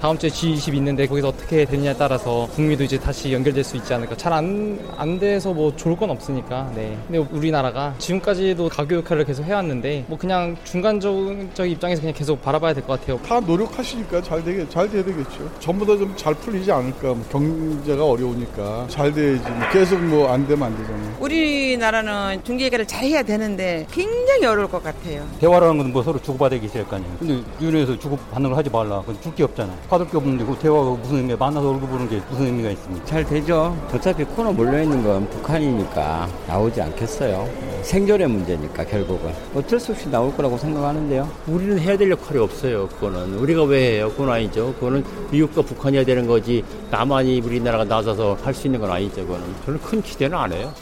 다음 0.00 0.18
주에 0.18 0.28
G20 0.28 0.74
있는데 0.74 1.06
거기서 1.06 1.28
어떻게 1.28 1.64
되느냐에 1.64 1.94
따라서 1.96 2.46
북미도 2.54 2.84
이제 2.84 2.98
다시 2.98 3.32
연결될 3.32 3.64
수 3.64 3.76
있지 3.76 3.94
않을까. 3.94 4.14
잘 4.16 4.32
안 4.34 4.78
안 4.98 5.18
돼서 5.18 5.52
뭐 5.54 5.74
좋을 5.74 5.96
건 5.96 6.10
없으니까. 6.10 6.70
네. 6.74 6.96
근데 7.06 7.18
우리나라가 7.32 7.94
지금까지도 7.98 8.68
가교 8.68 8.96
역할을 8.96 9.24
계속 9.24 9.44
해왔는데 9.44 10.04
뭐 10.08 10.18
그냥 10.18 10.56
중간적 10.64 11.66
입장에서 11.70 12.02
그냥 12.02 12.14
계속 12.14 12.42
바라봐야 12.42 12.74
될 12.74 12.84
것 12.84 13.00
같아요. 13.00 13.18
다 13.26 13.40
노력하시니까 13.40 14.20
잘 14.22 14.44
되게 14.44 14.68
잘 14.68 14.90
돼야 14.90 15.02
되겠죠. 15.02 15.50
전부 15.58 15.86
다 15.86 15.96
좀 15.96 16.14
잘 16.16 16.34
풀리지 16.34 16.70
않을까. 16.70 17.14
뭐 17.14 17.24
경제가 17.30 18.04
어려우니까 18.04 18.86
잘 18.88 19.10
돼야지. 19.12 19.42
뭐 19.48 19.68
계속 19.72 20.00
뭐 20.04 20.30
안 20.30 20.46
되면 20.46 20.64
안 20.66 20.76
되잖아요. 20.76 21.16
우리나라는 21.20 22.42
중개 22.44 22.68
계를 22.68 22.86
잘 22.86 23.04
해야 23.04 23.22
되는데 23.22 23.86
굉장히 23.90 24.44
어려울 24.44 24.68
것 24.68 24.82
같아요. 24.82 25.26
대화라는 25.40 25.78
건 25.78 25.84
뭐 25.94 26.02
서로 26.02 26.20
주고받아야 26.20 26.58
있을 26.60 26.84
거 26.86 26.96
아니에요. 26.96 27.16
근데 27.18 27.40
유엔에서 27.60 27.98
주고받는 27.98 28.50
걸 28.50 28.58
하지 28.58 28.68
말라. 28.68 29.00
그건 29.00 29.16
줄게 29.22 29.44
없잖아요. 29.44 29.76
받을 29.94 30.08
게 30.08 30.16
없는데 30.16 30.44
그 30.44 30.56
대화가 30.58 30.90
무슨 30.90 31.18
의미야? 31.18 31.36
만나서 31.36 31.70
얼굴 31.70 31.88
보는 31.88 32.08
게 32.08 32.20
무슨 32.28 32.46
의미가 32.46 32.70
있습니까? 32.70 33.04
잘 33.06 33.24
되죠. 33.24 33.76
어차피 33.92 34.24
코너 34.24 34.52
몰려있는 34.52 35.04
건 35.04 35.30
북한이니까 35.30 36.28
나오지 36.48 36.82
않겠어요. 36.82 37.48
생존의 37.82 38.26
문제니까 38.26 38.84
결국은 38.84 39.32
어쩔 39.54 39.78
수 39.78 39.92
없이 39.92 40.10
나올 40.10 40.34
거라고 40.36 40.58
생각하는데요. 40.58 41.30
우리는 41.46 41.78
해야 41.78 41.96
될 41.96 42.10
역할이 42.10 42.40
없어요. 42.40 42.88
그거는 42.88 43.34
우리가 43.38 43.62
왜 43.64 43.92
해요? 43.98 44.10
그건 44.10 44.30
아니죠. 44.30 44.74
그거는 44.74 45.04
미국과 45.30 45.62
북한이 45.62 45.96
해야 45.96 46.04
되는 46.04 46.26
거지. 46.26 46.64
나만이 46.90 47.40
우리나라가 47.42 47.84
나서서 47.84 48.36
할 48.42 48.52
수 48.52 48.66
있는 48.66 48.80
건 48.80 48.90
아니죠. 48.90 49.24
그거는 49.24 49.44
저는 49.64 49.80
큰 49.80 50.02
기대는 50.02 50.36
안 50.36 50.52
해요. 50.52 50.72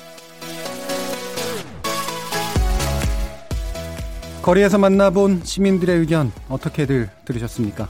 거리에서 4.41 4.79
만나본 4.79 5.43
시민들의 5.45 5.99
의견 5.99 6.33
어떻게들 6.49 7.11
들으셨습니까? 7.27 7.89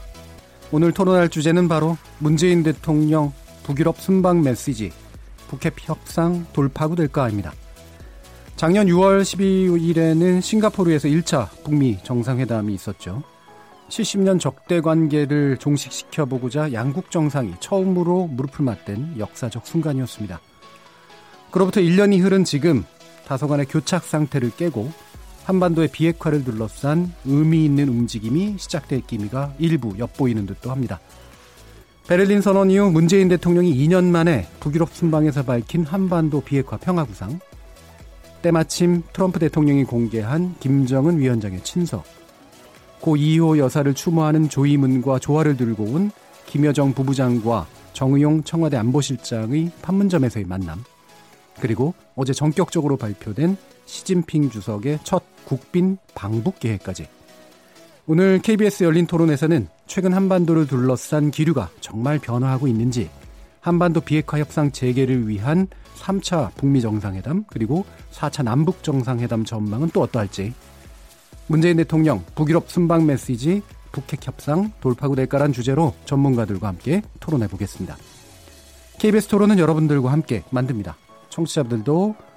오늘 0.73 0.91
토론할 0.91 1.29
주제는 1.29 1.67
바로 1.67 1.97
문재인 2.17 2.63
대통령 2.63 3.31
북유럽 3.61 4.01
순방 4.01 4.41
메시지 4.41 4.91
북핵 5.47 5.75
협상 5.77 6.47
돌파구 6.51 6.95
될까 6.95 7.29
입니다. 7.29 7.53
작년 8.55 8.87
6월 8.87 9.21
12일에는 9.21 10.41
싱가포르에서 10.41 11.09
1차 11.09 11.49
북미 11.63 11.99
정상회담이 12.01 12.73
있었죠. 12.73 13.21
70년 13.89 14.39
적대 14.39 14.81
관계를 14.81 15.57
종식시켜 15.57 16.25
보고자 16.25 16.73
양국 16.73 17.11
정상이 17.11 17.53
처음으로 17.59 18.25
무릎을 18.25 18.65
맞댄 18.65 19.19
역사적 19.19 19.67
순간이었습니다. 19.67 20.41
그로부터 21.51 21.81
1년이 21.81 22.19
흐른 22.19 22.45
지금 22.45 22.83
다소간의 23.27 23.67
교착 23.67 24.05
상태를 24.05 24.49
깨고 24.57 24.91
한반도의 25.45 25.89
비핵화를 25.89 26.43
둘러싼 26.43 27.11
의미 27.25 27.65
있는 27.65 27.89
움직임이 27.89 28.55
시작될 28.57 29.01
기미가 29.07 29.53
일부 29.59 29.97
엿보이는 29.97 30.45
듯도 30.45 30.71
합니다. 30.71 30.99
베를린 32.07 32.41
선언 32.41 32.69
이후 32.69 32.91
문재인 32.91 33.29
대통령이 33.29 33.75
2년 33.75 34.05
만에 34.05 34.47
북유럽 34.59 34.93
순방에서 34.93 35.43
밝힌 35.43 35.85
한반도 35.85 36.41
비핵화 36.41 36.77
평화구상, 36.77 37.39
때마침 38.41 39.03
트럼프 39.13 39.39
대통령이 39.39 39.85
공개한 39.85 40.55
김정은 40.59 41.17
위원장의 41.19 41.63
친서, 41.63 42.03
고 42.99 43.15
2호 43.15 43.57
여사를 43.57 43.93
추모하는 43.93 44.49
조이문과 44.49 45.19
조화를 45.19 45.55
들고 45.55 45.83
온 45.83 46.11
김여정 46.45 46.93
부부장과 46.93 47.67
정의용 47.93 48.43
청와대 48.43 48.75
안보실장의 48.77 49.71
판문점에서의 49.81 50.45
만남, 50.45 50.83
그리고 51.61 51.93
어제 52.15 52.33
전격적으로 52.33 52.97
발표된 52.97 53.55
시진핑 53.85 54.49
주석의 54.49 54.99
첫 55.03 55.23
국빈 55.45 55.97
방북 56.15 56.59
계획까지. 56.59 57.07
오늘 58.05 58.39
KBS 58.39 58.83
열린 58.83 59.07
토론에서는 59.07 59.67
최근 59.87 60.13
한반도를 60.13 60.67
둘러싼 60.67 61.31
기류가 61.31 61.69
정말 61.79 62.19
변화하고 62.19 62.67
있는지, 62.67 63.09
한반도 63.61 64.01
비핵화 64.01 64.39
협상 64.39 64.71
재개를 64.71 65.29
위한 65.29 65.67
3차 65.95 66.53
북미 66.55 66.81
정상회담, 66.81 67.45
그리고 67.47 67.85
4차 68.11 68.43
남북 68.43 68.83
정상회담 68.83 69.45
전망은 69.45 69.91
또 69.93 70.01
어떠할지, 70.01 70.53
문재인 71.47 71.77
대통령 71.77 72.23
북유럽 72.35 72.69
순방 72.69 73.05
메시지 73.05 73.61
북핵 73.93 74.25
협상 74.25 74.71
돌파구 74.81 75.15
될까란 75.15 75.53
주제로 75.53 75.93
전문가들과 76.05 76.67
함께 76.67 77.01
토론해 77.19 77.47
보겠습니다. 77.47 77.95
KBS 78.99 79.27
토론은 79.27 79.59
여러분들과 79.59 80.11
함께 80.11 80.43
만듭니다. 80.49 80.97
청취자분들도 81.29 82.15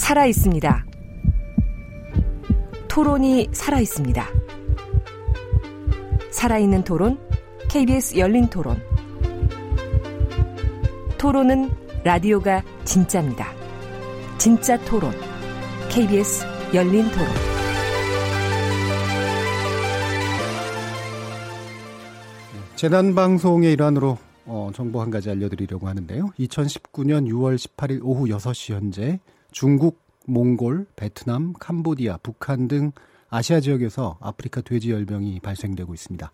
살아 0.00 0.24
있습니다. 0.24 0.86
토론이 2.88 3.50
살아 3.52 3.78
있습니다. 3.78 4.26
살아있는 6.30 6.84
토론, 6.84 7.18
KBS 7.68 8.16
열린 8.16 8.48
토론. 8.48 8.82
토론은 11.18 11.70
라디오가 12.02 12.64
진짜입니다. 12.84 13.52
진짜 14.38 14.78
토론, 14.86 15.12
KBS 15.90 16.46
열린 16.74 17.04
토론. 17.10 17.28
재난 22.74 23.14
방송의 23.14 23.74
일환으로 23.74 24.16
어, 24.46 24.70
정보 24.74 25.02
한 25.02 25.10
가지 25.10 25.30
알려드리려고 25.30 25.86
하는데요. 25.86 26.30
2019년 26.38 27.28
6월 27.28 27.56
18일 27.56 28.00
오후 28.02 28.26
6시 28.26 28.72
현재 28.72 29.20
중국, 29.52 30.00
몽골, 30.26 30.86
베트남, 30.96 31.52
캄보디아, 31.54 32.18
북한 32.22 32.68
등 32.68 32.92
아시아 33.28 33.60
지역에서 33.60 34.18
아프리카 34.20 34.60
돼지 34.60 34.90
열병이 34.90 35.40
발생되고 35.40 35.94
있습니다. 35.94 36.32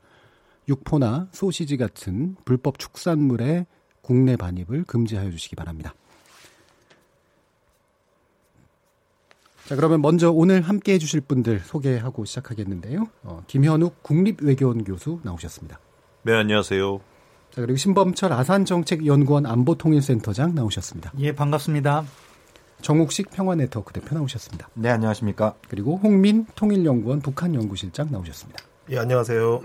육포나 0.68 1.28
소시지 1.32 1.76
같은 1.76 2.36
불법 2.44 2.78
축산물의 2.78 3.66
국내 4.00 4.36
반입을 4.36 4.84
금지하여 4.84 5.30
주시기 5.30 5.56
바랍니다. 5.56 5.94
자, 9.66 9.74
그러면 9.74 10.00
먼저 10.00 10.30
오늘 10.30 10.62
함께 10.62 10.92
해주실 10.92 11.22
분들 11.22 11.58
소개하고 11.60 12.24
시작하겠는데요. 12.24 13.08
어, 13.24 13.42
김현욱 13.48 14.00
국립외교원 14.02 14.84
교수 14.84 15.18
나오셨습니다. 15.24 15.80
네, 16.22 16.34
안녕하세요. 16.34 17.00
자, 17.50 17.62
그리고 17.62 17.76
신범철 17.76 18.32
아산정책연구원 18.32 19.44
안보통일센터장 19.46 20.54
나오셨습니다. 20.54 21.12
예, 21.18 21.32
반갑습니다. 21.32 22.04
정욱식 22.82 23.30
평화네트워크 23.30 23.92
대표 23.92 24.14
나오셨습니다. 24.14 24.68
네, 24.74 24.90
안녕하십니까. 24.90 25.54
그리고 25.68 25.98
홍민 26.02 26.46
통일연구원 26.54 27.20
북한연구실장 27.20 28.08
나오셨습니다. 28.10 28.62
예, 28.90 28.98
안녕하세요. 28.98 29.62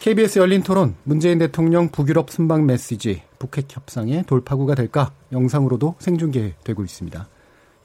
KBS 0.00 0.38
열린 0.38 0.62
토론, 0.62 0.96
문재인 1.04 1.38
대통령 1.38 1.88
북유럽 1.88 2.30
순방 2.30 2.66
메시지, 2.66 3.22
북핵 3.38 3.74
협상의 3.74 4.24
돌파구가 4.26 4.74
될까 4.74 5.12
영상으로도 5.32 5.96
생중계되고 5.98 6.84
있습니다. 6.84 7.28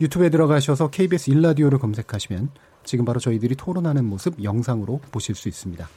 유튜브에 0.01 0.29
들어가셔서 0.29 0.89
KBS 0.89 1.29
일라디오를 1.29 1.79
검색하시면 1.79 2.49
지금 2.83 3.05
바로 3.05 3.19
저희들이 3.19 3.55
토론하는 3.55 4.05
모습 4.05 4.43
영상으로 4.43 4.99
보실 5.11 5.35
수 5.35 5.47
있습니다. 5.47 5.87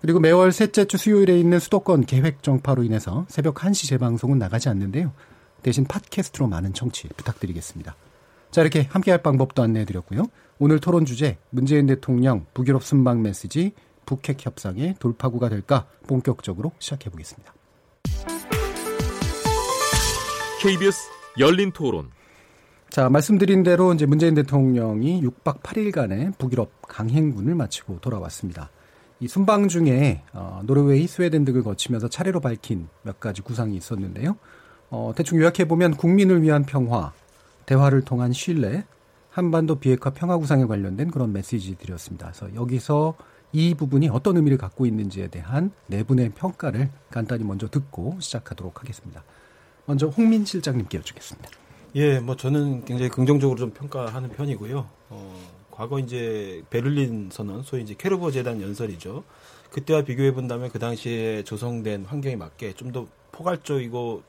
그리고 0.00 0.18
매월 0.18 0.50
셋째 0.50 0.86
주 0.86 0.96
수요일에 0.96 1.38
있는 1.38 1.58
수도권 1.58 2.06
계획 2.06 2.42
정파로 2.42 2.82
인해서 2.84 3.26
새벽 3.28 3.56
1시 3.56 3.88
재방송은 3.88 4.38
나가지 4.38 4.68
않는데요. 4.68 5.12
대신 5.62 5.84
팟캐스트로 5.84 6.46
많은 6.48 6.74
청취 6.74 7.08
부탁드리겠습니다. 7.08 7.96
자, 8.50 8.60
이렇게 8.62 8.82
함께할 8.82 9.22
방법도 9.22 9.62
안내해드렸고요. 9.62 10.24
오늘 10.58 10.80
토론 10.80 11.04
주제 11.04 11.38
문재인 11.50 11.86
대통령 11.86 12.46
북유럽 12.52 12.82
순방 12.82 13.22
메시지 13.22 13.72
북핵 14.06 14.44
협상의 14.44 14.96
돌파구가 14.98 15.48
될까 15.48 15.86
본격적으로 16.06 16.72
시작해 16.78 17.10
보겠습니다. 17.10 17.54
KBS 20.60 20.98
열린 21.38 21.70
토론. 21.72 22.10
자, 22.90 23.08
말씀드린 23.08 23.62
대로 23.62 23.94
이제 23.94 24.04
문재인 24.04 24.34
대통령이 24.34 25.22
6박 25.22 25.62
8일간의 25.62 26.36
북유럽 26.38 26.82
강행군을 26.82 27.54
마치고 27.54 28.00
돌아왔습니다. 28.00 28.70
이 29.20 29.28
순방 29.28 29.68
중에 29.68 30.22
어, 30.32 30.60
노르웨이, 30.64 31.06
스웨덴 31.06 31.44
등을 31.44 31.62
거치면서 31.62 32.08
차례로 32.08 32.40
밝힌 32.40 32.88
몇 33.02 33.20
가지 33.20 33.42
구상이 33.42 33.76
있었는데요. 33.76 34.36
어, 34.90 35.12
대충 35.16 35.38
요약해 35.38 35.66
보면 35.68 35.96
국민을 35.96 36.42
위한 36.42 36.64
평화, 36.64 37.12
대화를 37.66 38.02
통한 38.02 38.32
신뢰, 38.32 38.84
한반도 39.30 39.76
비핵화 39.76 40.10
평화 40.10 40.36
구상에 40.36 40.64
관련된 40.64 41.10
그런 41.10 41.32
메시지들이었습니다. 41.32 42.32
그래서 42.32 42.54
여기서 42.54 43.14
이 43.52 43.74
부분이 43.74 44.08
어떤 44.08 44.36
의미를 44.36 44.58
갖고 44.58 44.86
있는지에 44.86 45.28
대한 45.28 45.70
네 45.86 46.02
분의 46.02 46.30
평가를 46.30 46.90
간단히 47.10 47.44
먼저 47.44 47.68
듣고 47.68 48.16
시작하도록 48.20 48.80
하겠습니다. 48.80 49.22
먼저 49.86 50.08
홍민 50.08 50.44
실장님께 50.44 50.98
여쭙겠습니다. 50.98 51.48
예, 51.96 52.18
뭐 52.20 52.36
저는 52.36 52.84
굉장히 52.84 53.08
긍정적으로 53.08 53.58
좀 53.58 53.70
평가하는 53.70 54.30
편이고요. 54.30 54.88
어, 55.10 55.50
과거 55.70 55.98
이제 55.98 56.62
베를린 56.70 57.30
선언, 57.32 57.62
소위 57.62 57.82
이제 57.82 57.94
케르보 57.96 58.30
재단 58.30 58.60
연설이죠. 58.60 59.24
그때와 59.70 60.02
비교해 60.02 60.32
본다면 60.32 60.70
그 60.70 60.78
당시에 60.80 61.44
조성된 61.44 62.04
환경에 62.06 62.34
맞게 62.36 62.72
좀 62.74 62.92
더 62.92 63.06
포괄적이고 63.32 64.22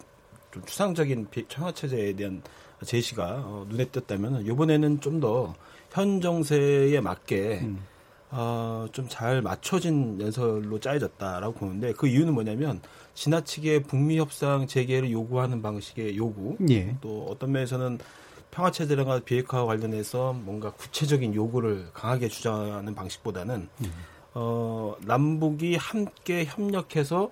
좀 0.51 0.63
추상적인 0.65 1.27
청화 1.47 1.71
체제에 1.73 2.13
대한 2.13 2.41
제시가 2.85 3.25
어, 3.45 3.65
눈에 3.69 3.85
띄었다면 3.85 4.45
이번에는 4.45 5.01
좀 5.01 5.19
더 5.19 5.53
현 5.93 6.21
정세에 6.21 6.99
맞게 7.01 7.59
음. 7.63 7.79
어, 8.29 8.87
좀 8.93 9.09
잘 9.09 9.41
맞춰진 9.41 10.19
연설로 10.21 10.79
짜여졌다라고 10.79 11.53
보는데 11.53 11.91
그 11.93 12.07
이유는 12.07 12.33
뭐냐면 12.33 12.81
지나치게 13.13 13.83
북미 13.83 14.17
협상 14.17 14.67
재개를 14.67 15.11
요구하는 15.11 15.61
방식의 15.61 16.15
요구 16.15 16.55
예. 16.69 16.95
또 17.01 17.27
어떤 17.29 17.51
면에서는 17.51 17.99
평화 18.51 18.71
체제와 18.71 19.19
비핵화와 19.19 19.65
관련해서 19.65 20.31
뭔가 20.33 20.71
구체적인 20.71 21.35
요구를 21.35 21.87
강하게 21.93 22.29
주장하는 22.29 22.95
방식보다는 22.95 23.67
음. 23.81 23.93
어, 24.33 24.95
남북이 25.01 25.75
함께 25.75 26.45
협력해서 26.45 27.31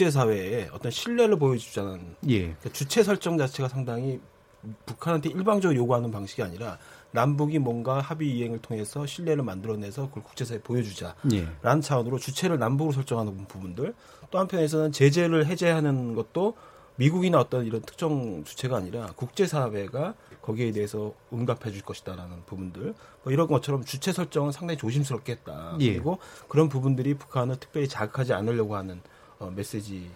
국제 0.00 0.10
사회에 0.10 0.70
어떤 0.72 0.90
신뢰를 0.90 1.38
보여주자는 1.38 2.16
예. 2.28 2.38
그러니까 2.38 2.70
주체 2.72 3.02
설정 3.02 3.36
자체가 3.36 3.68
상당히 3.68 4.18
북한한테 4.86 5.28
일방적으로 5.28 5.78
요구하는 5.78 6.10
방식이 6.10 6.42
아니라 6.42 6.78
남북이 7.10 7.58
뭔가 7.58 8.00
합의 8.00 8.30
이행을 8.30 8.62
통해서 8.62 9.04
신뢰를 9.04 9.44
만들어내서 9.44 10.08
그걸 10.08 10.22
국제사회에 10.22 10.62
보여주자라는 10.62 11.34
예. 11.34 11.80
차원으로 11.82 12.18
주체를 12.18 12.58
남북으로 12.58 12.94
설정하는 12.94 13.46
부분들 13.46 13.92
또 14.30 14.38
한편에서는 14.38 14.92
제재를 14.92 15.44
해제하는 15.44 16.14
것도 16.14 16.54
미국이나 16.96 17.38
어떤 17.38 17.66
이런 17.66 17.82
특정 17.82 18.42
주체가 18.44 18.78
아니라 18.78 19.12
국제사회가 19.16 20.14
거기에 20.40 20.72
대해서 20.72 21.12
응답해 21.30 21.72
줄 21.72 21.82
것이다라는 21.82 22.44
부분들 22.46 22.94
뭐 23.22 23.32
이런 23.34 23.48
것처럼 23.48 23.84
주체 23.84 24.14
설정은 24.14 24.50
상당히 24.50 24.78
조심스럽게 24.78 25.32
했다. 25.32 25.76
예. 25.80 25.92
그리고 25.92 26.20
그런 26.48 26.70
부분들이 26.70 27.12
북한을 27.12 27.56
특별히 27.56 27.86
자극하지 27.86 28.32
않으려고 28.32 28.76
하는 28.76 29.02
어, 29.40 29.50
메시지 29.54 30.08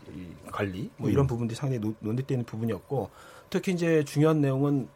관리 0.53 0.91
뭐 0.97 1.11
이런 1.11 1.25
음. 1.25 1.26
부분들이 1.26 1.56
상당히 1.56 1.94
논의되는 1.99 2.44
부분이었고 2.44 3.11
특히 3.50 3.73
이제 3.73 4.05
중요한 4.05 4.41
내용은 4.41 4.87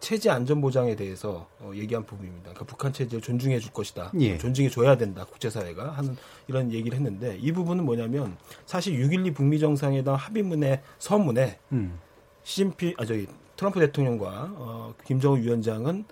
체제 0.00 0.28
안전 0.28 0.60
보장에 0.60 0.96
대해서 0.96 1.46
어, 1.60 1.70
얘기한 1.74 2.04
부분입니다. 2.04 2.50
그러니까 2.50 2.64
북한 2.64 2.92
체제를 2.92 3.22
존중해 3.22 3.58
줄 3.58 3.72
것이다. 3.72 4.12
예. 4.20 4.36
존중해 4.36 4.68
줘야 4.68 4.96
된다. 4.96 5.24
국제사회가 5.24 5.92
하는 5.92 6.16
이런 6.48 6.72
얘기를 6.72 6.96
했는데 6.96 7.38
이 7.40 7.52
부분은 7.52 7.84
뭐냐면 7.84 8.36
사실 8.66 8.98
6.12 8.98 9.34
북미 9.34 9.58
정상회담 9.58 10.14
합의문의 10.14 10.82
서문에 10.98 11.58
음. 11.72 11.98
시진피 12.42 12.94
아 12.98 13.04
저기 13.04 13.26
트럼프 13.56 13.80
대통령과 13.80 14.52
어, 14.56 14.94
김정은 15.06 15.42
위원장은 15.42 16.04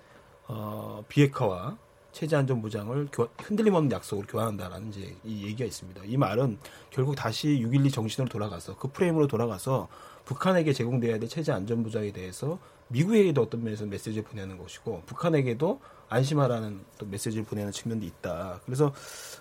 어, 0.47 1.03
비핵화와 1.07 1.77
체제 2.13 2.35
안전 2.35 2.61
보장을 2.61 3.07
교, 3.11 3.27
흔들림 3.41 3.73
없는 3.73 3.91
약속으로 3.91 4.27
교환한다라는 4.27 4.89
이제 4.89 5.15
이 5.25 5.43
얘기가 5.45 5.65
있습니다. 5.65 6.03
이 6.05 6.15
말은 6.15 6.59
결국 6.91 7.15
다시 7.15 7.47
6.12 7.47 7.91
정신으로 7.91 8.29
돌아가서 8.29 8.77
그 8.77 8.87
프레임으로 8.89 9.27
돌아가서 9.27 9.89
북한에게 10.23 10.71
제공돼야 10.71 11.17
될 11.19 11.27
체제 11.27 11.51
안전 11.51 11.83
보장에 11.83 12.11
대해서 12.11 12.59
미국에게도 12.89 13.41
어떤 13.41 13.63
면에서 13.63 13.85
메시지를 13.85 14.23
보내는 14.23 14.57
것이고 14.57 15.01
북한에게도 15.07 15.81
안심하라는 16.09 16.85
또 16.99 17.07
메시지를 17.07 17.45
보내는 17.45 17.71
측면도 17.71 18.05
있다. 18.05 18.61
그래서 18.65 18.93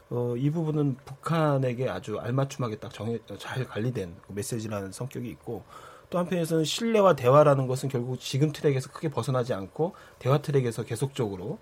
어, 0.08 0.34
이 0.36 0.50
부분은 0.50 0.96
북한에게 1.04 1.90
아주 1.90 2.18
알맞춤하게 2.18 2.76
딱 2.76 2.92
정해 2.92 3.18
잘 3.38 3.66
관리된 3.66 4.16
메시지라는 4.28 4.92
성격이 4.92 5.28
있고 5.28 5.62
또 6.08 6.18
한편에서는 6.18 6.64
신뢰와 6.64 7.16
대화라는 7.16 7.66
것은 7.66 7.90
결국 7.90 8.18
지금 8.18 8.52
트랙에서 8.52 8.90
크게 8.90 9.10
벗어나지 9.10 9.52
않고 9.52 9.94
대화 10.18 10.38
트랙에서 10.38 10.84
계속적으로 10.84 11.58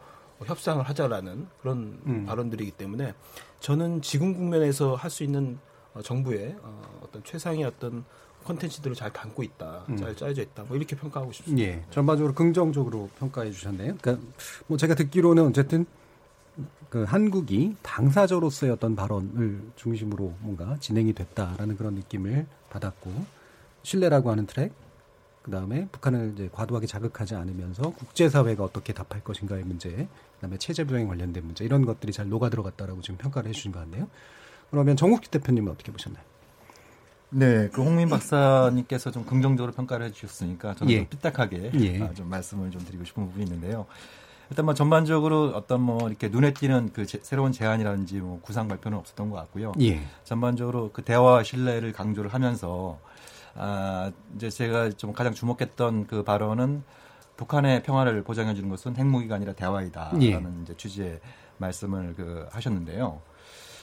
협상을 0.46 0.82
하자라는 0.82 1.46
그런 1.60 2.00
음. 2.06 2.24
발언들이기 2.26 2.72
때문에 2.72 3.14
저는 3.60 4.02
지금 4.02 4.34
국면에서 4.34 4.94
할 4.94 5.10
수 5.10 5.22
있는 5.24 5.58
어, 5.94 6.02
정부의 6.02 6.56
어, 6.62 7.00
어떤 7.02 7.22
최상의 7.24 7.64
어떤 7.64 8.04
컨텐츠들을 8.44 8.94
잘 8.96 9.12
담고 9.12 9.42
있다, 9.42 9.84
음. 9.88 9.96
잘 9.96 10.16
짜여져 10.16 10.42
있다, 10.42 10.62
뭐 10.64 10.76
이렇게 10.76 10.96
평가하고 10.96 11.30
싶습니다. 11.32 11.66
예, 11.66 11.84
전반적으로 11.90 12.32
긍정적으로 12.32 13.10
평가해 13.18 13.50
주셨네요. 13.50 13.96
그러니까 14.00 14.24
뭐 14.66 14.78
제가 14.78 14.94
듣기로는 14.94 15.46
어쨌든 15.46 15.84
그 16.88 17.04
한국이 17.04 17.76
당사자로서의 17.82 18.72
어떤 18.72 18.96
발언을 18.96 19.60
중심으로 19.76 20.34
뭔가 20.40 20.76
진행이 20.80 21.12
됐다라는 21.12 21.76
그런 21.76 21.94
느낌을 21.94 22.46
받았고 22.70 23.12
신뢰라고 23.82 24.30
하는 24.30 24.46
트랙, 24.46 24.72
그 25.50 25.56
다음에 25.56 25.88
북한을 25.90 26.34
이제 26.34 26.48
과도하게 26.52 26.86
자극하지 26.86 27.34
않으면서 27.34 27.82
국제사회가 27.90 28.62
어떻게 28.62 28.92
답할 28.92 29.24
것인가의 29.24 29.64
문제, 29.64 29.90
그 29.90 30.40
다음에 30.40 30.56
체제 30.58 30.84
부양에 30.84 31.04
관련된 31.06 31.44
문제 31.44 31.64
이런 31.64 31.84
것들이 31.84 32.12
잘 32.12 32.28
녹아 32.28 32.50
들어갔다라고 32.50 33.00
지금 33.00 33.18
평가를 33.18 33.48
해주신 33.48 33.72
것 33.72 33.80
같네요. 33.80 34.06
그러면 34.70 34.96
정국기 34.96 35.28
대표님은 35.28 35.72
어떻게 35.72 35.90
보셨나요? 35.90 36.22
네, 37.30 37.68
그 37.72 37.82
홍민 37.82 38.08
박사님께서 38.08 39.10
좀 39.10 39.24
긍정적으로 39.24 39.72
평가를 39.72 40.06
해주셨으니까 40.06 40.76
저는 40.76 40.92
예. 40.92 40.98
좀 40.98 41.06
삐딱하게 41.08 41.72
예. 41.80 42.02
아, 42.02 42.14
좀 42.14 42.30
말씀을 42.30 42.70
좀 42.70 42.84
드리고 42.84 43.04
싶은 43.04 43.26
부분이 43.26 43.42
있는데요. 43.42 43.86
일단 44.50 44.64
뭐 44.64 44.74
전반적으로 44.74 45.52
어떤 45.56 45.80
뭐 45.80 46.08
이렇게 46.08 46.28
눈에 46.28 46.52
띄는 46.52 46.90
그 46.92 47.06
제, 47.06 47.18
새로운 47.22 47.50
제안이라든지 47.50 48.18
뭐 48.18 48.40
구상 48.40 48.68
발표는 48.68 48.98
없었던 48.98 49.30
것 49.30 49.36
같고요. 49.36 49.72
예. 49.80 50.00
전반적으로 50.22 50.90
그 50.92 51.02
대화와 51.02 51.42
신뢰를 51.42 51.92
강조를 51.92 52.32
하면서 52.32 53.00
아 53.54 54.12
이제 54.36 54.50
제가 54.50 54.90
좀 54.90 55.12
가장 55.12 55.34
주목했던 55.34 56.06
그 56.06 56.22
발언은 56.22 56.82
북한의 57.36 57.82
평화를 57.82 58.22
보장해 58.22 58.54
주는 58.54 58.68
것은 58.68 58.96
핵무기가 58.96 59.34
아니라 59.34 59.54
대화이다라는 59.54 60.22
예. 60.22 60.62
이제 60.62 60.76
취지의 60.76 61.20
말씀을 61.58 62.14
그 62.14 62.46
하셨는데요. 62.50 63.20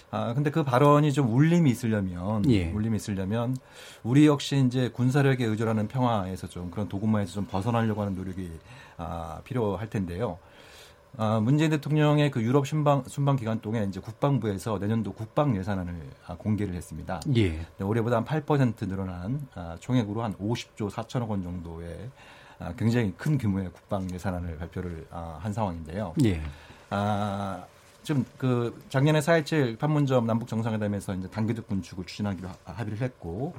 아, 0.09 0.33
근데 0.33 0.51
그 0.51 0.63
발언이 0.63 1.12
좀 1.12 1.33
울림이 1.33 1.69
있으려면, 1.69 2.50
예. 2.50 2.71
울림이 2.71 2.95
있으려면, 2.95 3.57
우리 4.03 4.25
역시 4.25 4.63
이제 4.65 4.89
군사력에 4.89 5.43
의존하는 5.43 5.89
평화에서 5.89 6.47
좀 6.47 6.71
그런 6.71 6.88
도구마에서 6.88 7.33
좀 7.33 7.45
벗어나려고 7.45 8.01
하는 8.01 8.15
노력이 8.15 8.50
아, 8.97 9.41
필요할 9.43 9.89
텐데요. 9.89 10.38
아, 11.19 11.39
문재인 11.39 11.71
대통령의 11.71 12.29
그 12.29 12.43
유럽 12.43 12.67
순방, 12.67 13.03
순방 13.07 13.38
기간 13.38 13.59
동안 13.59 13.89
이제 13.89 14.00
국방부에서 14.00 14.77
내년도 14.77 15.13
국방 15.13 15.57
예산안을 15.57 15.95
아, 16.27 16.36
공개를 16.36 16.75
했습니다. 16.75 17.19
예. 17.36 17.50
네, 17.50 17.83
올해보다 17.83 18.17
한 18.17 18.25
8% 18.25 18.88
늘어난 18.88 19.47
아, 19.55 19.75
총액으로 19.79 20.21
한 20.21 20.36
50조 20.36 20.91
4천억 20.91 21.29
원 21.29 21.41
정도의 21.41 22.12
아, 22.59 22.71
굉장히 22.77 23.13
큰 23.17 23.39
규모의 23.39 23.71
국방 23.74 24.07
예산안을 24.12 24.57
발표를 24.59 25.07
아, 25.09 25.39
한 25.41 25.51
상황인데요. 25.51 26.13
예. 26.24 26.39
아, 26.91 27.65
좀그 28.03 28.83
작년에 28.89 29.19
4.17 29.19 29.79
판문점 29.79 30.27
남북 30.27 30.47
정상회담에서 30.47 31.15
이제 31.15 31.27
단계적 31.29 31.67
군축을 31.67 32.05
추진하기로 32.05 32.47
합의를 32.63 33.01
했고 33.01 33.55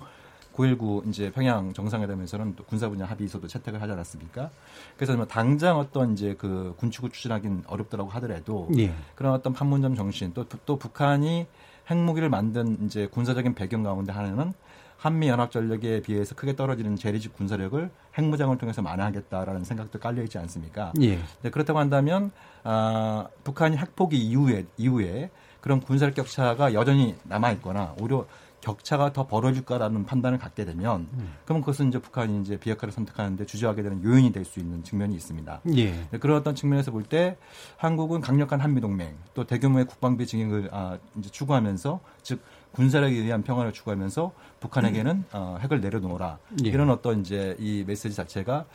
9.19 0.58 1.08
이제 1.08 1.30
평양 1.30 1.72
정상회담에서는 1.72 2.56
또 2.56 2.64
군사 2.64 2.88
분야 2.88 3.04
합의서도 3.04 3.46
채택을 3.46 3.80
하지 3.80 3.92
않았습니까? 3.92 4.50
그래서 4.96 5.16
뭐 5.16 5.24
당장 5.24 5.78
어떤 5.78 6.12
이제 6.12 6.34
그 6.36 6.74
군축을 6.78 7.10
추진하기는 7.10 7.64
어렵더라고 7.68 8.10
하더라도 8.10 8.68
예. 8.76 8.92
그런 9.14 9.32
어떤 9.32 9.52
판문점 9.52 9.94
정신 9.94 10.32
또, 10.34 10.44
또 10.66 10.76
북한이 10.78 11.46
핵무기를 11.88 12.28
만든 12.28 12.76
이제 12.84 13.06
군사적인 13.06 13.54
배경 13.54 13.82
가운데 13.82 14.12
하나는 14.12 14.52
한미 14.96 15.28
연합 15.28 15.52
전력에 15.52 16.02
비해서 16.02 16.34
크게 16.34 16.56
떨어지는 16.56 16.96
재래식 16.96 17.32
군사력을 17.32 17.88
핵무장을 18.18 18.58
통해서 18.58 18.82
만회하겠다라는 18.82 19.62
생각도 19.62 20.00
깔려 20.00 20.24
있지 20.24 20.38
않습니까? 20.38 20.92
예. 21.00 21.20
네, 21.42 21.50
그렇다고 21.50 21.78
한다면 21.78 22.32
아, 22.64 23.28
북한이 23.44 23.76
핵포기 23.76 24.18
이후에 24.18 24.66
이후에 24.76 25.30
그런 25.60 25.80
군사력 25.80 26.14
격차가 26.14 26.74
여전히 26.74 27.14
남아 27.24 27.52
있거나 27.52 27.94
오히려 28.00 28.26
격차가 28.68 29.14
더 29.14 29.26
벌어질까라는 29.26 30.04
판단을 30.04 30.38
갖게 30.38 30.66
되면 30.66 31.08
음. 31.14 31.34
그러면 31.46 31.62
그것은 31.62 31.88
이제 31.88 31.98
북한이 31.98 32.42
이제 32.42 32.58
비핵화를 32.58 32.92
선택하는데 32.92 33.46
주저하게 33.46 33.82
되는 33.82 34.04
요인이 34.04 34.30
될 34.32 34.44
수 34.44 34.60
있는 34.60 34.82
측면이 34.84 35.14
있습니다. 35.14 35.60
예. 35.76 35.90
네, 36.10 36.18
그런 36.18 36.36
어떤 36.36 36.54
측면에서 36.54 36.90
볼 36.90 37.04
때 37.08 37.36
한국은 37.78 38.20
강력한 38.20 38.60
한미 38.60 38.80
동맹 38.82 39.16
또 39.34 39.44
대규모의 39.44 39.86
국방비 39.86 40.26
증액을 40.26 40.68
아, 40.72 40.98
이제 41.18 41.30
추구하면서 41.30 42.00
즉 42.22 42.40
군사력에 42.72 43.14
의한 43.14 43.42
평화를 43.42 43.72
추구하면서 43.72 44.32
북한에게는 44.60 45.10
음. 45.12 45.24
어, 45.32 45.56
핵을 45.60 45.80
내려놓으라 45.80 46.38
예. 46.64 46.68
이런 46.68 46.90
어떤 46.90 47.20
이제 47.20 47.56
이 47.58 47.84
메시지 47.86 48.14
자체가 48.14 48.66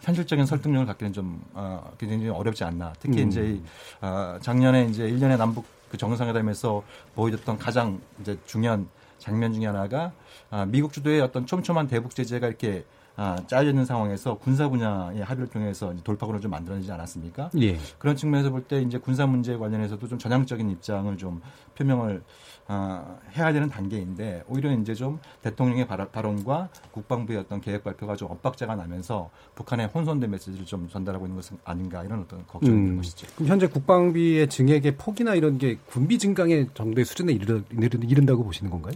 현실적인 0.00 0.46
설득력을 0.46 0.86
갖기는 0.86 1.12
좀 1.12 1.42
어, 1.52 1.92
굉장히 1.98 2.28
어렵지 2.28 2.64
않나. 2.64 2.94
특히 3.00 3.22
음. 3.22 3.28
이제 3.28 3.60
어, 4.00 4.38
작년에 4.40 4.86
이제 4.86 5.02
1년의 5.04 5.36
남북 5.36 5.66
그 5.90 5.96
정상회담에서 5.96 6.82
보여줬던 7.14 7.58
가장 7.58 8.00
이제 8.20 8.38
중요한 8.46 8.88
장면 9.18 9.52
중에 9.52 9.66
하나가 9.66 10.12
아, 10.50 10.64
미국 10.66 10.92
주도의 10.92 11.20
어떤 11.20 11.46
촘촘한 11.46 11.86
대북 11.88 12.14
제재가 12.14 12.46
이렇게 12.46 12.84
아, 13.18 13.36
짜여져 13.46 13.70
있는 13.70 13.86
상황에서 13.86 14.36
군사 14.36 14.68
분야의 14.68 15.20
합의를 15.24 15.48
통해서 15.48 15.94
돌파구를 16.04 16.40
좀 16.42 16.50
만들어내지 16.50 16.92
않았습니까? 16.92 17.50
예. 17.62 17.78
그런 17.98 18.14
측면에서 18.14 18.50
볼 18.50 18.66
때 18.68 18.82
이제 18.82 18.98
군사 18.98 19.26
문제 19.26 19.56
관련해서도 19.56 20.06
좀 20.08 20.18
전향적인 20.18 20.68
입장을 20.70 21.16
좀 21.16 21.40
표명을 21.76 22.22
어, 22.68 23.18
해야 23.36 23.52
되는 23.52 23.68
단계인데 23.68 24.44
오히려 24.48 24.72
이제 24.72 24.94
좀 24.94 25.20
대통령의 25.42 25.86
발언과 25.86 26.68
국방부의 26.90 27.38
어떤 27.38 27.60
계획 27.60 27.84
발표가 27.84 28.16
좀 28.16 28.30
엇박자가 28.32 28.74
나면서 28.74 29.30
북한의 29.54 29.86
혼선된 29.86 30.30
메시지를 30.30 30.66
좀 30.66 30.88
전달하고 30.88 31.26
있는 31.26 31.36
것은 31.36 31.58
아닌가 31.64 32.02
이런 32.02 32.22
어떤 32.22 32.44
걱정이 32.46 32.72
음, 32.72 32.78
있는 32.78 32.96
것이죠. 32.96 33.28
그럼 33.36 33.48
현재 33.48 33.68
국방비의 33.68 34.48
증액의 34.48 34.96
폭이나 34.96 35.34
이런 35.34 35.58
게 35.58 35.78
군비 35.86 36.18
증강의 36.18 36.70
정도의 36.74 37.04
수준에 37.04 37.32
이르, 37.32 37.62
이른다고 37.70 38.42
보시는 38.42 38.70
건가요? 38.70 38.94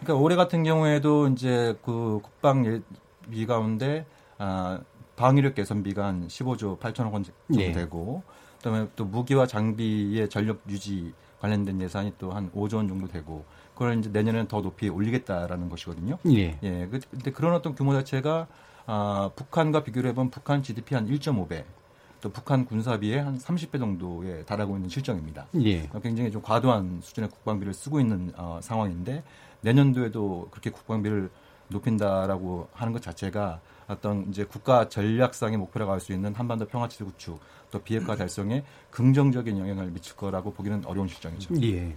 그러니까 0.00 0.14
올해 0.14 0.34
같은 0.34 0.64
경우에도 0.64 1.28
이제 1.28 1.76
그 1.84 2.20
국방 2.22 2.82
비 3.30 3.46
가운데 3.46 4.06
아, 4.38 4.80
방위력 5.14 5.54
개선비가 5.54 6.04
한 6.04 6.26
15조 6.26 6.80
8천억 6.80 7.12
원 7.12 7.22
정도 7.22 7.34
네. 7.48 7.70
되고 7.70 8.24
그다음에 8.58 8.88
또 8.96 9.04
무기와 9.04 9.46
장비의 9.46 10.28
전력 10.28 10.60
유지 10.68 11.12
관련된 11.44 11.80
예산이 11.82 12.14
또 12.18 12.32
한 12.32 12.50
5조 12.52 12.76
원 12.76 12.88
정도 12.88 13.06
되고 13.06 13.44
그걸 13.74 13.98
이제 13.98 14.08
내년에는 14.10 14.48
더 14.48 14.62
높이 14.62 14.88
올리겠다라는 14.88 15.68
것이거든요. 15.68 16.18
예. 16.30 16.58
예. 16.62 16.86
그, 16.90 17.00
근데 17.10 17.30
그런 17.30 17.52
어떤 17.54 17.74
규모 17.74 17.92
자체가 17.92 18.46
아, 18.86 19.30
북한과 19.36 19.84
비교를 19.84 20.10
해보면 20.10 20.30
북한 20.30 20.62
GDP 20.62 20.94
한 20.94 21.06
1.5배, 21.06 21.64
또 22.22 22.30
북한 22.30 22.64
군사비의 22.64 23.22
한 23.22 23.38
30배 23.38 23.78
정도에 23.78 24.44
달하고 24.44 24.76
있는 24.76 24.88
실정입니다. 24.88 25.46
예. 25.60 25.74
그러니까 25.76 26.00
굉장히 26.00 26.30
좀 26.30 26.40
과도한 26.42 27.00
수준의 27.02 27.28
국방비를 27.30 27.74
쓰고 27.74 28.00
있는 28.00 28.32
어, 28.36 28.60
상황인데 28.62 29.22
내년도에도 29.60 30.48
그렇게 30.50 30.70
국방비를 30.70 31.30
높인다라고 31.68 32.68
하는 32.72 32.92
것 32.92 33.02
자체가 33.02 33.60
어떤 33.86 34.28
이제 34.30 34.44
국가 34.44 34.88
전략상의 34.88 35.58
목표라고 35.58 35.92
할 35.92 36.00
수 36.00 36.12
있는 36.12 36.34
한반도 36.34 36.66
평화체제 36.66 37.04
구축 37.04 37.38
또 37.74 37.80
비핵화 37.82 38.14
달성에 38.14 38.62
긍정적인 38.92 39.58
영향을 39.58 39.86
미칠 39.86 40.14
거라고 40.14 40.54
보기는 40.54 40.84
어려운 40.84 41.08
실정이죠. 41.08 41.60
예. 41.62 41.92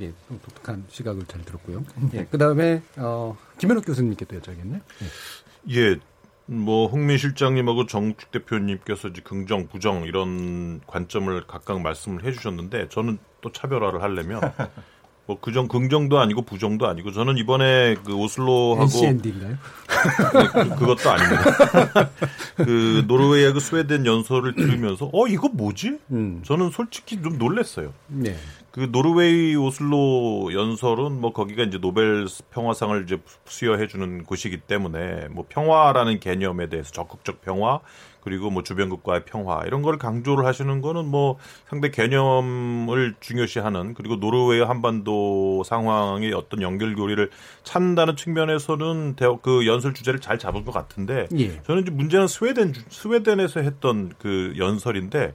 예, 0.00 0.12
독특한 0.28 0.84
시각을 0.88 1.26
잘 1.26 1.42
들었고요. 1.42 1.82
예, 2.14 2.26
그 2.30 2.38
다음에, 2.38 2.80
어, 2.96 3.36
김현욱 3.58 3.84
교수님께 3.84 4.24
또 4.26 4.38
여쭤야겠네. 4.38 4.80
예. 5.02 5.76
예, 5.76 5.96
뭐, 6.44 6.86
홍민 6.86 7.18
실장님하고 7.18 7.86
정축 7.86 8.30
대표님께서 8.30 9.08
이제 9.08 9.20
긍정, 9.22 9.66
부정 9.66 10.04
이런 10.04 10.80
관점을 10.86 11.44
각각 11.48 11.80
말씀을 11.80 12.22
해주셨는데 12.24 12.88
저는 12.90 13.18
또 13.40 13.50
차별화를 13.50 14.02
하려면 14.02 14.40
뭐 15.26 15.38
그정 15.40 15.66
긍정도 15.66 16.18
아니고 16.18 16.42
부정도 16.42 16.86
아니고 16.86 17.10
저는 17.10 17.36
이번에 17.36 17.96
그 18.04 18.14
오슬로하고 18.14 18.82
NCND인가요? 18.84 19.50
네, 19.50 20.76
그, 20.76 20.86
것도 20.86 21.10
아닙니다. 21.10 22.10
그 22.56 23.04
노르웨이하고 23.08 23.54
그 23.54 23.60
스웨덴 23.60 24.06
연설을 24.06 24.54
들으면서 24.54 25.10
어 25.12 25.26
이거 25.26 25.48
뭐지? 25.48 25.98
음. 26.12 26.42
저는 26.44 26.70
솔직히 26.70 27.20
좀 27.20 27.38
놀랐어요. 27.38 27.92
네. 28.06 28.36
그 28.76 28.90
노르웨이 28.92 29.56
오슬로 29.56 30.52
연설은 30.52 31.18
뭐 31.18 31.32
거기가 31.32 31.62
이제 31.62 31.78
노벨 31.78 32.26
평화상을 32.50 33.04
이제 33.04 33.18
수여해 33.46 33.86
주는 33.86 34.22
곳이기 34.22 34.58
때문에 34.58 35.28
뭐 35.30 35.46
평화라는 35.48 36.20
개념에 36.20 36.68
대해서 36.68 36.92
적극적 36.92 37.40
평화 37.40 37.80
그리고 38.20 38.50
뭐 38.50 38.62
주변국과의 38.62 39.24
평화 39.24 39.62
이런 39.64 39.80
걸 39.80 39.96
강조를 39.96 40.44
하시는 40.44 40.82
거는 40.82 41.06
뭐 41.06 41.38
상대 41.70 41.90
개념을 41.90 43.14
중요시하는 43.18 43.94
그리고 43.94 44.16
노르웨이 44.16 44.60
한반도 44.60 45.62
상황의 45.64 46.34
어떤 46.34 46.60
연결고리를 46.60 47.30
찾는다는 47.62 48.14
측면에서는 48.16 49.16
그 49.40 49.66
연설 49.66 49.94
주제를 49.94 50.20
잘 50.20 50.38
잡은 50.38 50.66
것 50.66 50.72
같은데 50.72 51.28
예. 51.38 51.62
저는 51.62 51.80
이제 51.80 51.90
문제는 51.90 52.28
스웨덴 52.28 52.74
스웨덴에서 52.90 53.60
했던 53.60 54.12
그 54.18 54.52
연설인데 54.58 55.34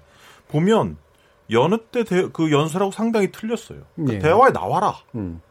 보면 0.49 0.97
여느 1.51 1.77
때 1.77 2.03
그 2.31 2.51
연설하고 2.51 2.91
상당히 2.91 3.31
틀렸어요. 3.31 3.81
그 3.95 4.13
예. 4.13 4.19
대화에 4.19 4.51
나와라. 4.51 4.95
음. 5.15 5.41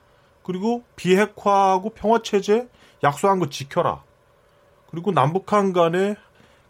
그리고 0.42 0.83
비핵화하고 0.97 1.90
평화 1.90 2.23
체제 2.23 2.69
약속한 3.02 3.38
거 3.38 3.49
지켜라. 3.49 4.02
그리고 4.90 5.12
남북한 5.12 5.73
간에 5.73 6.16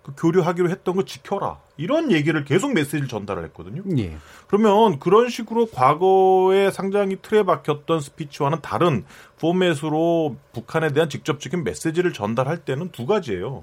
그 0.02 0.12
교류하기로 0.16 0.70
했던 0.70 0.96
거 0.96 1.04
지켜라. 1.04 1.60
이런 1.76 2.10
얘기를 2.12 2.44
계속 2.44 2.72
메시지를 2.74 3.08
전달을 3.08 3.44
했거든요. 3.46 3.82
예. 3.98 4.16
그러면 4.48 4.98
그런 4.98 5.28
식으로 5.28 5.66
과거에 5.66 6.70
상당히 6.70 7.16
틀에 7.20 7.42
박혔던 7.42 8.00
스피치와는 8.00 8.60
다른 8.60 9.04
포맷으로 9.38 10.36
북한에 10.52 10.92
대한 10.92 11.08
직접적인 11.08 11.64
메시지를 11.64 12.12
전달할 12.12 12.58
때는 12.58 12.90
두 12.90 13.06
가지예요. 13.06 13.62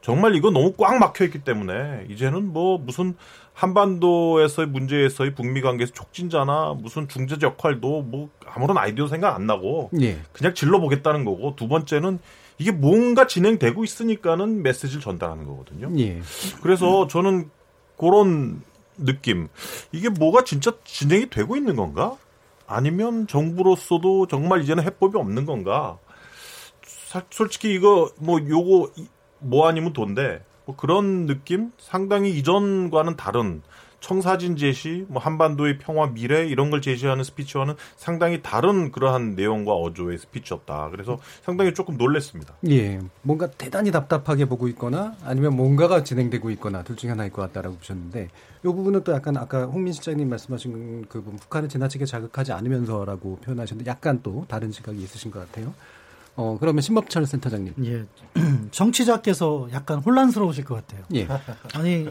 정말 0.00 0.34
이거 0.34 0.50
너무 0.50 0.74
꽉 0.76 0.98
막혀 0.98 1.24
있기 1.24 1.44
때문에 1.44 2.06
이제는 2.10 2.52
뭐 2.52 2.76
무슨 2.76 3.16
한반도에서의 3.54 4.68
문제에서의 4.68 5.34
북미 5.34 5.60
관계에서 5.62 5.92
촉진자나 5.92 6.74
무슨 6.76 7.08
중재 7.08 7.36
역할도 7.40 8.02
뭐 8.02 8.28
아무런 8.46 8.76
아이디어 8.76 9.06
생각 9.06 9.34
안 9.34 9.46
나고 9.46 9.90
예. 10.00 10.18
그냥 10.32 10.54
질러 10.54 10.80
보겠다는 10.80 11.24
거고 11.24 11.54
두 11.56 11.68
번째는 11.68 12.18
이게 12.58 12.72
뭔가 12.72 13.26
진행되고 13.26 13.84
있으니까는 13.84 14.62
메시지를 14.62 15.00
전달하는 15.00 15.46
거거든요. 15.46 15.88
예. 15.98 16.20
그래서 16.62 17.06
저는 17.06 17.50
그런 17.96 18.60
느낌. 18.96 19.48
이게 19.92 20.08
뭐가 20.08 20.44
진짜 20.44 20.72
진행이 20.84 21.30
되고 21.30 21.56
있는 21.56 21.76
건가? 21.76 22.16
아니면 22.66 23.26
정부로서도 23.26 24.26
정말 24.26 24.62
이제는 24.62 24.84
해법이 24.84 25.16
없는 25.16 25.46
건가? 25.46 25.98
솔직히 27.30 27.72
이거 27.74 28.10
뭐 28.16 28.40
요거 28.40 28.90
뭐 29.38 29.68
아니면 29.68 29.92
돈데 29.92 30.42
뭐 30.66 30.76
그런 30.76 31.26
느낌 31.26 31.72
상당히 31.78 32.30
이전과는 32.38 33.16
다른 33.16 33.62
청사진 34.04 34.58
제시, 34.58 35.06
뭐 35.08 35.20
한반도의 35.20 35.78
평화 35.78 36.06
미래 36.08 36.46
이런 36.46 36.68
걸 36.68 36.82
제시하는 36.82 37.24
스피치와는 37.24 37.74
상당히 37.96 38.42
다른 38.42 38.92
그러한 38.92 39.34
내용과 39.34 39.72
어조의 39.72 40.18
스피치였다. 40.18 40.90
그래서 40.90 41.18
상당히 41.42 41.72
조금 41.72 41.96
놀랬습니다. 41.96 42.54
예, 42.68 43.00
뭔가 43.22 43.46
대단히 43.50 43.90
답답하게 43.90 44.44
보고 44.44 44.68
있거나 44.68 45.14
아니면 45.24 45.56
뭔가가 45.56 46.04
진행되고 46.04 46.50
있거나 46.50 46.82
둘 46.82 46.96
중에 46.96 47.08
하나일 47.12 47.32
것 47.32 47.40
같다라고 47.40 47.76
보셨는데 47.76 48.28
이 48.62 48.62
부분은 48.62 49.04
또 49.04 49.12
약간 49.12 49.38
아까 49.38 49.64
홍민 49.64 49.94
실장님 49.94 50.28
말씀하신 50.28 51.06
그 51.08 51.22
부분 51.22 51.38
북한을 51.38 51.70
지나치게 51.70 52.04
자극하지 52.04 52.52
않으면서라고 52.52 53.36
표현하셨는데 53.36 53.90
약간 53.90 54.20
또 54.22 54.44
다른 54.48 54.70
시각이 54.70 55.02
있으신 55.02 55.30
것 55.30 55.40
같아요. 55.40 55.72
어, 56.36 56.56
그러면 56.58 56.82
신법철 56.82 57.26
센터장님. 57.26 57.74
예. 57.84 58.04
정치자께서 58.72 59.68
약간 59.72 60.00
혼란스러우실 60.00 60.64
것 60.64 60.74
같아요. 60.74 61.04
예. 61.14 61.28
아니, 61.74 62.08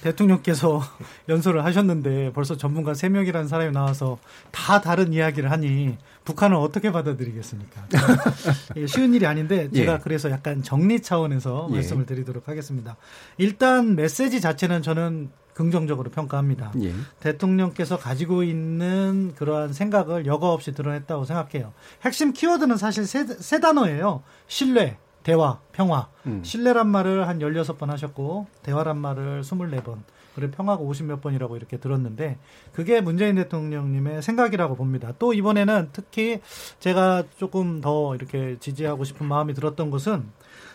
대통령께서 0.00 0.82
연설을 1.28 1.64
하셨는데 1.64 2.32
벌써 2.32 2.56
전문가 2.56 2.92
3명이라는 2.92 3.48
사람이 3.48 3.72
나와서 3.72 4.18
다 4.50 4.80
다른 4.80 5.12
이야기를 5.12 5.50
하니 5.50 5.98
북한은 6.24 6.56
어떻게 6.56 6.90
받아들이겠습니까? 6.90 7.86
예, 8.76 8.86
쉬운 8.86 9.12
일이 9.14 9.26
아닌데 9.26 9.70
제가 9.70 9.94
예. 9.94 9.98
그래서 10.02 10.30
약간 10.30 10.62
정리 10.62 11.00
차원에서 11.00 11.68
예. 11.70 11.74
말씀을 11.74 12.06
드리도록 12.06 12.48
하겠습니다. 12.48 12.96
일단 13.36 13.94
메시지 13.94 14.40
자체는 14.40 14.82
저는 14.82 15.30
긍정적으로 15.56 16.10
평가합니다. 16.10 16.72
예. 16.82 16.92
대통령께서 17.20 17.96
가지고 17.96 18.42
있는 18.42 19.32
그러한 19.36 19.72
생각을 19.72 20.26
여과 20.26 20.52
없이 20.52 20.72
드러냈다고 20.72 21.24
생각해요. 21.24 21.72
핵심 22.02 22.34
키워드는 22.34 22.76
사실 22.76 23.06
세, 23.06 23.26
세 23.26 23.58
단어예요. 23.58 24.22
신뢰, 24.46 24.98
대화, 25.22 25.58
평화. 25.72 26.08
음. 26.26 26.42
신뢰란 26.44 26.88
말을 26.88 27.26
한 27.26 27.38
16번 27.38 27.86
하셨고, 27.86 28.46
대화란 28.62 28.98
말을 28.98 29.40
24번. 29.40 30.00
그리고 30.34 30.52
평화가 30.52 30.84
50몇 30.84 31.22
번이라고 31.22 31.56
이렇게 31.56 31.78
들었는데, 31.78 32.36
그게 32.74 33.00
문재인 33.00 33.36
대통령님의 33.36 34.20
생각이라고 34.20 34.76
봅니다. 34.76 35.14
또 35.18 35.32
이번에는 35.32 35.88
특히 35.94 36.40
제가 36.80 37.24
조금 37.38 37.80
더 37.80 38.14
이렇게 38.14 38.58
지지하고 38.60 39.04
싶은 39.04 39.26
마음이 39.26 39.54
들었던 39.54 39.90
것은, 39.90 40.26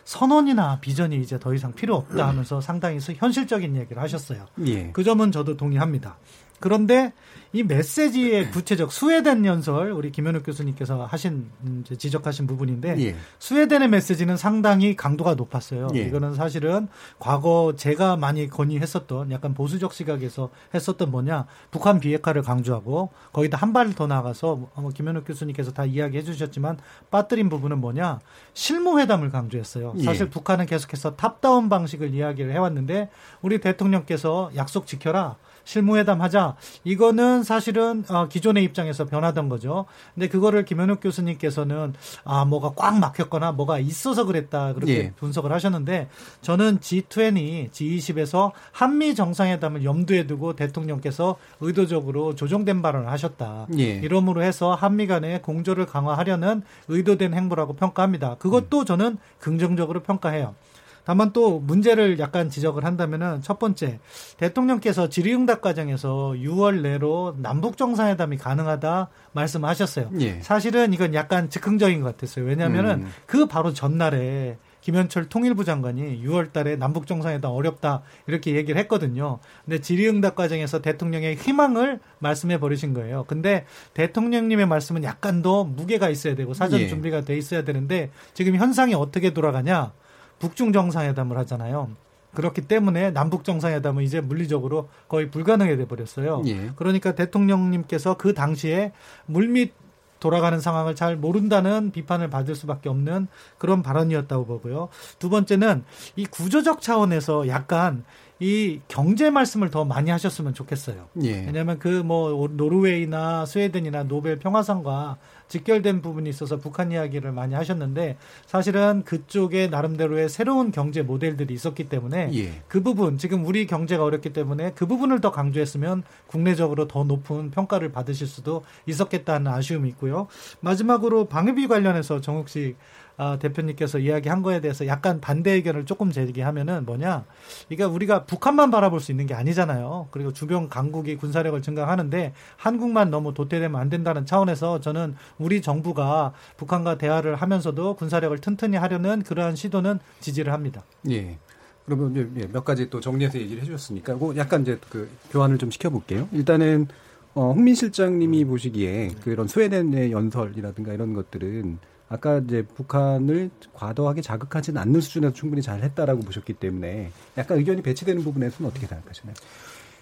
선언이나 0.06 0.80
비전이 0.82 1.18
이제 1.22 1.40
더 1.40 1.54
이상 1.54 1.74
필요 1.74 1.96
없다 1.96 2.28
하면서 2.28 2.62
상당히 2.62 3.00
현실적인 3.00 3.76
얘기를 3.76 4.02
하셨어요. 4.02 4.46
예. 4.66 4.92
그 4.92 5.04
점은 5.04 5.32
저도 5.32 5.58
동의합니다. 5.58 6.18
그런데 6.60 7.12
이 7.54 7.64
메시지의 7.64 8.52
구체적 8.52 8.94
스웨덴 8.94 9.46
연설 9.46 9.92
우리 9.92 10.12
김현욱 10.12 10.46
교수님께서 10.46 11.06
하신 11.06 11.50
지적하신 11.98 12.46
부분인데 12.46 12.96
예. 13.00 13.16
스웨덴의 13.40 13.90
메시지는 13.90 14.38
상당히 14.38 14.96
강도가 14.96 15.34
높았어요. 15.34 15.88
예. 15.96 16.02
이거는 16.02 16.36
사실은 16.36 16.88
과거 17.18 17.74
제가 17.76 18.16
많이 18.16 18.48
건의했었던 18.48 19.32
약간 19.32 19.54
보수적 19.56 19.92
시각에서 19.92 20.50
했었던 20.74 21.10
뭐냐 21.10 21.46
북한 21.72 22.00
비핵화를 22.00 22.44
강조하고 22.44 23.10
거기다 23.34 23.58
한 23.58 23.74
발 23.74 23.96
더 23.96 24.06
나가서 24.06 24.56
뭐 24.76 24.92
김현욱 24.94 25.26
교수님께서 25.26 25.72
다 25.74 25.84
이야기해 25.86 26.22
주셨지만 26.24 26.78
빠뜨린 27.10 27.50
부분은 27.50 27.80
뭐냐 27.80 28.20
실무회담을 28.54 29.30
강조했어요. 29.30 29.94
예. 29.98 30.04
사실 30.04 30.30
북한은 30.30 30.66
계속해서 30.66 31.16
탑다운 31.16 31.70
방식을 31.70 32.14
이야기를 32.14 32.52
해왔는데 32.54 33.10
우리 33.42 33.60
대통령께서 33.60 34.52
약속 34.56 34.88
지켜라. 34.88 35.38
실무회담 35.64 36.22
하자. 36.22 36.56
이거는 36.84 37.44
사실은 37.44 38.04
어, 38.10 38.28
기존의 38.28 38.64
입장에서 38.64 39.06
변하던 39.06 39.50
거죠. 39.50 39.86
근데 40.14 40.28
그거를 40.28 40.66
김현욱 40.66 41.00
교수님께서는 41.02 41.94
아 42.24 42.46
뭐가 42.46 42.72
꽉 42.76 43.00
막혔거나 43.00 43.52
뭐가 43.54 43.80
있어서 43.80 44.26
그랬다 44.26 44.74
그렇게 44.74 44.94
예. 44.94 45.14
분석을 45.18 45.52
하셨는데 45.52 46.10
저는 46.42 46.80
G20, 46.80 47.72
G20에서 47.72 48.52
한미 48.72 49.16
정상회담을 49.16 49.84
염두에 49.84 50.28
두고 50.28 50.56
대통령께서 50.56 51.38
의도적으로 51.60 52.36
조정된 52.36 52.82
발언을 52.82 53.10
하셨다. 53.10 53.68
예. 53.78 53.96
이러므로 53.96 54.44
해서 54.44 54.74
한미 54.74 55.08
간의 55.08 55.42
공조를 55.42 55.86
강화하려는 55.86 56.64
의도된 56.88 57.34
행보라고 57.34 57.74
평가합니다. 57.74 58.36
그것도 58.42 58.80
음. 58.80 58.86
저는 58.86 59.18
긍정적으로 59.40 60.02
평가해요. 60.02 60.56
다만 61.04 61.32
또 61.32 61.60
문제를 61.60 62.20
약간 62.20 62.50
지적을 62.50 62.86
한다면은 62.86 63.42
첫 63.42 63.60
번째 63.60 64.00
대통령께서 64.38 65.10
질의응답 65.10 65.62
과정에서 65.62 66.34
6월 66.38 66.82
내로 66.82 67.36
남북 67.38 67.78
정상회담이 67.78 68.38
가능하다 68.38 69.10
말씀하셨어요. 69.34 70.10
예. 70.20 70.42
사실은 70.42 70.94
이건 70.94 71.14
약간 71.14 71.50
즉흥적인 71.50 72.02
것 72.02 72.16
같았어요. 72.16 72.46
왜냐하면은 72.46 73.02
음. 73.02 73.12
그 73.26 73.46
바로 73.48 73.74
전날에 73.74 74.58
김현철 74.82 75.30
통일부 75.30 75.64
장관이 75.64 76.24
6월 76.24 76.52
달에 76.52 76.76
남북 76.76 77.08
정상회담 77.08 77.52
어렵다 77.52 78.02
이렇게 78.28 78.56
얘기를 78.56 78.80
했거든요. 78.82 79.40
근데 79.64 79.80
질의응답 79.80 80.36
과정에서 80.36 80.82
대통령의 80.82 81.36
희망을 81.36 82.00
말씀해 82.20 82.60
버리신 82.60 82.94
거예요. 82.94 83.26
근데 83.28 83.66
대통령님의 83.94 84.66
말씀은 84.66 85.04
약간 85.04 85.42
더 85.42 85.64
무게가 85.64 86.10
있어야 86.10 86.36
되고 86.36 86.54
사전 86.54 86.82
예. 86.82 86.88
준비가 86.88 87.22
돼 87.22 87.38
있어야 87.38 87.64
되는데 87.64 88.12
지금 88.34 88.56
현상이 88.56 88.94
어떻게 88.94 89.34
돌아가냐? 89.34 89.94
북중 90.40 90.74
정상회담을 90.74 91.38
하잖아요. 91.40 91.90
그렇기 92.34 92.62
때문에 92.62 93.12
남북 93.12 93.44
정상회담은 93.44 94.04
이제 94.04 94.22
물리적으로 94.22 94.90
거의 95.08 95.30
불가능해 95.30 95.76
돼 95.76 95.86
버렸어요. 95.86 96.44
예. 96.48 96.72
그러니까 96.76 97.14
대통령님께서 97.14 98.16
그 98.18 98.34
당시에 98.34 98.94
물밑 99.26 99.74
돌아가는 100.22 100.58
상황을 100.62 100.96
잘 100.96 101.18
모른다는 101.18 101.92
비판을 101.92 102.30
받을 102.30 102.56
수밖에 102.56 102.88
없는 102.88 103.28
그런 103.58 103.82
발언이었다고 103.84 104.46
보고요. 104.46 104.88
두 105.20 105.30
번째는 105.30 105.84
이 106.16 106.26
구조적 106.26 106.82
차원에서 106.82 107.50
약간 107.50 108.06
이 108.40 108.80
경제 108.88 109.30
말씀을 109.30 109.70
더 109.70 109.84
많이 109.86 110.10
하셨으면 110.10 110.54
좋겠어요. 110.54 111.10
예. 111.24 111.46
왜냐하면 111.46 111.78
그 111.78 112.02
뭐 112.04 112.48
노르웨이나 112.52 113.46
스웨덴이나 113.46 114.04
노벨 114.04 114.40
평화상과 114.40 115.18
직결된 115.52 116.02
부분이 116.02 116.30
있어서 116.30 116.58
북한 116.58 116.94
이야기를 116.94 117.34
많이 117.34 117.56
하셨는데 117.56 118.18
사실은 118.46 119.04
그쪽에 119.04 119.68
나름대로의 119.68 120.30
새로운 120.30 120.72
경제 120.72 121.02
모델들이 121.02 121.54
있었기 121.54 121.90
때문에 121.90 122.30
예. 122.34 122.62
그 122.70 122.82
부분 122.82 123.18
지금 123.18 123.46
우리 123.46 123.68
경제가 123.68 124.04
어렵기 124.04 124.32
때문에 124.32 124.72
그 124.76 124.86
부분을 124.86 125.20
더 125.20 125.32
강조했으면 125.32 126.04
국내적으로 126.28 126.88
더 126.88 127.04
높은 127.04 127.52
평가를 127.52 127.92
받으실 127.92 128.28
수도 128.28 128.64
있었겠다는 128.86 129.52
아쉬움이 129.52 129.90
있고요. 129.90 130.28
마지막으로 130.62 131.26
방위비 131.26 131.68
관련해서 131.68 132.22
정욱 132.22 132.48
씨 132.48 132.76
아, 133.22 133.38
대표님께서 133.38 134.00
이야기한 134.00 134.42
거에 134.42 134.62
대해서 134.62 134.88
약간 134.88 135.22
반대 135.22 135.52
의견을 135.52 135.86
조금 135.86 136.12
제기하면은 136.12 136.88
뭐냐, 136.88 137.24
그러니까 137.68 137.88
우리가 137.88 138.26
북한만 138.26 138.72
바라볼 138.72 139.00
수 139.00 139.12
있는 139.12 139.28
게 139.28 139.36
아니잖아요. 139.36 140.08
그리고 140.10 140.34
주변 140.34 140.70
강국이 140.70 141.18
군사력을 141.18 141.62
증강하는데 141.62 142.34
한국만 142.58 143.12
너무 143.12 143.36
도태되면 143.36 143.80
안 143.80 143.92
된다는 143.92 144.26
차원에서 144.26 144.82
저는 144.82 145.14
우리 145.38 145.62
정부가 145.62 146.34
북한과 146.58 146.98
대화를 146.98 147.36
하면서도 147.36 147.94
군사력을 147.94 148.36
튼튼히 148.40 148.78
하려는 148.78 149.22
그러한 149.22 149.56
시도는 149.56 150.00
지지를 150.20 150.52
합니다. 150.52 150.82
예. 151.12 151.38
그러면 151.86 152.36
예, 152.40 152.48
몇 152.48 152.66
가지 152.66 152.90
또 152.90 153.00
정리해서 153.00 153.38
얘기를 153.38 153.62
해주셨으니까, 153.62 154.18
그 154.18 154.36
약간 154.36 154.64
이제 154.64 154.80
그 154.90 155.08
교환을 155.30 155.60
좀 155.60 155.70
시켜볼게요. 155.70 156.28
일단은 156.32 156.88
어, 157.36 157.52
홍민 157.54 157.76
실장님이 157.76 158.46
보시기에 158.46 159.12
그런 159.24 159.48
스웨덴의 159.48 160.12
연설이라든가 160.12 160.92
이런 160.94 161.14
것들은 161.14 161.91
아까 162.12 162.40
이제 162.40 162.62
북한을 162.76 163.50
과도하게 163.74 164.22
자극하지는 164.22 164.82
않는 164.82 165.00
수준에서 165.00 165.34
충분히 165.34 165.62
잘 165.62 165.82
했다라고 165.82 166.20
보셨기 166.22 166.54
때문에 166.54 167.10
약간 167.38 167.58
의견이 167.58 167.82
배치되는 167.82 168.22
부분에서는 168.22 168.70
어떻게 168.70 168.86
생각하시나요? 168.86 169.34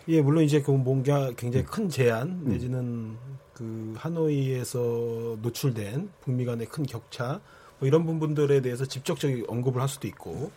예, 0.08 0.19
물론 0.19 0.43
이제 0.43 0.60
그 0.60 0.72
뭔가 0.72 1.32
굉장히 1.38 1.67
큰 1.67 1.88
제한 1.88 2.28
음. 2.28 2.50
내지는 2.50 3.15
그 3.54 3.93
하노이에서 3.95 5.38
노출된 5.39 6.10
북미 6.22 6.45
간의 6.45 6.65
큰 6.65 6.84
격차 6.84 7.41
뭐 7.78 7.88
이런 7.88 8.08
부분들에 8.08 8.62
대해서 8.62 8.86
직접적인 8.86 9.45
언급을 9.48 9.80
할 9.80 9.88
수도 9.88 10.08
있고 10.08 10.52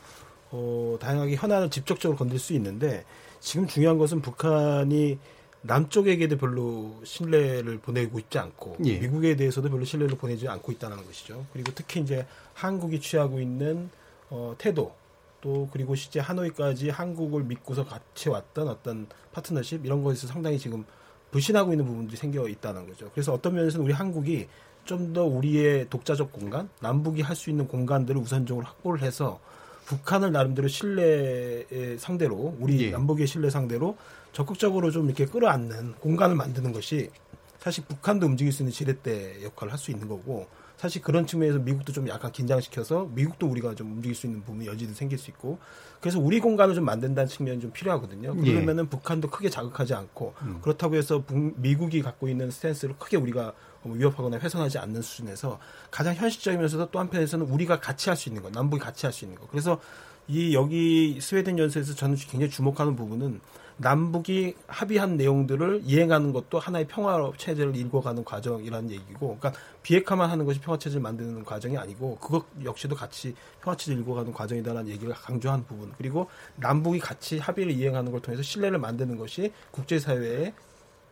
어, 0.52 0.96
다양하게 0.98 1.36
현안을 1.36 1.68
직접적으로 1.68 2.16
건들 2.16 2.38
수 2.38 2.54
있는데 2.54 3.04
지금 3.40 3.66
중요한 3.66 3.98
것은 3.98 4.22
북한이 4.22 5.18
남쪽에게도 5.62 6.36
별로 6.38 7.00
신뢰를 7.04 7.78
보내고 7.78 8.18
있지 8.18 8.38
않고 8.38 8.78
예. 8.84 8.98
미국에 8.98 9.36
대해서도 9.36 9.70
별로 9.70 9.84
신뢰를 9.84 10.16
보내지 10.16 10.48
않고 10.48 10.72
있다는 10.72 11.04
것이죠. 11.04 11.46
그리고 11.52 11.72
특히 11.74 12.00
이제 12.00 12.26
한국이 12.54 13.00
취하고 13.00 13.40
있는 13.40 13.90
어, 14.30 14.54
태도 14.58 14.94
또 15.40 15.68
그리고 15.72 15.94
실제 15.94 16.20
하노이까지 16.20 16.90
한국을 16.90 17.44
믿고서 17.44 17.84
같이 17.84 18.28
왔던 18.28 18.68
어떤 18.68 19.06
파트너십 19.32 19.84
이런 19.86 20.02
것에서 20.02 20.26
상당히 20.26 20.58
지금 20.58 20.84
불신하고 21.30 21.72
있는 21.72 21.86
부분들이 21.86 22.16
생겨 22.16 22.48
있다는 22.48 22.86
거죠. 22.88 23.10
그래서 23.12 23.32
어떤 23.32 23.54
면에서는 23.54 23.84
우리 23.84 23.92
한국이 23.92 24.46
좀 24.84 25.12
더 25.12 25.24
우리의 25.24 25.88
독자적 25.90 26.32
공간, 26.32 26.68
남북이 26.80 27.22
할 27.22 27.36
수 27.36 27.50
있는 27.50 27.68
공간들을 27.68 28.20
우선적으로 28.20 28.66
확보를 28.66 29.02
해서 29.02 29.38
북한을 29.86 30.32
나름대로 30.32 30.66
신뢰의 30.68 31.98
상대로 31.98 32.56
우리 32.58 32.86
예. 32.86 32.90
남북의 32.90 33.26
신뢰 33.28 33.48
상대로 33.50 33.96
적극적으로 34.32 34.90
좀 34.90 35.06
이렇게 35.06 35.26
끌어안는 35.26 35.94
공간을 36.00 36.36
만드는 36.36 36.72
것이 36.72 37.10
사실 37.58 37.84
북한도 37.84 38.26
움직일 38.26 38.52
수 38.52 38.62
있는 38.62 38.72
지렛대 38.72 39.44
역할을 39.44 39.72
할 39.72 39.78
수 39.78 39.90
있는 39.90 40.08
거고 40.08 40.46
사실 40.76 41.00
그런 41.00 41.28
측면에서 41.28 41.60
미국도 41.60 41.92
좀 41.92 42.08
약간 42.08 42.32
긴장시켜서 42.32 43.08
미국도 43.12 43.46
우리가 43.46 43.76
좀 43.76 43.92
움직일 43.92 44.16
수 44.16 44.26
있는 44.26 44.42
부분이 44.42 44.66
여지도 44.66 44.94
생길 44.94 45.16
수 45.16 45.30
있고 45.30 45.58
그래서 46.00 46.18
우리 46.18 46.40
공간을 46.40 46.74
좀 46.74 46.84
만든다는 46.84 47.28
측면이 47.28 47.60
좀 47.60 47.70
필요하거든요. 47.70 48.34
예. 48.44 48.52
그러면은 48.52 48.84
예. 48.86 48.88
북한도 48.88 49.30
크게 49.30 49.48
자극하지 49.48 49.94
않고 49.94 50.34
음. 50.42 50.58
그렇다고 50.60 50.96
해서 50.96 51.22
북, 51.24 51.54
미국이 51.56 52.02
갖고 52.02 52.28
있는 52.28 52.50
스탠스를 52.50 52.96
크게 52.98 53.16
우리가 53.16 53.52
위협하거나 53.84 54.38
훼손하지 54.38 54.78
않는 54.78 55.02
수준에서 55.02 55.60
가장 55.92 56.16
현실적이면서도 56.16 56.90
또 56.90 56.98
한편에서는 56.98 57.46
우리가 57.46 57.78
같이 57.78 58.08
할 58.08 58.16
수 58.16 58.28
있는 58.28 58.42
거, 58.42 58.50
남북이 58.50 58.82
같이 58.82 59.06
할 59.06 59.12
수 59.12 59.24
있는 59.24 59.38
거. 59.38 59.46
그래서 59.46 59.80
이 60.26 60.52
여기 60.54 61.20
스웨덴 61.20 61.58
연설에서 61.60 61.94
저는 61.94 62.16
굉장히 62.16 62.50
주목하는 62.50 62.96
부분은 62.96 63.40
남북이 63.82 64.54
합의한 64.68 65.16
내용들을 65.16 65.82
이행하는 65.84 66.32
것도 66.32 66.58
하나의 66.58 66.86
평화 66.86 67.30
체제를 67.36 67.76
일궈가는 67.76 68.24
과정이라는 68.24 68.90
얘기고, 68.90 69.36
그러니까 69.38 69.52
비핵화만 69.82 70.30
하는 70.30 70.44
것이 70.44 70.60
평화 70.60 70.78
체제를 70.78 71.02
만드는 71.02 71.44
과정이 71.44 71.76
아니고 71.76 72.16
그것 72.16 72.46
역시도 72.64 72.94
같이 72.94 73.34
평화 73.60 73.76
체제를 73.76 73.98
일궈가는 74.00 74.32
과정이다라는 74.32 74.88
얘기를 74.88 75.12
강조한 75.12 75.66
부분. 75.66 75.92
그리고 75.98 76.28
남북이 76.56 77.00
같이 77.00 77.38
합의를 77.38 77.72
이행하는 77.72 78.12
걸 78.12 78.22
통해서 78.22 78.42
신뢰를 78.42 78.78
만드는 78.78 79.18
것이 79.18 79.52
국제사회의 79.72 80.54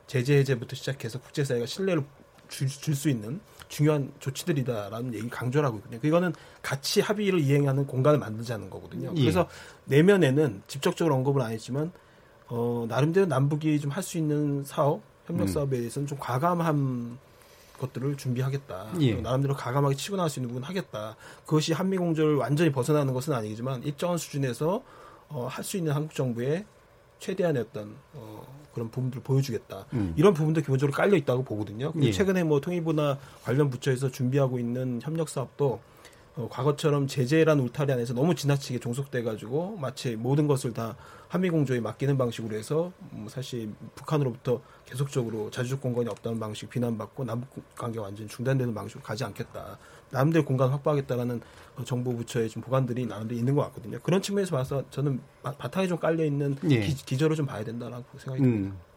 제재 0.07 0.39
해제부터 0.39 0.77
시작해서 0.77 1.21
국제사회가 1.21 1.67
신뢰를 1.67 2.05
줄 2.49 2.69
수 2.69 3.09
있는 3.09 3.41
중요한 3.69 4.13
조치들이다라는 4.19 5.15
얘기 5.15 5.29
강조를 5.29 5.67
하고 5.67 5.79
있거든요. 5.79 6.01
이거는 6.03 6.35
같이 6.63 7.01
합의를 7.01 7.39
이행하는 7.39 7.87
공간을 7.87 8.19
만들자는 8.19 8.69
거거든요. 8.69 9.13
예. 9.17 9.21
그래서 9.21 9.49
내면에는 9.85 10.63
직접적으로 10.67 11.15
언급을 11.15 11.41
안 11.43 11.53
했지만 11.53 11.93
어, 12.51 12.85
나름대로 12.89 13.27
남북이 13.27 13.81
좀 13.81 13.91
할 13.91 14.03
수 14.03 14.19
있는 14.19 14.65
사업, 14.65 15.01
협력 15.27 15.45
음. 15.45 15.47
사업에 15.49 15.79
대해서는 15.79 16.07
좀 16.07 16.19
과감한 16.19 17.19
것들을 17.79 18.17
준비하겠다. 18.17 18.93
예. 19.01 19.15
나름대로 19.15 19.55
과감하게 19.55 19.95
치고 19.97 20.17
나갈 20.17 20.29
수 20.29 20.39
있는 20.39 20.49
부분 20.49 20.63
하겠다. 20.63 21.17
그것이 21.47 21.73
한미 21.73 21.97
공조를 21.97 22.37
완전히 22.37 22.71
벗어나는 22.73 23.15
것은 23.15 23.33
아니지만 23.33 23.83
일정한 23.85 24.19
수준에서 24.19 24.83
어, 25.29 25.47
할 25.51 25.65
수 25.65 25.77
있는 25.77 25.93
한국 25.93 26.15
정부의 26.15 26.65
최대한의 27.21 27.63
어떤 27.63 27.95
어, 28.15 28.45
그런 28.75 28.91
부분들을 28.91 29.23
보여주겠다. 29.23 29.87
음. 29.95 30.13
이런 30.17 30.35
부분도 30.35 30.61
기본적으로 30.61 30.95
깔려 30.95 31.17
있다고 31.17 31.43
보거든요. 31.45 31.93
예. 32.03 32.13
최근에 32.13 32.43
뭐 32.45 32.61
통일부나 32.61 33.19
관련 33.45 33.71
부처에서 33.71 34.11
준비하고 34.11 34.59
있는 34.59 35.01
협력 35.03 35.29
사업도 35.29 35.81
어, 36.37 36.49
과거처럼 36.49 37.07
제재란 37.07 37.59
울타리 37.61 37.93
안에서 37.93 38.15
너무 38.15 38.35
지나치게 38.35 38.79
종속돼가지고 38.79 39.77
마치 39.79 40.15
모든 40.15 40.47
것을 40.47 40.73
다 40.73 40.97
한미공조에 41.29 41.81
맡기는 41.81 42.17
방식으로 42.17 42.57
해서 42.57 42.93
음, 43.13 43.27
사실 43.29 43.73
북한으로부터 43.95 44.61
계속적으로 44.87 45.51
자주적 45.51 45.81
공간이 45.81 46.09
없다는 46.09 46.39
방식 46.39 46.71
비난받고 46.71 47.25
남북 47.25 47.63
관계가 47.77 48.05
완전히 48.05 48.29
중단되는 48.29 48.73
방식으로 48.75 49.03
가지 49.03 49.25
않겠다. 49.25 49.79
남들 50.11 50.45
공간 50.45 50.71
확보하겠다라는 50.71 51.41
어, 51.77 51.85
정부 51.85 52.15
부처의 52.17 52.49
좀 52.49 52.63
보관들이 52.63 53.07
나름대로 53.07 53.39
있는 53.39 53.55
것 53.55 53.63
같거든요. 53.63 53.99
그런 54.01 54.23
측면에서 54.23 54.57
봐서 54.57 54.85
저는 54.91 55.21
바 55.43 55.53
탕에 55.53 55.89
좀 55.89 55.99
깔려 55.99 56.25
있는 56.25 56.57
예. 56.71 56.81
기, 56.81 57.19
절을 57.19 57.37
좀 57.37 57.47
봐야 57.47 57.65
된다라고 57.65 58.05
생각이 58.19 58.43
듭니다. 58.43 58.75
음. 58.75 58.90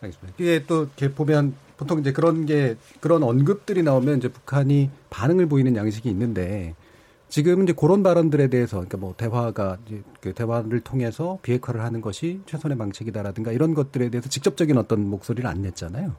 알겠습니다. 0.00 0.36
이게 0.38 0.64
또 0.66 0.84
이렇게 0.96 1.12
보면 1.12 1.54
보통 1.76 2.00
이제 2.00 2.12
그런 2.12 2.46
게 2.46 2.76
그런 3.00 3.22
언급들이 3.22 3.82
나오면 3.82 4.18
이제 4.18 4.28
북한이 4.28 4.90
반응을 5.10 5.46
보이는 5.46 5.74
양식이 5.76 6.08
있는데 6.10 6.74
지금 7.28 7.62
이제 7.62 7.72
그런 7.72 8.02
발언들에 8.02 8.48
대해서 8.48 8.76
그러니까 8.78 8.98
뭐 8.98 9.14
대화가 9.16 9.78
이제 9.86 10.02
그 10.20 10.34
대화를 10.34 10.80
통해서 10.80 11.38
비핵화를 11.42 11.80
하는 11.80 12.00
것이 12.00 12.40
최선의 12.46 12.76
방책이다라든가 12.76 13.52
이런 13.52 13.74
것들에 13.74 14.10
대해서 14.10 14.28
직접적인 14.28 14.76
어떤 14.76 15.08
목소리를 15.08 15.48
안 15.48 15.62
냈잖아요. 15.62 16.16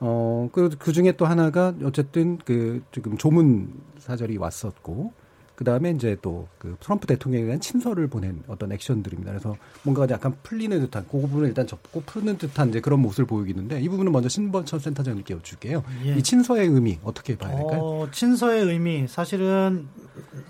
어, 0.00 0.48
그, 0.52 0.68
그 0.78 0.92
중에 0.92 1.12
또 1.12 1.26
하나가 1.26 1.72
어쨌든 1.84 2.38
그 2.44 2.82
지금 2.90 3.16
조문 3.16 3.72
사절이 3.98 4.36
왔었고 4.36 5.12
그 5.54 5.64
다음에 5.64 5.90
이제 5.90 6.16
또 6.22 6.48
그 6.62 6.76
트럼프 6.78 7.08
대통령에 7.08 7.44
대한 7.44 7.58
친서를 7.60 8.06
보낸 8.06 8.40
어떤 8.46 8.70
액션들입니다. 8.70 9.32
그래서 9.32 9.56
뭔가 9.82 10.06
약간 10.10 10.32
풀리는 10.44 10.78
듯한 10.80 11.04
그 11.10 11.20
부분을 11.20 11.48
일단 11.48 11.66
접고 11.66 12.00
푸는 12.06 12.38
듯한 12.38 12.68
이제 12.68 12.80
그런 12.80 13.00
모습을 13.00 13.26
보이기는데 13.26 13.80
이 13.80 13.88
부분은 13.88 14.12
먼저 14.12 14.28
신범철 14.28 14.78
센터장님께 14.78 15.34
여쭐게요. 15.34 15.82
예. 16.04 16.16
이 16.16 16.22
친서의 16.22 16.68
의미 16.68 17.00
어떻게 17.02 17.36
봐야 17.36 17.56
될까요? 17.56 17.80
어, 17.80 18.08
친서의 18.12 18.62
의미 18.64 19.08
사실은 19.08 19.88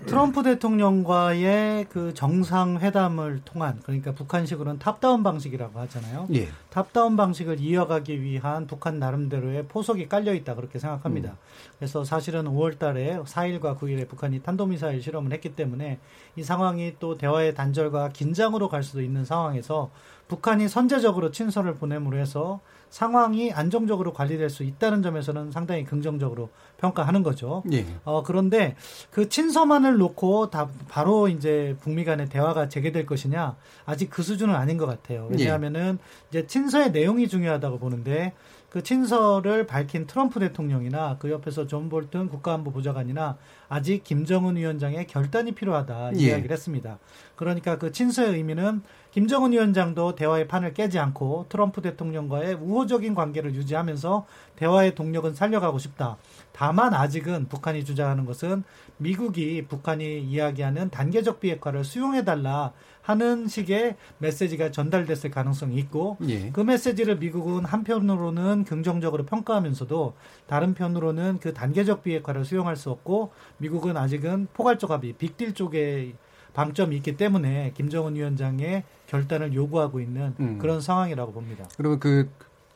트럼프 0.05 0.43
대통령과의 0.43 1.87
그 1.89 2.13
정상회담을 2.13 3.41
통한 3.43 3.79
그러니까 3.81 4.11
북한식으로는 4.11 4.77
top-down 4.77 5.23
방식이라고 5.23 5.79
하잖아요. 5.79 6.27
예. 6.35 6.49
top-down 6.69 7.17
방식을 7.17 7.59
이어가기 7.59 8.21
위한 8.21 8.67
북한 8.67 8.99
나름대로의 8.99 9.65
포석이 9.67 10.09
깔려 10.09 10.35
있다 10.35 10.53
그렇게 10.53 10.77
생각합니다. 10.77 11.31
음. 11.31 11.72
그래서 11.83 12.05
사실은 12.05 12.45
5월 12.45 12.79
달에 12.79 13.19
4일과 13.25 13.77
9일에 13.77 14.07
북한이 14.07 14.41
탄도미사일 14.41 15.01
실험을 15.01 15.33
했기 15.33 15.53
때문에 15.53 15.99
이 16.37 16.41
상황이 16.41 16.95
또 16.97 17.17
대화의 17.17 17.55
단절과 17.55 18.13
긴장으로 18.13 18.69
갈 18.69 18.83
수도 18.83 19.01
있는 19.01 19.25
상황에서 19.25 19.91
북한이 20.29 20.69
선제적으로 20.69 21.31
친서를 21.31 21.75
보냄으로 21.75 22.17
해서 22.17 22.61
상황이 22.89 23.51
안정적으로 23.51 24.13
관리될 24.13 24.49
수 24.49 24.63
있다는 24.63 25.01
점에서는 25.01 25.51
상당히 25.51 25.83
긍정적으로 25.83 26.51
평가하는 26.77 27.21
거죠. 27.21 27.63
예. 27.73 27.85
어, 28.05 28.23
그런데 28.23 28.75
그 29.11 29.27
친서만을 29.27 29.97
놓고 29.97 30.51
다 30.51 30.69
바로 30.87 31.27
이제 31.27 31.75
북미 31.81 32.05
간의 32.05 32.29
대화가 32.29 32.69
재개될 32.69 33.05
것이냐 33.05 33.57
아직 33.85 34.09
그 34.09 34.23
수준은 34.23 34.55
아닌 34.55 34.77
것 34.77 34.85
같아요. 34.85 35.27
왜냐하면은 35.29 35.99
이제 36.29 36.47
친서의 36.47 36.91
내용이 36.91 37.27
중요하다고 37.27 37.79
보는데 37.79 38.33
그 38.73 38.81
친서를 38.81 39.67
밝힌 39.67 40.07
트럼프 40.07 40.39
대통령이나 40.39 41.17
그 41.19 41.29
옆에서 41.29 41.67
존 41.67 41.89
볼튼 41.89 42.27
국가안보 42.27 42.71
보좌관이나 42.71 43.37
아직 43.69 44.03
김정은 44.03 44.55
위원장의 44.55 45.05
결단이 45.05 45.51
필요하다 45.51 46.13
예. 46.15 46.19
이야기를 46.19 46.51
했습니다. 46.51 46.97
그러니까 47.35 47.77
그 47.77 47.91
친서의 47.91 48.33
의미는 48.33 48.81
김정은 49.11 49.51
위원장도 49.51 50.15
대화의 50.15 50.47
판을 50.47 50.73
깨지 50.73 50.97
않고 50.97 51.45
트럼프 51.49 51.83
대통령과의 51.83 52.55
우호적인 52.55 53.13
관계를 53.13 53.53
유지하면서 53.53 54.25
대화의 54.55 54.95
동력은 54.95 55.35
살려가고 55.35 55.77
싶다. 55.77 56.17
다만 56.51 56.95
아직은 56.95 57.49
북한이 57.49 57.85
주장하는 57.85 58.25
것은 58.25 58.63
미국이 58.97 59.65
북한이 59.67 60.21
이야기하는 60.21 60.89
단계적 60.89 61.39
비핵화를 61.39 61.83
수용해달라 61.83 62.73
하는 63.01 63.47
식의 63.47 63.97
메시지가 64.19 64.71
전달됐을 64.71 65.29
가능성이 65.29 65.75
있고 65.77 66.17
예. 66.27 66.51
그 66.51 66.61
메시지를 66.61 67.17
미국은 67.17 67.65
한편으로는 67.65 68.63
긍정적으로 68.63 69.25
평가하면서도 69.25 70.13
다른 70.47 70.73
편으로는 70.73 71.39
그 71.41 71.53
단계적 71.53 72.03
비핵화를 72.03 72.45
수용할 72.45 72.75
수 72.77 72.89
없고 72.91 73.31
미국은 73.57 73.97
아직은 73.97 74.47
포괄적 74.53 74.91
합의 74.91 75.13
빅딜 75.13 75.53
쪽에 75.53 76.13
방점이 76.53 76.95
있기 76.97 77.17
때문에 77.17 77.73
김정은 77.75 78.15
위원장의 78.15 78.83
결단을 79.07 79.53
요구하고 79.53 79.99
있는 79.99 80.33
음. 80.39 80.57
그런 80.59 80.79
상황이라고 80.79 81.33
봅니다. 81.33 81.65
그러면 81.77 81.99
그 81.99 82.29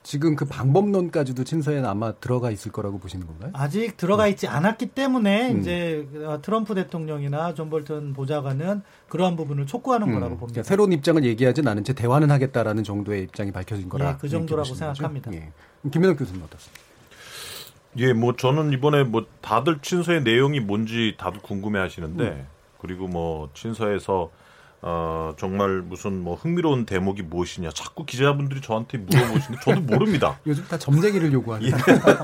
지금 0.07 0.37
그 0.37 0.45
방법론까지도 0.45 1.43
친서에 1.43 1.83
아마 1.83 2.13
들어가 2.13 2.49
있을 2.49 2.71
거라고 2.71 2.97
보시는 2.97 3.27
건가요? 3.27 3.51
아직 3.53 3.97
들어가 3.97 4.27
있지 4.27 4.47
않았기 4.47 4.91
때문에 4.91 5.51
음. 5.51 5.59
이제 5.59 6.07
트럼프 6.43 6.75
대통령이나 6.75 7.53
존 7.53 7.69
볼튼 7.69 8.13
보좌관은 8.13 8.83
그러한 9.09 9.35
부분을 9.35 9.65
촉구하는 9.67 10.07
음. 10.07 10.13
거라고 10.13 10.37
봅니다. 10.37 10.61
그러니까 10.61 10.63
새로운 10.63 10.93
입장을 10.93 11.25
얘기하진 11.25 11.67
않은 11.67 11.83
채 11.83 11.91
대화는 11.91 12.31
하겠다라는 12.31 12.85
정도의 12.85 13.23
입장이 13.23 13.51
밝혀진 13.51 13.89
거라. 13.89 14.11
예, 14.11 14.15
그 14.17 14.29
정도라고 14.29 14.73
생각합니다. 14.75 15.33
예. 15.33 15.51
김민혁 15.91 16.19
교수님 16.19 16.41
어떻습니까? 16.41 16.81
예, 17.97 18.13
뭐 18.13 18.33
저는 18.37 18.71
이번에 18.71 19.03
뭐 19.03 19.25
다들 19.41 19.79
친서의 19.81 20.23
내용이 20.23 20.61
뭔지 20.61 21.15
다들 21.17 21.41
궁금해 21.41 21.81
하시는데 21.81 22.23
음. 22.23 22.47
그리고 22.79 23.09
뭐 23.09 23.49
친서에서 23.53 24.31
어, 24.81 25.33
정말 25.37 25.81
무슨 25.81 26.21
뭐 26.21 26.35
흥미로운 26.35 26.85
대목이 26.85 27.23
무엇이냐. 27.23 27.71
자꾸 27.71 28.05
기자분들이 28.05 28.61
저한테 28.61 28.99
물어보시는데 28.99 29.63
저도 29.63 29.81
모릅니다. 29.81 30.39
요즘 30.45 30.63
다 30.65 30.77
점쟁이를 30.77 31.33
요구하는. 31.33 31.67
예. 31.67 31.71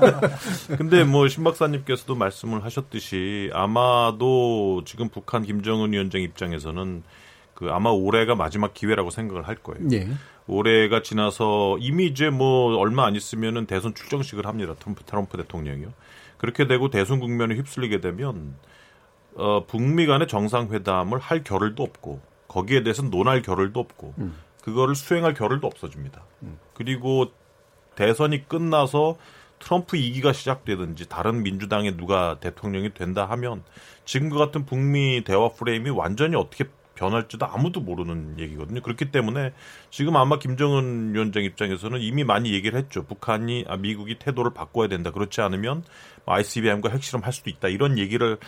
근데 0.76 1.02
뭐 1.04 1.26
신 1.28 1.42
박사님께서도 1.42 2.14
말씀을 2.14 2.64
하셨듯이 2.64 3.50
아마도 3.52 4.82
지금 4.84 5.08
북한 5.08 5.42
김정은 5.42 5.92
위원장 5.92 6.20
입장에서는 6.20 7.02
그 7.54 7.68
아마 7.70 7.90
올해가 7.90 8.34
마지막 8.34 8.72
기회라고 8.72 9.10
생각을 9.10 9.48
할 9.48 9.56
거예요. 9.56 9.88
예. 9.92 10.08
올해가 10.46 11.02
지나서 11.02 11.78
이미 11.80 12.06
이제 12.06 12.30
뭐 12.30 12.76
얼마 12.76 13.06
안 13.06 13.16
있으면은 13.16 13.66
대선 13.66 13.94
출정식을 13.94 14.46
합니다. 14.46 14.74
트럼프, 14.78 15.02
트럼프 15.04 15.36
대통령이요. 15.38 15.88
그렇게 16.36 16.66
되고 16.66 16.90
대선 16.90 17.18
국면에 17.20 17.54
휩쓸리게 17.56 18.00
되면 18.00 18.54
어, 19.36 19.64
북미 19.66 20.06
간의 20.06 20.28
정상회담을 20.28 21.18
할 21.18 21.42
겨를도 21.42 21.82
없고 21.82 22.20
거기에 22.54 22.84
대해서 22.84 23.02
논할 23.02 23.42
겨를도 23.42 23.80
없고 23.80 24.14
음. 24.18 24.38
그거를 24.62 24.94
수행할 24.94 25.34
겨를도 25.34 25.66
없어집니다. 25.66 26.22
음. 26.44 26.58
그리고 26.72 27.32
대선이 27.96 28.48
끝나서 28.48 29.18
트럼프 29.58 29.96
2기가 29.96 30.32
시작되든지 30.32 31.08
다른 31.08 31.42
민주당의 31.42 31.96
누가 31.96 32.38
대통령이 32.38 32.94
된다 32.94 33.26
하면 33.30 33.64
지금과 34.04 34.36
같은 34.36 34.64
북미 34.66 35.24
대화 35.24 35.48
프레임이 35.48 35.90
완전히 35.90 36.36
어떻게 36.36 36.66
변할지도 36.94 37.46
아무도 37.46 37.80
모르는 37.80 38.38
얘기거든요. 38.38 38.80
그렇기 38.80 39.10
때문에 39.10 39.52
지금 39.90 40.16
아마 40.16 40.38
김정은 40.38 41.12
위원장 41.12 41.42
입장에서는 41.42 42.00
이미 42.00 42.22
많이 42.22 42.52
얘기를 42.52 42.78
했죠. 42.78 43.04
북한이 43.04 43.64
아, 43.66 43.76
미국이 43.76 44.18
태도를 44.20 44.54
바꿔야 44.54 44.86
된다. 44.86 45.10
그렇지 45.10 45.40
않으면 45.40 45.82
ICBM과 46.26 46.90
핵실험 46.90 47.24
할 47.24 47.32
수도 47.32 47.50
있다. 47.50 47.68
이런 47.68 47.98
얘기를 47.98 48.38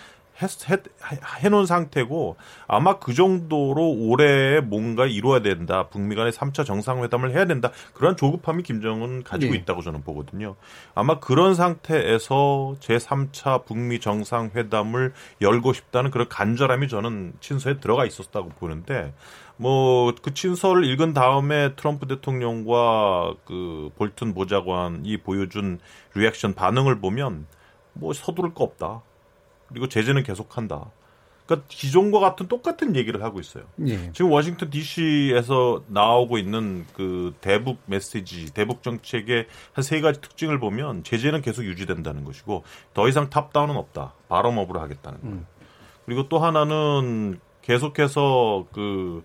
해, 0.43 1.49
놓은 1.49 1.67
상태고 1.67 2.37
아마 2.67 2.99
그 2.99 3.15
정도로 3.15 3.89
올해 3.99 4.61
뭔가 4.61 5.07
이루어야 5.07 5.41
된다. 5.41 5.89
북미 5.89 6.15
간의 6.15 6.33
3차 6.33 6.67
정상회담을 6.67 7.33
해야 7.33 7.45
된다. 7.45 7.71
그런 7.95 8.17
조급함이 8.17 8.63
김정은 8.63 9.23
가지고 9.23 9.53
네. 9.53 9.59
있다고 9.59 9.83
저는 9.83 10.03
보거든요. 10.03 10.57
아마 10.95 11.19
그런 11.21 11.55
상태에서 11.55 12.77
제3차 12.81 13.65
북미 13.65 14.01
정상회담을 14.01 15.13
열고 15.41 15.73
싶다는 15.73 16.11
그런 16.11 16.29
간절함이 16.29 16.89
저는 16.89 17.35
친서에 17.41 17.79
들어가 17.79 18.05
있었다고 18.05 18.51
보는데 18.51 19.15
뭐 19.57 20.13
그 20.27 20.35
친서를 20.35 20.85
읽은 20.85 21.13
다음에 21.15 21.75
트럼프 21.77 22.07
대통령과 22.07 23.35
그 23.45 23.91
볼튼 23.97 24.35
보좌관이 24.35 25.19
보여준 25.19 25.79
리액션 26.15 26.55
반응을 26.55 27.01
보면 27.01 27.47
뭐 27.93 28.13
서두를 28.13 28.55
거 28.55 28.65
없다. 28.65 29.03
그리고 29.69 29.89
제재는 29.89 30.23
계속한다. 30.23 30.91
그러니까 31.47 31.67
기존과 31.69 32.19
같은 32.19 32.49
똑같은 32.49 32.97
얘기를 32.97 33.23
하고 33.23 33.39
있어요. 33.39 33.65
예. 33.87 34.11
지금 34.13 34.33
워싱턴 34.33 34.69
D.C.에서 34.69 35.85
나오고 35.87 36.39
있는 36.39 36.85
그 36.95 37.35
대북 37.41 37.79
메시지, 37.87 38.53
대북 38.53 38.83
정책의 38.83 39.47
한 39.73 39.85
세 39.85 40.01
가지 40.01 40.21
특징을 40.21 40.59
보면 40.59 41.05
제재는 41.05 41.43
계속 41.43 41.65
유지된다는 41.65 42.25
것이고 42.25 42.65
더 42.95 43.09
이상 43.09 43.31
탑다운은 43.31 43.77
없다. 43.77 44.15
바럼업으로 44.29 44.81
하겠다는 44.81 45.21
거예요. 45.21 45.35
음. 45.37 45.47
그리고 46.05 46.29
또 46.29 46.39
하나는 46.39 47.39
계속해서 47.63 48.67
그 48.73 49.23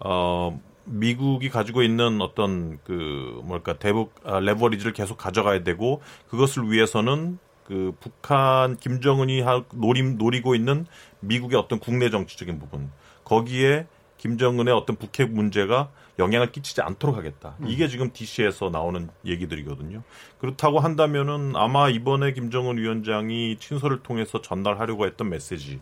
어. 0.00 0.60
미국이 0.86 1.48
가지고 1.48 1.82
있는 1.82 2.20
어떤 2.20 2.78
그 2.84 3.40
뭘까 3.44 3.72
대북 3.78 4.12
아, 4.22 4.38
레버리지를 4.38 4.92
계속 4.92 5.16
가져가야 5.16 5.62
되고 5.64 6.02
그것을 6.28 6.70
위해서는 6.70 7.38
그 7.64 7.92
북한 7.98 8.76
김정은이 8.76 9.42
노림 9.74 10.18
노리고 10.18 10.54
있는 10.54 10.86
미국의 11.20 11.58
어떤 11.58 11.78
국내 11.78 12.10
정치적인 12.10 12.58
부분 12.58 12.90
거기에 13.24 13.86
김정은의 14.18 14.72
어떤 14.72 14.96
북핵 14.96 15.30
문제가 15.32 15.90
영향을 16.18 16.52
끼치지 16.52 16.80
않도록 16.80 17.16
하겠다. 17.16 17.56
음. 17.60 17.66
이게 17.68 17.88
지금 17.88 18.10
DC에서 18.12 18.70
나오는 18.70 19.10
얘기들이거든요. 19.26 20.02
그렇다고 20.38 20.78
한다면은 20.80 21.54
아마 21.56 21.90
이번에 21.90 22.32
김정은 22.32 22.78
위원장이 22.78 23.58
친서를 23.58 24.02
통해서 24.02 24.40
전달하려고 24.40 25.06
했던 25.06 25.28
메시지는 25.28 25.80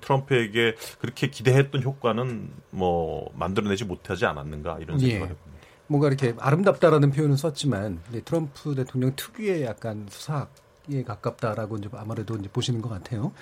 트럼프에게 0.00 0.76
그렇게 1.00 1.28
기대했던 1.28 1.82
효과는 1.82 2.50
뭐 2.70 3.30
만들어내지 3.34 3.84
못하지 3.84 4.24
않았는가 4.24 4.78
이런 4.80 4.98
생각을 4.98 5.26
예. 5.26 5.30
해봅니다. 5.30 5.56
뭔가 5.88 6.08
이렇게 6.08 6.34
아름답다라는 6.38 7.10
표현은 7.10 7.36
썼지만 7.36 8.00
트럼프 8.24 8.74
대통령 8.74 9.14
특유의 9.14 9.64
약간 9.64 10.06
수사 10.08 10.48
에 10.90 11.02
가깝다라고 11.02 11.76
이제 11.78 11.88
아무래도 11.94 12.36
이제 12.36 12.48
보시는 12.48 12.80
것 12.82 12.88
같아요. 12.88 13.32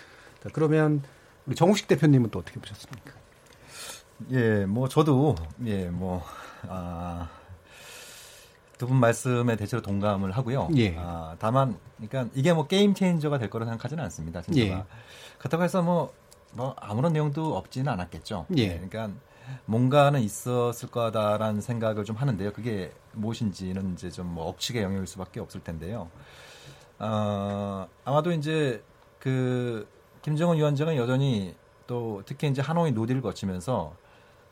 자, 0.43 0.49
그러면 0.53 1.03
우리 1.47 1.55
정우식 1.55 1.89
대표님은 1.89 2.31
또 2.31 2.39
어떻게 2.39 2.59
보셨습니까? 2.61 3.13
예, 4.31 4.65
뭐 4.67 4.89
저도 4.89 5.35
예, 5.67 5.89
뭐 5.89 6.23
아. 6.69 7.29
두분 8.77 8.97
말씀에 8.97 9.55
대체로 9.57 9.81
동감을 9.83 10.33
하고요. 10.33 10.69
예. 10.77 10.97
아, 10.99 11.37
다만, 11.39 11.79
그러니까 11.97 12.29
이게 12.35 12.53
뭐 12.53 12.67
게임 12.67 12.93
체인저가 12.93 13.39
될 13.39 13.49
거라 13.49 13.67
생각하지는 13.67 14.03
않습니다. 14.05 14.43
진짜. 14.43 14.61
예. 14.61 14.85
그렇다고 15.39 15.63
해서 15.63 15.83
뭐 15.83 16.13
뭐 16.55 16.75
아무런 16.79 17.13
내용도 17.13 17.57
없지는 17.57 17.93
않았겠죠. 17.93 18.47
예. 18.57 18.69
네, 18.69 18.89
그러니까 18.89 19.11
뭔가는 19.67 20.21
있었을 20.21 20.89
거다라는 20.91 21.61
생각을 21.61 22.05
좀 22.05 22.17
하는데요. 22.17 22.53
그게 22.53 22.93
무엇인지는 23.13 23.95
이제 23.95 24.11
좀 24.11 24.25
뭐 24.35 24.47
억측의 24.49 24.83
영역일 24.83 25.07
수밖에 25.07 25.41
없을 25.41 25.63
텐데요. 25.63 26.11
어, 27.05 27.87
아마도 28.05 28.33
이제 28.33 28.83
그 29.19 29.87
김정은 30.23 30.57
위원장은 30.57 30.97
여전히 30.97 31.55
또 31.87 32.23
특히 32.25 32.49
이제 32.49 32.63
하노이 32.63 32.93
no 32.93 32.99
deal을 32.99 33.21
거치면서 33.21 33.95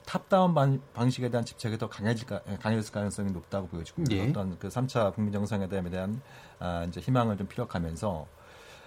top-down 0.04 0.52
방, 0.54 1.10
식에 1.10 1.30
대한 1.30 1.44
집착이 1.46 1.78
더 1.78 1.88
강해질 1.88 2.26
강해질 2.60 2.92
가능성이 2.92 3.30
높다고 3.32 3.68
보여지고 3.68 4.04
예. 4.10 4.28
어떤 4.28 4.58
그 4.58 4.68
3차 4.68 5.14
북미 5.14 5.32
정상회담에 5.32 5.88
대한 5.88 6.20
아, 6.58 6.84
이제 6.88 7.00
희망을 7.00 7.38
좀 7.38 7.46
피력하면서 7.46 8.26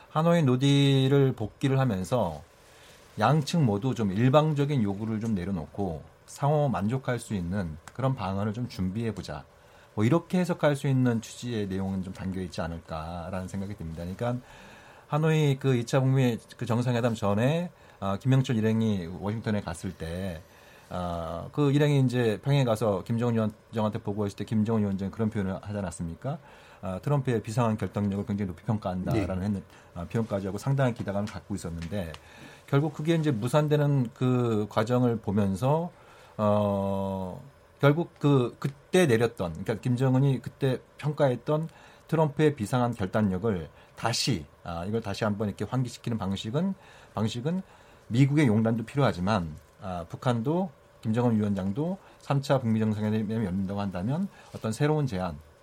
하노이 0.09 0.43
no 0.43 0.63
deal을 0.63 1.33
복기를 1.33 1.79
하면서 1.79 2.43
양측 3.17 3.61
모두 3.61 3.95
좀 3.95 4.11
일방적인 4.11 4.83
요구를 4.83 5.19
좀 5.21 5.33
내려놓고 5.33 6.03
상호 6.27 6.67
만족할 6.69 7.17
수 7.17 7.33
있는 7.33 7.77
그런 7.93 8.13
방안을 8.13 8.53
좀 8.53 8.67
준비해 8.67 9.13
보자. 9.13 9.43
뭐 9.95 10.03
이렇게 10.03 10.39
해석할 10.39 10.75
수 10.75 10.87
있는 10.87 11.21
취지의 11.21 11.67
내용은 11.67 12.03
좀 12.03 12.13
담겨 12.13 12.41
있지 12.41 12.61
않을까라는 12.61 13.47
생각이 13.47 13.75
듭니다. 13.75 14.03
그러니까 14.03 14.35
하노이 15.07 15.57
그 15.57 15.73
2차 15.73 16.01
북미 16.01 16.37
그 16.57 16.65
정상회담 16.65 17.15
전에 17.15 17.71
아, 17.99 18.17
김영철 18.17 18.57
일행이 18.57 19.07
워싱턴에 19.19 19.61
갔을 19.61 19.93
때 19.93 20.41
아, 20.89 21.47
그 21.53 21.71
일행이 21.71 22.01
이제 22.01 22.39
평양에 22.43 22.65
가서 22.65 23.03
김정은 23.03 23.33
위원장한테 23.33 23.99
보고했을 23.99 24.37
때 24.37 24.43
김정은 24.43 24.81
위원장이 24.81 25.11
그런 25.11 25.29
표현을 25.29 25.55
하지 25.61 25.77
않았습니까? 25.77 26.37
아, 26.81 26.99
트럼프의 27.01 27.41
비상한 27.41 27.77
결단력을 27.77 28.25
굉장히 28.25 28.47
높이 28.49 28.63
평가한다라는 28.65 29.53
네. 29.53 29.61
아, 29.93 30.05
표현까지 30.05 30.47
하고 30.47 30.57
상당한 30.57 30.93
기대감을 30.93 31.25
갖고 31.31 31.55
있었는데 31.55 32.11
결국 32.67 32.93
그게 32.93 33.15
이제 33.15 33.31
무산되는 33.31 34.09
그 34.13 34.67
과정을 34.69 35.17
보면서 35.19 35.91
어 36.37 37.41
결국 37.85 38.17
그 38.17 38.55
그때 38.57 39.05
내렸던 39.05 39.51
그러니까 39.51 39.75
김정은이 39.75 40.41
그때 40.41 40.79
평가했던 40.97 41.69
트럼프의 42.07 42.55
비상한 42.55 42.95
결단력을 42.95 43.69
다시 43.95 44.43
아 44.63 44.85
이걸 44.85 45.01
다시 45.01 45.23
한번 45.23 45.49
이렇게 45.49 45.65
환기시키는 45.65 46.17
방식은 46.17 46.73
방식은 47.13 47.61
미국의 48.07 48.47
용단도 48.47 48.85
필요하지만 48.85 49.55
아 49.83 50.03
북한도 50.09 50.71
김정은 51.03 51.35
위원장도 51.35 51.99
3차 52.23 52.59
북미 52.59 52.79
정상회담이 52.79 53.45
열린다고 53.45 53.79
한다면 53.79 54.29
어떤 54.55 54.71
새로운 54.71 55.05
제안 55.05 55.29
아, 55.35 55.54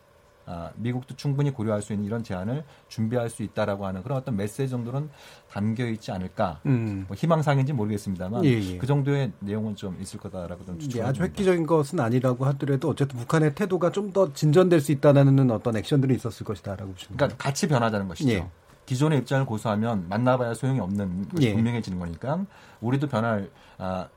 미국도 0.77 1.17
충분히 1.17 1.51
고려할 1.51 1.83
수 1.83 1.93
있는 1.93 2.07
이런 2.07 2.23
제안을 2.23 2.65
준비할 2.89 3.29
수 3.29 3.43
있다라고 3.43 3.87
하는 3.87 4.03
그런 4.03 4.19
어떤 4.19 4.37
메시지 4.37 4.69
정도는 4.69 5.11
담겨 5.51 5.85
있지 5.87 6.13
않을까. 6.13 6.61
음. 6.67 7.07
뭐 7.09 7.17
희망상인지 7.17 7.73
모르겠습니다만 7.73 8.45
예, 8.45 8.51
예. 8.51 8.79
그 8.79 8.87
정도의 8.87 9.33
내용은 9.41 9.75
좀 9.75 9.99
있을 10.01 10.21
거다라고 10.21 10.65
좀 10.65 10.79
추측합니다. 10.79 11.07
예, 11.07 11.11
아주 11.11 11.23
획기적인 11.23 11.67
것은 11.67 11.99
아니라고 12.01 12.45
하더라도 12.47 12.89
어쨌든 12.91 13.19
북한의 13.19 13.55
태도가 13.55 13.91
좀 13.91 14.13
더 14.13 14.31
진전될 14.33 14.81
수 14.81 14.93
있다는 14.93 15.51
어떤 15.51 15.75
액션들이 15.77 16.15
있었을 16.17 16.45
것이다라고 16.45 16.93
보시는 16.93 17.17
그러니까 17.17 17.39
같이 17.39 17.67
변하자는 17.67 18.09
것이죠. 18.09 18.31
예. 18.31 18.47
기존의 18.85 19.21
입장을 19.21 19.47
고수하면 19.47 20.07
만나봐야 20.09 20.53
소용이 20.53 20.81
없는 20.81 21.29
것이 21.31 21.47
예. 21.47 21.55
분명해지는 21.55 21.99
거니까 21.99 22.45
우리도 22.83 23.07
변할 23.07 23.49
아, 23.79 24.09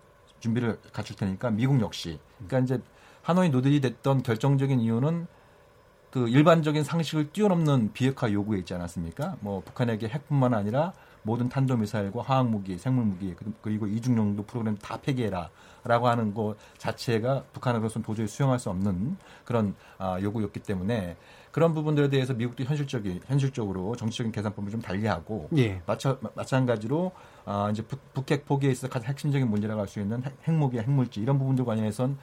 준비를 0.42 0.80
갖출 0.92 1.16
테니까 1.16 1.52
미국 1.52 1.80
역시 1.80 2.20
그러니까 2.46 2.76
이제 2.76 2.84
하노이 3.22 3.50
노들이 3.50 3.80
됐던 3.80 4.24
결정적인 4.24 4.82
이유는 4.82 5.28
그 6.16 6.30
일반적인 6.30 6.86
상식을 6.86 7.34
뛰어넘는 7.34 7.92
비핵화 7.92 8.32
요구에 8.32 8.60
있지 8.60 8.74
않았습니까? 8.74 9.36
뭐 9.42 9.62
북한에게 9.66 10.08
핵뿐만 10.08 10.54
아니라 10.54 10.94
모든 11.24 11.50
탄도미사일과 11.50 12.22
화학무기, 12.22 12.78
생물무기 12.78 13.36
그리고 13.62 13.86
이중용도 13.86 14.44
프로그램 14.44 14.78
다 14.78 14.96
폐기해라라고 14.96 16.08
하는 16.08 16.34
것 16.34 16.56
자체가 16.78 17.44
북한으로서는 17.52 18.06
도저히 18.06 18.28
수용할 18.28 18.60
수 18.60 18.70
없는 18.70 19.18
그런 19.44 19.76
아, 19.98 20.18
요구였기 20.22 20.62
때문에 20.62 21.18
그런 21.52 21.74
부분들에 21.74 22.08
대해서 22.08 22.34
미국도 22.34 22.64
현실적이 22.64 23.20
현실적으로 23.26 23.98
정치적인 23.98 24.32
계산법을 24.32 24.72
좀 24.72 24.82
달리하고 24.82 25.50
예. 25.58 25.82
마차, 25.86 26.18
마찬가지로 26.34 27.12
아, 27.44 27.70
이제 27.74 27.82
북, 27.82 28.00
북핵 28.14 28.46
포기에 28.46 28.72
있어 28.72 28.88
가장 28.88 29.10
핵심적인 29.10 29.50
문제라고 29.50 29.82
할 29.82 29.88
수 29.90 30.00
있는 30.00 30.24
핵, 30.24 30.34
핵무기, 30.48 30.80
핵물질 30.80 31.24
이런 31.24 31.38
부분들 31.40 31.66
관련해서는 31.66 32.18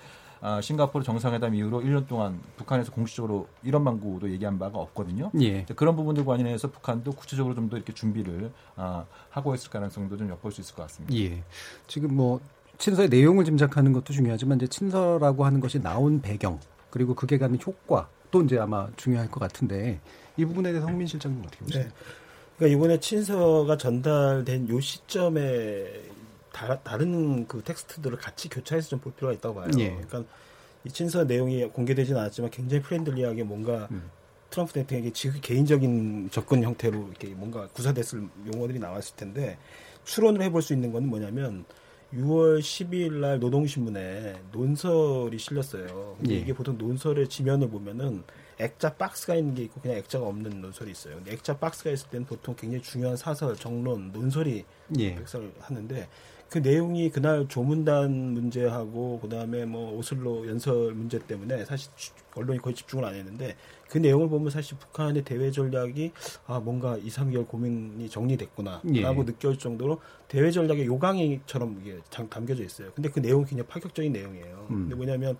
아, 0.44 0.60
싱가포르 0.60 1.04
정상회담 1.04 1.54
이후로 1.54 1.80
1년 1.82 2.08
동안 2.08 2.40
북한에서 2.56 2.90
공식적으로 2.90 3.46
이런 3.62 3.84
방구도 3.84 4.28
얘기한 4.32 4.58
바가 4.58 4.76
없거든요. 4.78 5.30
예. 5.40 5.64
그런 5.76 5.94
부분들 5.96 6.24
관련해서 6.24 6.68
북한도 6.68 7.12
구체적으로 7.12 7.54
좀 7.54 7.68
더 7.70 7.76
이렇게 7.76 7.94
준비를 7.94 8.50
아, 8.74 9.04
하고 9.30 9.54
있을 9.54 9.70
가능성도 9.70 10.16
좀 10.16 10.28
엿볼 10.28 10.50
수 10.50 10.60
있을 10.60 10.74
것 10.74 10.82
같습니다. 10.82 11.14
예. 11.16 11.42
지금 11.86 12.16
뭐 12.16 12.40
친서의 12.78 13.08
내용을 13.08 13.44
짐작하는 13.44 13.92
것도 13.92 14.12
중요하지만 14.12 14.58
이제 14.58 14.66
친서라고 14.66 15.44
하는 15.44 15.60
것이 15.60 15.80
나온 15.80 16.20
배경 16.20 16.58
그리고 16.90 17.14
그게 17.14 17.38
갖는 17.38 17.58
효과 17.64 18.08
또 18.32 18.42
이제 18.42 18.58
아마 18.58 18.88
중요할 18.96 19.30
것 19.30 19.38
같은데 19.38 20.00
이 20.36 20.44
부분에 20.44 20.70
대해서 20.72 20.88
홍민 20.88 21.06
실장님 21.06 21.40
어떻게 21.46 21.64
보세요? 21.64 21.84
네. 21.84 21.90
그러니까 22.58 22.76
이번에 22.76 22.98
친서가 23.00 23.76
전달된 23.76 24.68
요 24.70 24.80
시점에 24.80 25.86
다, 26.52 26.78
다른 26.80 27.46
그 27.46 27.62
텍스트들을 27.62 28.18
같이 28.18 28.48
교차해서 28.48 28.90
좀 28.90 29.00
볼 29.00 29.12
필요가 29.14 29.32
있다고 29.34 29.54
봐요. 29.56 29.70
예. 29.78 29.90
그러니까 29.90 30.24
이 30.84 30.90
친서 30.90 31.24
내용이 31.24 31.68
공개되지는 31.68 32.20
않았지만 32.20 32.50
굉장히 32.50 32.82
friendly하게 32.82 33.44
뭔가 33.44 33.88
음. 33.90 34.10
트럼프 34.50 34.72
대통령에게 34.74 35.12
지극히 35.12 35.40
개인적인 35.40 36.28
접근 36.30 36.62
형태로 36.62 37.08
이렇게 37.08 37.28
뭔가 37.28 37.66
구사됐을 37.68 38.28
용어들이 38.52 38.78
나왔을 38.78 39.16
텐데 39.16 39.58
추론을 40.04 40.42
해볼 40.42 40.60
수 40.60 40.72
있는 40.74 40.92
건 40.92 41.06
뭐냐면 41.06 41.64
6월 42.12 42.58
12일 42.60 43.14
날 43.14 43.38
노동신문에 43.40 44.42
논설이 44.52 45.38
실렸어요. 45.38 46.16
근데 46.18 46.34
예. 46.34 46.38
이게 46.40 46.52
보통 46.52 46.76
논설의 46.76 47.28
지면을 47.28 47.70
보면은 47.70 48.22
액자 48.58 48.92
박스가 48.94 49.34
있는 49.34 49.54
게 49.54 49.62
있고 49.62 49.80
그냥 49.80 49.96
액자가 49.96 50.26
없는 50.26 50.60
논설이 50.60 50.90
있어요. 50.90 51.14
근데 51.16 51.32
액자 51.32 51.56
박스가 51.56 51.90
있을 51.90 52.10
때는 52.10 52.26
보통 52.26 52.54
굉장히 52.54 52.82
중요한 52.82 53.16
사설, 53.16 53.56
정론, 53.56 54.12
논설이 54.12 54.64
예. 54.98 55.14
백설을 55.14 55.52
하는데 55.60 56.08
그 56.52 56.58
내용이 56.58 57.08
그날 57.08 57.48
조문단 57.48 58.12
문제하고 58.12 59.20
그다음에 59.20 59.64
뭐 59.64 59.96
오슬로 59.96 60.46
연설 60.46 60.92
문제 60.92 61.18
때문에 61.18 61.64
사실 61.64 61.90
언론이 62.34 62.58
거의 62.58 62.74
집중을 62.74 63.06
안 63.06 63.14
했는데 63.14 63.56
그 63.88 63.96
내용을 63.96 64.28
보면 64.28 64.50
사실 64.50 64.76
북한의 64.76 65.24
대외 65.24 65.50
전략이 65.50 66.12
아 66.46 66.60
뭔가 66.60 66.98
2, 66.98 67.08
3개월 67.08 67.48
고민이 67.48 68.06
정리됐구나라고 68.10 68.84
예. 68.94 69.24
느껴질 69.24 69.58
정도로 69.58 70.02
대외 70.28 70.50
전략의 70.50 70.84
요강이처럼 70.84 71.80
이게 71.80 72.00
담겨져 72.10 72.62
있어요. 72.64 72.90
근데 72.94 73.08
그 73.08 73.20
내용이 73.20 73.46
굉장히 73.46 73.66
파격적인 73.68 74.12
내용이에요. 74.12 74.66
음. 74.68 74.76
근데 74.76 74.94
뭐냐면 74.94 75.38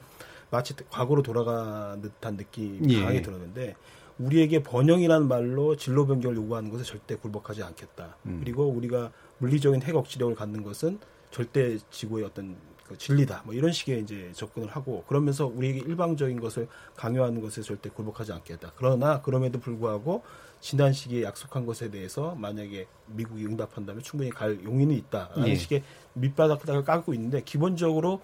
마치 0.50 0.74
과거로 0.88 1.22
돌아간 1.22 2.00
듯한 2.00 2.36
느낌이 2.38 2.94
예. 2.94 3.00
강하게 3.00 3.20
들었는데 3.20 3.74
우리에게 4.18 4.62
번영이라는 4.62 5.28
말로 5.28 5.76
진로 5.76 6.06
변경을 6.06 6.36
요구하는 6.36 6.70
것을 6.70 6.86
절대 6.86 7.16
굴복하지 7.16 7.62
않겠다. 7.62 8.16
음. 8.26 8.40
그리고 8.42 8.64
우리가 8.66 9.12
물리적인 9.42 9.82
핵 9.82 9.96
억지력을 9.96 10.34
갖는 10.36 10.62
것은 10.62 11.00
절대 11.32 11.76
지구의 11.90 12.24
어떤 12.24 12.56
그 12.86 12.96
진리다. 12.96 13.42
뭐 13.44 13.54
이런 13.54 13.72
식의 13.72 14.00
이제 14.02 14.30
접근을 14.34 14.68
하고 14.68 15.02
그러면서 15.08 15.46
우리에게 15.46 15.80
일방적인 15.80 16.38
것을 16.38 16.68
강요하는 16.94 17.40
것에 17.40 17.60
절대 17.62 17.90
굴복하지 17.90 18.32
않겠다. 18.32 18.72
그러나 18.76 19.20
그럼에도 19.20 19.58
불구하고 19.58 20.22
지난 20.60 20.92
시기에 20.92 21.24
약속한 21.24 21.66
것에 21.66 21.90
대해서 21.90 22.36
만약에 22.36 22.86
미국이 23.06 23.44
응답한다면 23.46 24.02
충분히 24.04 24.30
갈 24.30 24.62
용의는 24.62 24.94
있다라는 24.94 25.48
예. 25.48 25.56
식의 25.56 25.82
밑바닥을 26.14 26.84
깔고 26.84 27.12
있는데 27.14 27.42
기본적으로 27.42 28.20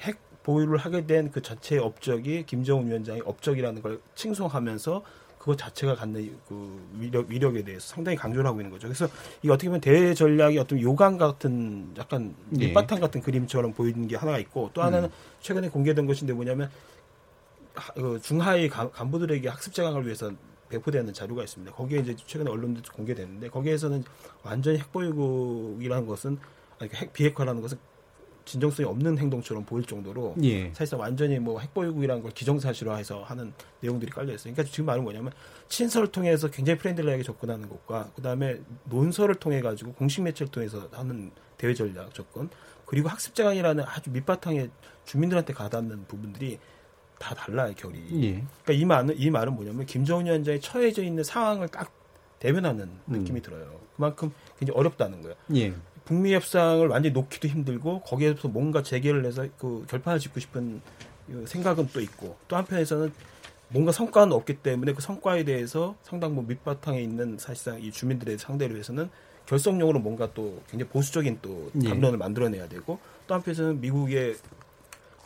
핵 0.00 0.18
보유를 0.44 0.78
하게 0.78 1.06
된 1.06 1.30
그 1.30 1.42
자체의 1.42 1.82
업적이 1.82 2.44
김정은 2.46 2.86
위원장의 2.86 3.22
업적이라는 3.26 3.82
걸 3.82 4.00
칭송하면서 4.14 5.02
그것 5.44 5.58
자체가 5.58 5.94
갖는 5.94 6.34
그 6.48 6.88
위력, 6.98 7.28
위력에 7.28 7.62
대해서 7.62 7.86
상당히 7.86 8.16
강조를 8.16 8.46
하고 8.46 8.60
있는 8.60 8.70
거죠. 8.70 8.88
그래서 8.88 9.06
이 9.42 9.50
어떻게 9.50 9.68
보면 9.68 9.82
대외 9.82 10.14
전략이 10.14 10.56
어떤 10.56 10.80
요강 10.80 11.18
같은 11.18 11.92
약간 11.98 12.34
예. 12.58 12.68
밑바탕 12.68 12.98
같은 12.98 13.20
그림처럼 13.20 13.74
보이는 13.74 14.08
게 14.08 14.16
하나가 14.16 14.38
있고 14.38 14.70
또 14.72 14.82
하나는 14.82 15.10
음. 15.10 15.14
최근에 15.42 15.68
공개된 15.68 16.06
것인데 16.06 16.32
뭐냐면 16.32 16.70
그 17.94 18.18
중하위 18.22 18.70
간부들에게 18.70 19.46
학습 19.46 19.74
재강을 19.74 20.06
위해서 20.06 20.32
배포되는 20.70 21.12
자료가 21.12 21.42
있습니다. 21.42 21.74
거기에 21.74 21.98
이제 21.98 22.16
최근에 22.16 22.50
언론도 22.50 22.80
공개됐는데 22.94 23.50
거기에서는 23.50 24.02
완전히 24.44 24.78
핵보유국이라는 24.78 26.06
것은 26.06 26.38
아니, 26.78 26.90
핵 26.94 27.12
비핵화라는 27.12 27.60
것은 27.60 27.76
진정성이 28.44 28.88
없는 28.88 29.18
행동처럼 29.18 29.64
보일 29.64 29.84
정도로 29.84 30.34
예. 30.42 30.68
사실상 30.68 31.00
완전히 31.00 31.38
뭐 31.38 31.60
핵보유국이라는 31.60 32.22
걸 32.22 32.32
기정사실화해서 32.32 33.22
하는 33.22 33.52
내용들이 33.80 34.10
깔려 34.10 34.34
있어요. 34.34 34.52
그러니까 34.52 34.64
지금 34.64 34.86
말은 34.86 35.02
뭐냐면 35.02 35.32
친서를 35.68 36.08
통해서 36.08 36.50
굉장히 36.50 36.78
friendly하게 36.78 37.22
접근하는 37.22 37.68
것과 37.68 38.10
그다음에 38.16 38.60
논설을 38.84 39.36
통해 39.36 39.60
가지고 39.60 39.92
공식 39.94 40.22
매체를 40.22 40.50
통해서 40.50 40.88
하는 40.92 41.30
대외 41.56 41.74
전략 41.74 42.12
접근 42.12 42.48
그리고 42.84 43.08
학습장이라는 43.08 43.84
아주 43.86 44.10
밑바탕에 44.10 44.68
주민들한테 45.04 45.52
가닿는 45.52 46.06
부분들이 46.06 46.58
다 47.18 47.34
달라요 47.34 47.72
결이. 47.76 47.98
예. 48.22 48.44
그러니까 48.64 48.72
이 48.72 48.84
말은 48.84 49.14
이 49.16 49.30
말은 49.30 49.54
뭐냐면 49.54 49.86
김정은 49.86 50.26
위원장이 50.26 50.60
처해져 50.60 51.02
있는 51.02 51.24
상황을 51.24 51.68
딱 51.68 51.90
대변하는 52.38 52.84
음. 52.84 53.12
느낌이 53.12 53.40
들어요. 53.40 53.80
그만큼 53.96 54.32
굉장히 54.58 54.78
어렵다는 54.78 55.22
거예요. 55.22 55.36
예. 55.54 55.74
북미 56.04 56.34
협상을 56.34 56.86
완전히 56.88 57.12
놓기도 57.12 57.48
힘들고 57.48 58.00
거기에서 58.00 58.48
뭔가 58.48 58.82
재개를 58.82 59.24
해서 59.24 59.46
그 59.58 59.84
결판을 59.88 60.20
짓고 60.20 60.40
싶은 60.40 60.80
생각은 61.46 61.88
또 61.92 62.00
있고 62.00 62.36
또 62.48 62.56
한편에서는 62.56 63.12
뭔가 63.68 63.92
성과는 63.92 64.32
없기 64.32 64.58
때문에 64.58 64.92
그 64.92 65.00
성과에 65.00 65.44
대해서 65.44 65.96
상당 66.02 66.34
부 66.34 66.42
밑바탕에 66.42 67.00
있는 67.00 67.38
사실상 67.38 67.80
이 67.80 67.90
주민들의 67.90 68.38
상대로 68.38 68.76
해서는 68.76 69.08
결속용으로 69.46 69.98
뭔가 69.98 70.32
또 70.32 70.62
굉장히 70.70 70.90
보수적인 70.90 71.38
또 71.42 71.70
예. 71.82 71.88
담론을 71.88 72.14
예. 72.14 72.16
만들어내야 72.18 72.68
되고 72.68 72.98
또 73.26 73.34
한편에서는 73.34 73.80
미국의 73.80 74.36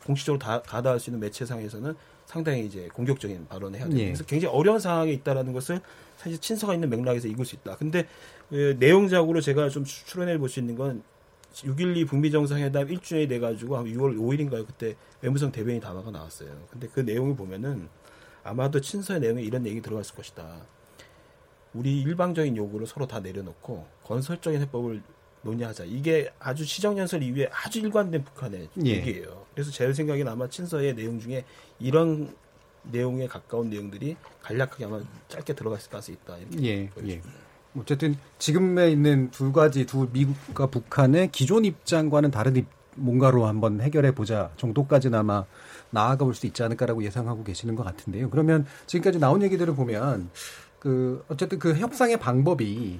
공식적으로 0.04 0.38
다, 0.38 0.62
가다할 0.62 0.98
수 1.00 1.10
있는 1.10 1.20
매체상에서는 1.20 1.94
상당히 2.28 2.66
이제 2.66 2.90
공격적인 2.92 3.48
발언을 3.48 3.78
해야 3.78 3.88
되고 3.88 3.98
예. 3.98 4.04
그래서 4.04 4.22
굉장히 4.24 4.54
어려운 4.54 4.78
상황에 4.78 5.10
있다라는 5.12 5.54
것을 5.54 5.80
사실 6.18 6.38
친서가 6.38 6.74
있는 6.74 6.90
맥락에서 6.90 7.26
읽을 7.26 7.46
수 7.46 7.56
있다. 7.56 7.76
근데 7.76 8.06
그 8.50 8.76
내용적으로 8.78 9.40
제가 9.40 9.70
좀 9.70 9.84
추론해 9.84 10.36
볼 10.36 10.50
수 10.50 10.60
있는 10.60 10.76
건 10.76 11.02
6.12 11.54 12.06
북미 12.06 12.30
정상회담 12.30 12.88
1주년이 12.88 13.30
돼가지고 13.30 13.78
한 13.78 13.86
6월 13.86 14.18
5일인가요? 14.18 14.66
그때 14.66 14.94
외무성 15.22 15.50
대변인 15.50 15.80
담화가 15.80 16.10
나왔어요. 16.10 16.50
근데 16.70 16.86
그 16.92 17.00
내용을 17.00 17.34
보면은 17.34 17.88
아마도 18.44 18.78
친서의 18.78 19.20
내용에 19.20 19.40
이런 19.40 19.64
얘기 19.64 19.80
들어갔을 19.80 20.14
것이다. 20.14 20.66
우리 21.72 22.02
일방적인 22.02 22.54
요구를 22.58 22.86
서로 22.86 23.06
다 23.06 23.20
내려놓고 23.20 23.86
건설적인 24.04 24.60
해법을 24.60 25.02
논의하자. 25.42 25.84
이게 25.84 26.30
아주 26.38 26.64
시정연설 26.64 27.22
이후에 27.22 27.48
아주 27.52 27.78
일관된 27.80 28.24
북한의 28.24 28.68
예. 28.84 28.90
얘기예요. 28.90 29.46
그래서 29.54 29.70
제 29.70 29.92
생각에는 29.92 30.30
아마 30.30 30.48
친서의 30.48 30.94
내용 30.94 31.20
중에 31.20 31.44
이런 31.78 32.34
내용에 32.84 33.26
가까운 33.26 33.70
내용들이 33.70 34.16
간략하게 34.42 34.84
아마 34.84 35.00
짧게 35.28 35.54
들어가 35.54 35.76
있을 35.76 35.90
가능성이 35.90 36.16
있다. 36.22 36.36
이렇게 36.38 36.66
예, 36.66 36.90
예. 37.08 37.22
어쨌든 37.76 38.16
지금에 38.38 38.90
있는 38.90 39.30
두 39.30 39.52
가지 39.52 39.84
두 39.86 40.08
미국과 40.12 40.66
북한의 40.68 41.30
기존 41.32 41.64
입장과는 41.64 42.30
다른 42.30 42.66
뭔가로 42.94 43.46
한번 43.46 43.80
해결해 43.80 44.12
보자 44.14 44.50
정도까지나마 44.56 45.44
나아가 45.90 46.24
볼 46.24 46.34
수 46.34 46.46
있지 46.46 46.62
않을까라고 46.62 47.04
예상하고 47.04 47.44
계시는 47.44 47.76
것 47.76 47.84
같은데요. 47.84 48.30
그러면 48.30 48.66
지금까지 48.86 49.18
나온 49.18 49.42
얘기들을 49.42 49.74
보면 49.74 50.30
그 50.78 51.24
어쨌든 51.28 51.58
그 51.58 51.74
협상의 51.74 52.18
방법이 52.18 52.98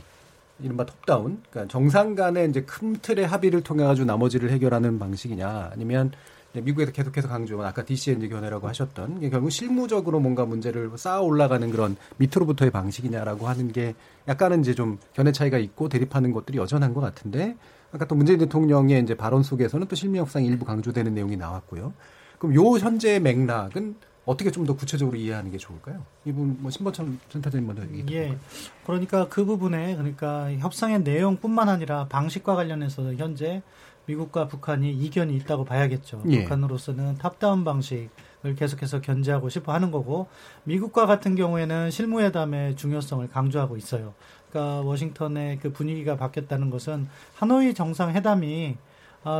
이른바 0.60 0.84
톱다운, 0.84 1.42
그러니까 1.50 1.70
정상 1.70 2.14
간의 2.14 2.48
이제 2.50 2.62
큰 2.62 2.94
틀의 2.94 3.26
합의를 3.26 3.62
통해 3.62 3.84
가지고 3.84 4.06
나머지를 4.06 4.50
해결하는 4.50 4.98
방식이냐, 4.98 5.70
아니면 5.72 6.12
미국에서 6.54 6.90
계속해서 6.92 7.28
강조한 7.28 7.66
아까 7.66 7.84
DCNG 7.84 8.28
견해라고 8.30 8.66
하셨던 8.68 9.20
게 9.20 9.30
결국 9.30 9.50
실무적으로 9.50 10.18
뭔가 10.18 10.44
문제를 10.46 10.90
쌓아 10.96 11.20
올라가는 11.20 11.70
그런 11.70 11.96
밑으로부터의 12.16 12.70
방식이냐라고 12.70 13.46
하는 13.46 13.70
게 13.70 13.94
약간은 14.26 14.60
이제 14.60 14.74
좀 14.74 14.98
견해 15.12 15.30
차이가 15.30 15.58
있고 15.58 15.88
대립하는 15.88 16.32
것들이 16.32 16.58
여전한 16.58 16.94
것 16.94 17.00
같은데 17.00 17.56
아까 17.92 18.06
또 18.06 18.14
문재인 18.14 18.38
대통령의 18.38 19.02
이제 19.02 19.14
발언 19.14 19.42
속에서는 19.42 19.86
또 19.88 19.94
실무 19.94 20.16
협상이 20.16 20.46
일부 20.46 20.64
강조되는 20.64 21.14
내용이 21.14 21.36
나왔고요. 21.36 21.92
그럼 22.38 22.54
요 22.54 22.62
현재의 22.78 23.20
맥락은 23.20 23.96
어떻게 24.28 24.50
좀 24.50 24.66
더 24.66 24.76
구체적으로 24.76 25.16
이해하는 25.16 25.50
게 25.50 25.56
좋을까요? 25.56 26.04
이분 26.26 26.58
뭐 26.60 26.70
신보천 26.70 27.18
센터장님 27.30 27.66
먼저 27.66 27.82
얘기. 27.96 28.14
예. 28.14 28.36
그러니까 28.84 29.26
그 29.28 29.46
부분에 29.46 29.96
그러니까 29.96 30.52
협상의 30.58 31.00
내용뿐만 31.00 31.70
아니라 31.70 32.06
방식과 32.08 32.54
관련해서 32.54 33.14
현재 33.14 33.62
미국과 34.04 34.48
북한이 34.48 34.92
이견이 34.92 35.34
있다고 35.36 35.64
봐야겠죠. 35.64 36.22
예. 36.28 36.42
북한으로서는 36.42 37.16
탑다운 37.16 37.64
방식 37.64 38.10
을 38.44 38.54
계속해서 38.54 39.00
견제하고 39.00 39.48
싶어 39.48 39.72
하는 39.72 39.90
거고 39.90 40.28
미국과 40.62 41.06
같은 41.06 41.34
경우에는 41.34 41.90
실무회담의 41.90 42.76
중요성을 42.76 43.26
강조하고 43.28 43.76
있어요. 43.76 44.14
그러니까 44.48 44.82
워싱턴의 44.82 45.58
그 45.58 45.72
분위기가 45.72 46.16
바뀌었다는 46.16 46.70
것은 46.70 47.08
하노이 47.34 47.74
정상회담이 47.74 48.76
아, 48.76 48.87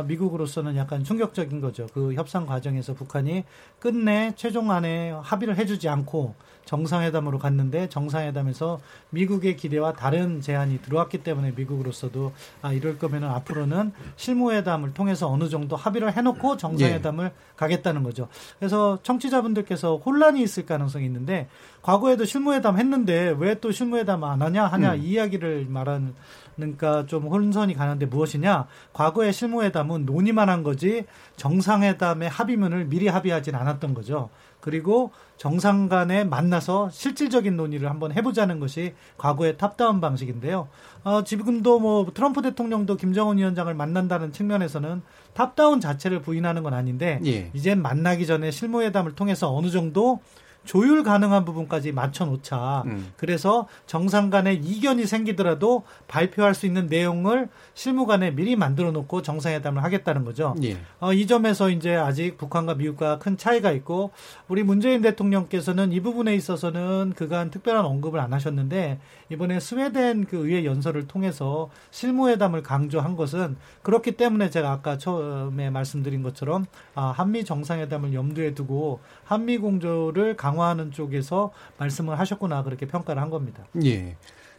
미국으로서는 0.05 0.75
약간 0.75 1.03
충격적인 1.03 1.61
거죠. 1.61 1.87
그 1.93 2.13
협상 2.13 2.45
과정에서 2.45 2.93
북한이 2.93 3.43
끝내 3.79 4.33
최종안에 4.35 5.11
합의를 5.11 5.57
해주지 5.57 5.89
않고 5.89 6.35
정상회담으로 6.65 7.37
갔는데 7.37 7.89
정상회담에서 7.89 8.79
미국의 9.11 9.55
기대와 9.57 9.93
다른 9.93 10.41
제안이 10.41 10.81
들어왔기 10.81 11.19
때문에 11.19 11.53
미국으로서도 11.55 12.33
아 12.61 12.73
이럴 12.73 12.97
거면은 12.97 13.29
앞으로는 13.29 13.91
실무회담을 14.15 14.93
통해서 14.93 15.29
어느 15.29 15.49
정도 15.49 15.75
합의를 15.75 16.15
해놓고 16.17 16.57
정상회담을 16.57 17.25
예. 17.25 17.31
가겠다는 17.55 18.03
거죠. 18.03 18.27
그래서 18.57 18.99
청취자분들께서 19.03 19.97
혼란이 19.97 20.41
있을 20.41 20.65
가능성이 20.65 21.05
있는데 21.05 21.47
과거에도 21.81 22.25
실무회담 22.25 22.77
했는데 22.77 23.35
왜 23.37 23.59
또 23.59 23.71
실무회담 23.71 24.23
안 24.23 24.41
하냐 24.41 24.65
하냐 24.65 24.93
음. 24.93 24.99
이 24.99 25.09
이야기를 25.09 25.65
말하는 25.69 26.13
그러니까 26.55 27.05
좀 27.05 27.23
혼선이 27.27 27.73
가는데 27.73 28.05
무엇이냐? 28.05 28.67
과거의 28.93 29.31
실무회담은 29.31 30.05
논의만 30.05 30.49
한 30.49 30.63
거지 30.63 31.05
정상회담의 31.37 32.29
합의문을 32.29 32.85
미리 32.85 33.07
합의하진 33.07 33.55
않았던 33.55 33.93
거죠. 33.93 34.29
그리고 34.61 35.11
정상 35.37 35.87
간에 35.87 36.23
만나서 36.23 36.89
실질적인 36.91 37.55
논의를 37.55 37.89
한번 37.89 38.11
해보자는 38.11 38.59
것이 38.59 38.93
과거의 39.17 39.57
탑다운 39.57 40.01
방식인데요. 40.01 40.67
어, 41.03 41.23
지금도 41.23 41.79
뭐 41.79 42.11
트럼프 42.13 42.41
대통령도 42.41 42.97
김정은 42.97 43.37
위원장을 43.37 43.73
만난다는 43.73 44.33
측면에서는 44.33 45.01
top-down 45.33 45.79
자체를 45.79 46.21
부인하는 46.21 46.63
건 46.63 46.73
아닌데 46.73 47.19
예. 47.25 47.49
이제 47.53 47.73
만나기 47.75 48.25
전에 48.25 48.51
실무회담을 48.51 49.15
통해서 49.15 49.55
어느 49.55 49.69
정도 49.69 50.19
조율 50.65 51.03
가능한 51.03 51.45
부분까지 51.45 51.91
맞춰 51.91 52.25
놓자. 52.25 52.83
음. 52.85 53.11
그래서 53.17 53.67
정상 53.87 54.29
간에 54.29 54.53
이견이 54.53 55.07
생기더라도 55.07 55.83
발표할 56.07 56.53
수 56.53 56.65
있는 56.65 56.85
내용을 56.85 57.49
실무간에 57.73 58.31
미리 58.31 58.55
만들어 58.55 58.91
놓고 58.91 59.21
정상회담을 59.23 59.83
하겠다는 59.83 60.25
거죠. 60.25 60.55
예. 60.63 60.77
어, 60.99 61.11
이 61.11 61.25
점에서 61.25 61.69
이제 61.69 61.95
아직 61.95 62.37
북한과 62.37 62.75
미국과 62.75 63.17
큰 63.17 63.35
차이가 63.35 63.71
있고 63.71 64.11
우리 64.47 64.61
문재인 64.61 65.01
대통령께서는 65.01 65.91
이 65.91 66.01
부분에 66.01 66.35
있어서는 66.35 67.13
그간 67.15 67.49
특별한 67.49 67.85
언급을 67.85 68.19
안 68.19 68.33
하셨는데 68.33 68.99
이번에 69.31 69.59
스웨덴 69.59 70.25
그 70.25 70.47
의회 70.47 70.65
연설을 70.65 71.07
통해서 71.07 71.69
실무회담을 71.91 72.61
강조한 72.61 73.15
것은 73.15 73.57
그렇기 73.81 74.13
때문에 74.13 74.49
제가 74.49 74.71
아까 74.71 74.97
처음에 74.97 75.69
말씀드린 75.69 76.21
것처럼 76.21 76.65
아, 76.93 77.07
한미 77.15 77.43
정상회담을 77.43 78.13
염두에 78.13 78.53
두고 78.53 78.99
한미 79.23 79.57
공조를 79.57 80.35
강화 80.35 80.58
하는 80.61 80.91
쪽에서 80.91 81.51
말씀을 81.77 82.19
하셨구나 82.19 82.63
그렇게 82.63 82.85
평가를 82.87 83.21
한 83.21 83.29
겁니다. 83.29 83.65
예. 83.83 84.15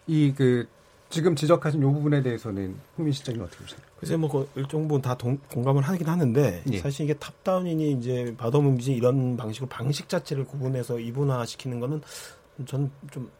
이그 0.06 0.66
지금 1.10 1.34
지적하신 1.34 1.80
이 1.80 1.82
부분에 1.82 2.22
대해서는 2.22 2.76
홍민 2.96 3.12
시장님 3.12 3.42
어떻게 3.42 3.64
보세요? 3.64 3.80
글쎄 3.98 4.16
뭐그 4.16 4.48
일정 4.54 4.82
부분 4.82 5.02
다 5.02 5.16
동, 5.16 5.38
공감을 5.52 5.82
하긴 5.82 6.06
하는데 6.06 6.62
예. 6.70 6.78
사실 6.78 7.04
이게 7.04 7.14
탑다운이니 7.14 7.92
이제 7.92 8.34
바더문비지 8.38 8.92
이런 8.92 9.36
방식으로 9.36 9.68
방식 9.68 10.08
자체를 10.08 10.44
구분해서 10.44 11.00
이분화시키는 11.00 11.80
거는 11.80 12.00
저는 12.66 12.90
좀 13.10 13.30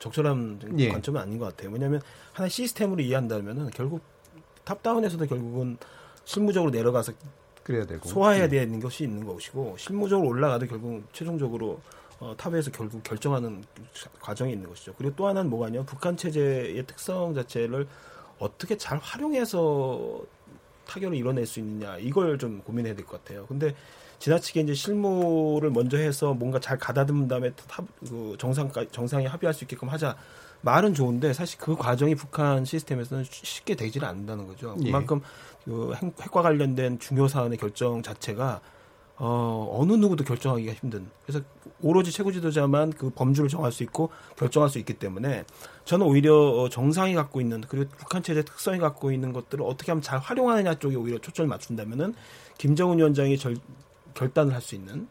적절한 0.00 0.60
예. 0.78 0.88
관점은 0.88 1.20
아닌 1.20 1.38
것 1.38 1.46
같아요. 1.46 1.72
왜냐하면 1.72 2.00
하나의 2.32 2.50
시스템으로 2.50 3.00
이해한다면은 3.00 3.70
결국 3.70 4.02
top-down에서도 4.64 5.24
결국은 5.26 5.78
실무적으로 6.24 6.70
내려가서 6.70 7.12
그래야 7.62 7.86
되고 7.86 8.08
소화해야 8.08 8.44
예. 8.44 8.48
되는 8.48 8.80
것이 8.80 9.04
있는 9.04 9.24
것이고 9.24 9.76
실무적으로 9.78 10.28
올라가도 10.28 10.66
결국 10.66 11.04
최종적으로 11.12 11.80
어, 12.20 12.34
top에서 12.36 12.70
결국 12.70 13.02
결정하는 13.02 13.64
과정이 14.20 14.52
있는 14.52 14.68
것이죠. 14.68 14.94
그리고 14.96 15.16
또 15.16 15.26
하나는 15.26 15.50
뭐가냐 15.50 15.82
북한 15.84 16.16
체제의 16.16 16.84
특성 16.86 17.34
자체를 17.34 17.88
어떻게 18.38 18.76
잘 18.76 18.98
활용해서 18.98 20.20
타결을 20.86 21.16
이뤄낼 21.16 21.46
수 21.46 21.60
있느냐 21.60 21.96
이걸 21.98 22.38
좀 22.38 22.60
고민해야 22.62 22.94
될 22.94 23.06
것 23.06 23.22
같아요. 23.22 23.46
근데 23.46 23.74
지나치게 24.18 24.60
이제 24.60 24.74
실무를 24.74 25.70
먼저 25.70 25.96
해서 25.96 26.34
뭔가 26.34 26.60
잘 26.60 26.76
가다듬은 26.78 27.26
다음에 27.28 27.52
top, 27.68 27.86
그 28.00 28.36
정상 28.38 28.70
정상에 28.92 29.26
합의할 29.26 29.54
수 29.54 29.64
있게끔 29.64 29.88
하자. 29.88 30.16
말은 30.62 30.92
좋은데 30.92 31.32
사실 31.32 31.58
그 31.58 31.74
과정이 31.74 32.14
북한 32.14 32.66
시스템에서는 32.66 33.24
쉽게 33.24 33.74
되지를 33.76 34.06
않는다는 34.06 34.46
거죠. 34.46 34.76
예. 34.80 34.84
그만큼 34.84 35.22
예. 35.66 35.70
그 35.70 35.94
핵과 35.94 36.42
관련된 36.42 36.98
중요 36.98 37.28
사안의 37.28 37.56
결정 37.56 38.02
자체가 38.02 38.60
어, 39.22 39.76
어느 39.78 39.92
누구도 39.92 40.24
결정하기가 40.24 40.72
힘든. 40.72 41.06
그래서 41.26 41.44
오로지 41.82 42.10
최고 42.10 42.32
지도자만 42.32 42.94
그 42.94 43.10
범주를 43.10 43.50
정할 43.50 43.70
수 43.70 43.82
있고 43.82 44.10
결정할 44.36 44.70
수 44.70 44.78
있기 44.78 44.94
때문에 44.94 45.44
저는 45.84 46.06
오히려 46.06 46.34
어, 46.34 46.70
정상이 46.70 47.14
갖고 47.14 47.42
있는 47.42 47.60
그리고 47.68 47.90
북한 47.98 48.22
체제 48.22 48.42
특성이 48.42 48.78
갖고 48.78 49.12
있는 49.12 49.34
것들을 49.34 49.62
어떻게 49.62 49.92
하면 49.92 50.00
잘 50.00 50.18
활용하느냐 50.18 50.78
쪽에 50.78 50.96
오히려 50.96 51.18
초점을 51.18 51.48
맞춘다면은 51.48 52.14
김정은 52.56 52.96
위원장이 52.96 53.36
절, 53.36 53.58
결단을 54.14 54.54
할 54.54 54.62
수 54.62 54.74
있는 54.74 55.06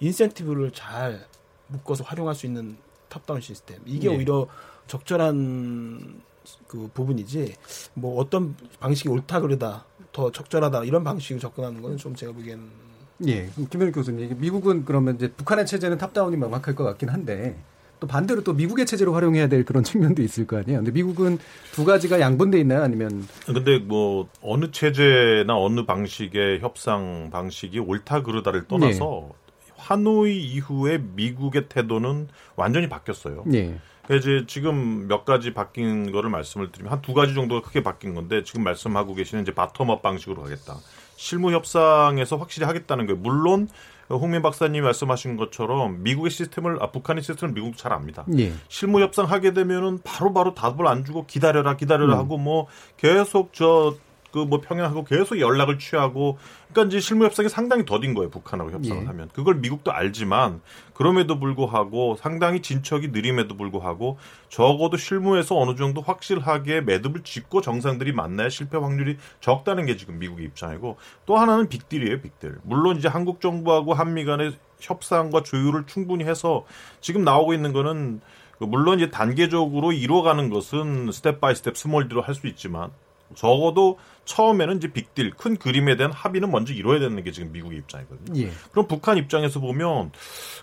인센티브를 0.00 0.72
잘 0.72 1.26
묶어서 1.68 2.04
활용할 2.04 2.34
수 2.34 2.44
있는 2.44 2.76
top-down 3.08 3.40
시스템. 3.40 3.80
이게 3.86 4.10
네. 4.10 4.16
오히려 4.16 4.46
적절한 4.86 6.20
그 6.68 6.90
부분이지 6.92 7.54
뭐 7.94 8.20
어떤 8.20 8.54
방식이 8.80 9.08
옳다 9.08 9.40
그러다 9.40 9.86
더 10.12 10.30
적절하다 10.30 10.84
이런 10.84 11.02
방식으로 11.02 11.40
접근하는 11.40 11.80
거는 11.80 11.96
좀 11.96 12.14
제가 12.14 12.32
보기엔 12.32 12.85
예 13.26 13.48
김현욱 13.70 13.94
교수님 13.94 14.36
미국은 14.38 14.84
그러면 14.84 15.14
이제 15.16 15.30
북한의 15.32 15.66
체제는 15.66 15.98
top-down이 15.98 16.36
명확할 16.36 16.74
것 16.74 16.84
같긴 16.84 17.08
한데 17.08 17.56
또 17.98 18.06
반대로 18.06 18.42
또 18.42 18.52
미국의 18.52 18.84
체제로 18.84 19.14
활용해야 19.14 19.48
될 19.48 19.64
그런 19.64 19.82
측면도 19.84 20.22
있을 20.22 20.46
거 20.46 20.58
아니에요. 20.58 20.78
근데 20.80 20.90
미국은 20.90 21.38
두 21.72 21.84
가지가 21.84 22.20
양분돼 22.20 22.60
있나요? 22.60 22.82
아니면 22.82 23.26
근데 23.46 23.78
뭐 23.78 24.28
어느 24.42 24.70
체제나 24.70 25.56
어느 25.56 25.86
방식의 25.86 26.60
협상 26.60 27.30
방식이 27.32 27.78
옳다 27.78 28.22
그르다를 28.22 28.68
떠나서 28.68 29.30
네. 29.30 29.72
하노이 29.78 30.42
이후에 30.42 30.98
미국의 30.98 31.68
태도는 31.68 32.28
완전히 32.56 32.88
바뀌었어요. 32.88 33.44
네. 33.46 33.78
이제 34.10 34.44
지금 34.46 35.08
몇 35.08 35.24
가지 35.24 35.52
바뀐 35.52 36.12
거를 36.12 36.30
말씀을 36.30 36.70
드리면 36.70 36.92
한 36.92 37.02
두 37.02 37.12
가지 37.12 37.34
정도가 37.34 37.66
크게 37.66 37.82
바뀐 37.82 38.14
건데 38.14 38.42
지금 38.44 38.62
말씀하고 38.62 39.14
계시는 39.14 39.42
이제 39.42 39.52
bottom-up 39.52 40.00
방식으로 40.02 40.42
가겠다. 40.42 40.76
실무 41.16 41.52
협상에서 41.52 42.36
확실히 42.36 42.66
하겠다는 42.66 43.06
거예요. 43.06 43.18
물론 43.20 43.68
홍민 44.08 44.40
박사님이 44.40 44.82
말씀하신 44.82 45.36
것처럼 45.36 46.02
미국의 46.02 46.30
시스템을 46.30 46.80
아, 46.80 46.90
북한의 46.90 47.22
시스템을 47.22 47.54
미국도 47.54 47.76
잘 47.76 47.92
압니다. 47.92 48.24
예. 48.38 48.52
실무 48.68 49.00
협상 49.00 49.26
하게 49.26 49.52
되면은 49.52 50.00
바로바로 50.04 50.54
답을 50.54 50.86
안 50.86 51.04
주고 51.04 51.26
기다려라 51.26 51.76
기다려라 51.76 52.14
음. 52.14 52.18
하고 52.20 52.38
뭐 52.38 52.66
계속 52.96 53.52
저 53.52 53.96
그 54.32 54.46
뭐 54.46 54.60
평양하고 54.60 55.04
계속 55.04 55.40
연락을 55.40 55.78
취하고 55.78 56.38
그러니까 56.68 56.88
이제 56.88 57.00
실무 57.00 57.24
협상이 57.24 57.48
상당히 57.48 57.84
더딘 57.84 58.14
거예요 58.14 58.30
북한하고 58.30 58.70
협상을 58.70 59.02
예. 59.02 59.06
하면 59.06 59.28
그걸 59.32 59.56
미국도 59.56 59.92
알지만 59.92 60.60
그럼에도 60.94 61.38
불구하고 61.38 62.16
상당히 62.16 62.62
진척이 62.62 63.08
느림에도 63.08 63.56
불구하고 63.56 64.18
적어도 64.48 64.96
실무에서 64.96 65.56
어느 65.56 65.76
정도 65.76 66.00
확실하게 66.00 66.80
매듭을 66.82 67.22
짓고 67.24 67.60
정상들이 67.60 68.12
만나야 68.12 68.48
실패 68.48 68.78
확률이 68.78 69.16
적다는 69.40 69.86
게 69.86 69.96
지금 69.96 70.18
미국의 70.18 70.46
입장이고 70.46 70.96
또 71.26 71.36
하나는 71.36 71.68
빅딜이에요 71.68 72.20
빅딜 72.20 72.56
물론 72.62 72.96
이제 72.96 73.08
한국 73.08 73.40
정부하고 73.40 73.94
한미 73.94 74.24
간의 74.24 74.56
협상과 74.80 75.42
조율을 75.42 75.84
충분히 75.86 76.24
해서 76.24 76.64
지금 77.00 77.24
나오고 77.24 77.54
있는 77.54 77.72
거는 77.72 78.20
그 78.58 78.64
물론 78.64 78.98
이제 78.98 79.10
단계적으로 79.10 79.92
이루어가는 79.92 80.48
것은 80.50 81.10
step 81.12 81.40
by 81.40 81.54
step 81.54 81.76
small 81.76 82.08
deal로 82.08 82.22
할 82.22 82.34
수 82.34 82.46
있지만 82.46 82.90
적어도 83.34 83.98
처음에는 84.26 84.76
이제 84.76 84.92
빅딜 84.92 85.30
큰 85.30 85.56
그림에 85.56 85.96
대한 85.96 86.12
합의는 86.12 86.50
먼저 86.50 86.74
이뤄야 86.74 86.98
되는 86.98 87.22
게 87.22 87.30
지금 87.30 87.52
미국의 87.52 87.78
입장이거든요. 87.78 88.38
예. 88.42 88.50
그럼 88.72 88.86
북한 88.86 89.16
입장에서 89.16 89.60
보면 89.60 90.12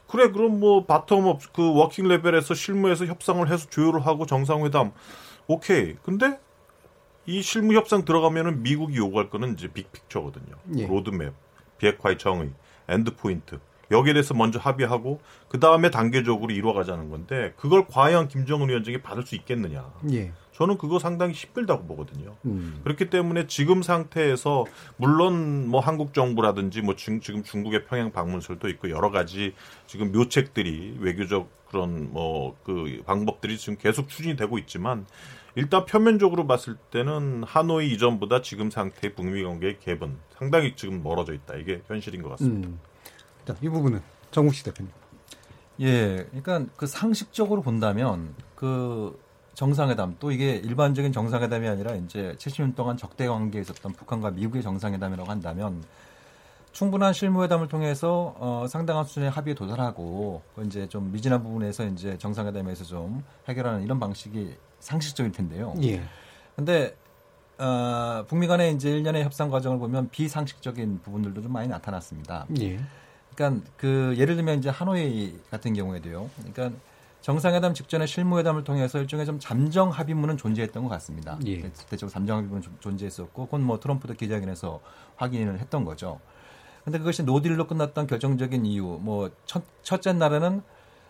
그래 0.08 0.30
그럼 0.30 0.60
뭐 0.60 0.86
bottom-up 0.86 1.54
그 1.54 1.74
working 1.74 2.08
level에서 2.08 2.54
실무에서 2.54 3.06
협상을 3.06 3.50
해서 3.50 3.68
조율을 3.70 4.06
하고 4.06 4.26
정상회담 4.26 4.92
오케이. 5.48 5.96
근데 6.04 6.40
이 7.26 7.42
실무 7.42 7.74
협상 7.74 8.06
들어가면은 8.06 8.64
미국이 8.64 8.98
요구할 8.98 9.30
거는 9.30 9.54
이제 9.54 9.70
big 9.70 9.83
picture거든요. 9.83 10.56
예. 10.78 10.86
로드맵, 10.86 11.34
비핵화의 11.78 12.18
정의, 12.18 12.52
end 12.88 13.16
point. 13.16 13.60
여기에 13.92 14.14
대해서 14.14 14.34
먼저 14.34 14.60
합의하고 14.60 15.22
그 15.48 15.60
다음에 15.60 15.90
단계적으로 15.90 16.52
이루어가자는 16.52 17.10
건데 17.10 17.54
그걸 17.58 17.86
과연 17.88 18.28
김정은 18.28 18.70
위원장이 18.70 19.02
받을 19.02 19.24
수 19.24 19.36
있겠느냐? 19.36 19.90
예. 20.12 20.32
저는 20.54 20.78
그거 20.78 21.00
상당히 21.00 21.34
힘들다고 21.34 21.86
보거든요. 21.86 22.36
음. 22.46 22.80
그렇기 22.84 23.10
때문에 23.10 23.48
지금 23.48 23.82
상태에서 23.82 24.66
물론 24.98 25.68
뭐 25.68 25.80
한국 25.80 26.14
정부라든지 26.14 26.82
뭐 26.82 26.96
중, 26.96 27.20
지금 27.20 27.44
중국의 27.44 27.86
평양 27.86 28.12
방문설도 28.12 28.70
있고 28.70 28.90
여러 28.90 29.12
가지 29.12 29.54
지금 29.88 30.12
묘책들이 30.12 30.98
외교적 31.00 31.50
그런 31.68 32.12
뭐 32.12 32.54
그 32.64 33.02
방법들이 33.06 33.58
지금 33.58 33.78
계속 33.78 34.10
추진이 34.10 34.36
되고 34.36 34.58
있지만 34.58 35.06
일단 35.56 35.86
표면적으로 35.86 36.48
봤을 36.48 36.76
때는 36.92 37.44
하노이 37.44 37.94
이전보다 37.94 38.42
지금 38.42 38.72
상태의 38.72 39.14
북미 39.14 39.44
관계의 39.44 39.78
갭은 39.78 40.16
상당히 40.38 40.76
지금 40.76 41.04
멀어져 41.04 41.34
있다. 41.34 41.56
이게 41.56 41.82
현실인 41.88 42.24
것 42.24 42.30
같습니다. 42.30 42.70
음. 42.70 42.80
자, 43.46 43.56
이 43.62 43.70
부분은 43.70 44.02
정국 44.32 44.56
씨 44.56 44.64
대표님. 44.64 44.92
예, 45.82 46.28
그러니까 46.32 46.72
그 46.76 46.88
상식적으로 46.88 47.62
본다면 47.62 48.34
그 48.56 49.20
정상회담 49.54 50.18
또 50.20 50.32
이게 50.32 50.56
일반적인 50.56 51.12
정상회담이 51.12 51.68
아니라 51.68 51.94
이제 51.96 52.36
70년 52.38 52.76
동안 52.76 52.98
적대 52.98 53.28
관계에 53.28 53.62
있었던 53.62 53.94
북한과 53.94 54.32
미국의 54.32 54.64
정상회담이라고 54.64 55.30
한다면 55.30 55.84
충분한 56.72 57.14
실무회담을 57.14 57.68
통해서 57.68 58.36
어, 58.40 58.66
상당한 58.68 59.06
수준의 59.06 59.30
합의에 59.30 59.54
도달하고 59.54 60.42
이제 60.66 60.88
좀 60.90 61.12
미진한 61.12 61.44
부분에서 61.44 61.86
이제 61.86 62.18
정상회담에서 62.18 62.84
좀 62.84 63.24
해결하는 63.48 63.84
이런 63.84 64.00
방식이 64.00 64.56
상식적일 64.80 65.32
텐데요. 65.32 65.76
예. 65.84 66.02
근데 66.56 66.96
어, 67.60 68.26
북미 68.28 68.48
간의 68.48 68.74
이제 68.74 68.90
일련의 68.90 69.24
협상 69.24 69.52
과정을 69.52 69.78
보면 69.78 70.10
비상식적인 70.10 71.02
부분들도 71.04 71.44
좀 71.44 71.54
많이 71.54 71.68
나타났습니다. 71.68 72.48
예. 72.60 72.80
그러니까 73.36 73.64
그 73.78 74.16
예를 74.18 74.36
들면 74.36 74.58
이제 74.58 74.70
하노이 74.70 75.40
같은 75.52 75.74
경우에도요. 75.74 76.30
그러니까 76.38 76.78
정상회담 77.24 77.74
직전에 77.74 78.06
실무회담을 78.06 78.66
통해서 78.66 79.00
일종의 79.00 79.26
좀 79.26 79.40
잠정 79.40 79.90
합의문은 79.90 80.36
존재했던 80.36 80.84
것 80.84 80.90
같습니다. 80.90 81.40
예. 81.46 81.62
대체적으로 81.62 82.10
잠정 82.10 82.38
합의문은 82.38 82.64
존재했었고, 82.82 83.46
그건 83.46 83.64
뭐 83.64 83.80
트럼프도 83.80 84.14
기자회견에서 84.16 84.82
확인을 85.16 85.58
했던 85.60 85.86
거죠. 85.86 86.20
근데 86.84 87.00
그것이 87.00 87.24
노딜로 87.24 87.66
끝났던 87.66 88.08
결정적인 88.08 88.66
이유, 88.66 89.00
뭐 89.02 89.32
첫, 89.46 89.64
첫째 89.84 90.12
날에는 90.12 90.62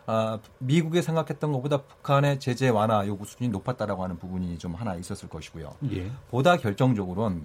아, 0.06 0.38
미국이 0.60 1.02
생각했던 1.02 1.52
것보다 1.52 1.82
북한의 1.82 2.40
제재 2.40 2.70
완화 2.70 3.08
요구 3.08 3.26
수준이 3.26 3.50
높았다라고 3.50 4.04
하는 4.04 4.20
부분이 4.20 4.60
좀 4.60 4.76
하나 4.76 4.94
있었을 4.94 5.30
것이고요. 5.30 5.74
예. 5.94 6.12
보다 6.30 6.58
결정적으로는 6.58 7.44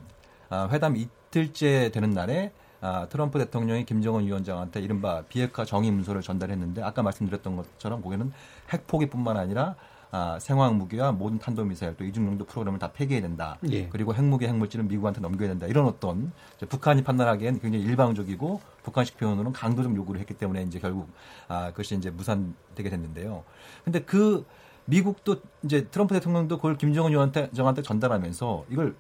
아, 0.51 0.69
회담 0.71 0.95
이틀째 0.95 1.91
되는 1.91 2.11
날에 2.11 2.53
아, 2.81 3.07
트럼프 3.11 3.39
대통령이 3.39 3.85
김정은 3.85 4.25
위원장한테 4.25 4.81
이른바 4.81 5.23
비핵화 5.29 5.65
정의 5.65 5.91
문서를 5.91 6.23
전달했는데 6.23 6.83
아까 6.83 7.03
말씀드렸던 7.03 7.57
것처럼 7.57 8.03
거기는 8.03 8.33
핵포기뿐만 8.73 9.37
아니라 9.37 9.75
아, 10.11 10.39
생화학 10.41 10.75
무기와 10.77 11.13
모든 11.13 11.39
탄도미사일 11.39 11.97
또 11.97 12.05
이중용도 12.05 12.47
프로그램을 12.47 12.79
다 12.79 12.91
폐기해야 12.93 13.21
된다. 13.21 13.59
예. 13.71 13.89
그리고 13.89 14.15
핵무기 14.15 14.47
핵물질은 14.47 14.89
미국한테 14.89 15.21
넘겨야 15.21 15.49
된다. 15.49 15.67
이런 15.67 15.87
어떤 15.87 16.33
북한이 16.69 17.05
판단하기엔 17.05 17.61
굉장히 17.61 17.85
일방적이고 17.85 18.61
북한식 18.85 19.19
표현으로는 19.19 19.53
강도적 19.53 19.95
요구를 19.95 20.21
했기 20.21 20.35
때문에 20.35 20.63
이제 20.63 20.79
결국 20.79 21.11
아, 21.49 21.71
그것이 21.73 21.95
이제 21.97 22.11
무산되게 22.11 22.89
됐는데요. 22.89 23.45
근데 23.85 24.01
그 24.01 24.47
미국도 24.87 25.37
이제 25.65 25.87
트럼프 25.89 26.15
대통령도 26.15 26.57
그걸 26.57 26.79
김정은 26.79 27.11
위원한테 27.11 27.51
정한테 27.51 27.83
전달하면서 27.83 28.65
이걸 28.71 28.95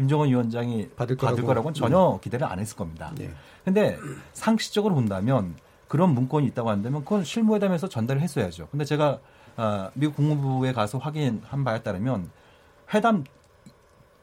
김정은 0.00 0.28
위원장이 0.28 0.88
받을, 0.96 1.14
받을 1.14 1.44
거라고 1.44 1.68
는 1.68 1.74
전혀 1.74 2.18
기대를 2.22 2.46
안 2.46 2.58
했을 2.58 2.74
겁니다. 2.74 3.12
네. 3.16 3.30
근데 3.66 3.98
상식적으로 4.32 4.94
본다면 4.94 5.54
그런 5.88 6.14
문건이 6.14 6.46
있다고 6.46 6.70
한다면 6.70 7.04
그건 7.04 7.22
실무회담에서 7.22 7.90
전달을 7.90 8.22
했어야죠. 8.22 8.68
근데 8.70 8.86
제가 8.86 9.18
아, 9.56 9.90
미국 9.92 10.16
국무부에 10.16 10.72
가서 10.72 10.96
확인한 10.96 11.64
바에 11.64 11.82
따르면 11.82 12.30
회담 12.94 13.24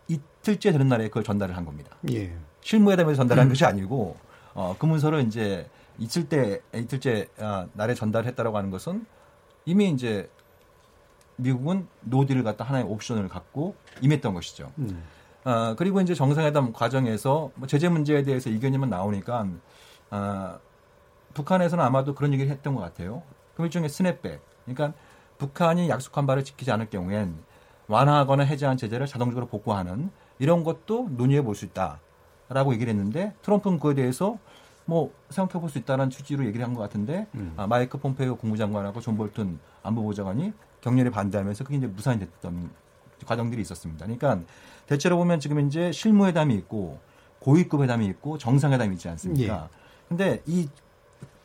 이틀째 0.07 0.71
되는 0.71 0.87
날에 0.87 1.09
그걸 1.09 1.23
전달을 1.23 1.55
한 1.55 1.63
겁니다. 1.63 1.95
예. 2.11 2.35
실무회담에서 2.61 3.17
전달한 3.17 3.45
음. 3.45 3.49
것이 3.49 3.63
아니고 3.63 4.17
어, 4.55 4.75
그 4.79 4.87
문서를 4.87 5.27
이제 5.27 5.69
이틀 5.99 6.27
때 6.27 6.59
이틀째 6.73 7.27
아, 7.37 7.67
날에 7.73 7.93
전달했다라고 7.93 8.57
하는 8.57 8.71
것은 8.71 9.05
이미 9.65 9.91
이제 9.91 10.27
미국은 11.35 11.87
노딜을 12.01 12.41
갖다 12.41 12.63
하나의 12.63 12.85
옵션을 12.85 13.27
갖고 13.27 13.75
임했던 14.01 14.33
것이죠. 14.33 14.71
음. 14.79 15.03
어, 15.47 15.75
그리고 15.77 16.01
이제 16.01 16.13
정상회담 16.13 16.73
과정에서 16.73 17.51
뭐 17.55 17.67
제재 17.67 17.87
문제에 17.87 18.23
대해서 18.23 18.49
이견이만 18.49 18.89
나오니까 18.89 19.47
어, 20.11 20.59
북한에서는 21.33 21.81
아마도 21.83 22.13
그런 22.15 22.33
얘기를 22.33 22.51
했던 22.51 22.75
것 22.75 22.81
같아요. 22.81 23.23
그 23.55 23.63
일종의 23.63 23.87
스냅백. 23.89 24.41
그러니까 24.65 24.91
북한이 25.37 25.87
약속한 25.87 26.25
바를 26.27 26.43
지키지 26.43 26.69
않을 26.71 26.89
경우엔 26.89 27.33
완화하거나 27.87 28.43
해제한 28.43 28.75
제재를 28.75 29.07
자동적으로 29.07 29.47
복구하는 29.47 30.09
이런 30.39 30.65
것도 30.65 31.07
논의해 31.11 31.41
볼 31.41 31.55
수 31.55 31.63
있다라고 31.63 32.73
얘기를 32.73 32.91
했는데 32.93 33.33
트럼프는 33.41 33.79
그에 33.79 33.93
대해서 33.93 34.37
뭐 34.85 35.13
생각해 35.29 35.61
볼 35.61 35.69
수 35.69 35.77
있다는 35.77 36.09
취지로 36.09 36.45
얘기를 36.45 36.65
한 36.65 36.73
것 36.75 36.81
같은데 36.81 37.25
음. 37.35 37.53
아, 37.55 37.67
마이크 37.67 37.97
폼페이오 37.97 38.35
국무장관하고 38.35 38.99
존 38.99 39.15
볼튼 39.15 39.59
안보보좌관이 39.83 40.51
격렬히 40.81 41.09
반대하면서 41.09 41.63
그게 41.63 41.77
이제 41.77 41.87
무산이 41.87 42.19
됐던 42.19 42.69
과정들이 43.25 43.61
있었습니다. 43.61 44.05
그러니까 44.05 44.39
대체로 44.85 45.17
보면 45.17 45.39
지금 45.39 45.59
이제 45.67 45.91
실무회담이 45.91 46.53
있고 46.55 46.99
고위급 47.39 47.81
회담이 47.81 48.05
있고 48.07 48.37
정상회담이 48.37 48.95
있지 48.95 49.09
않습니까? 49.09 49.69
예. 49.71 49.77
근데 50.07 50.41
이, 50.45 50.69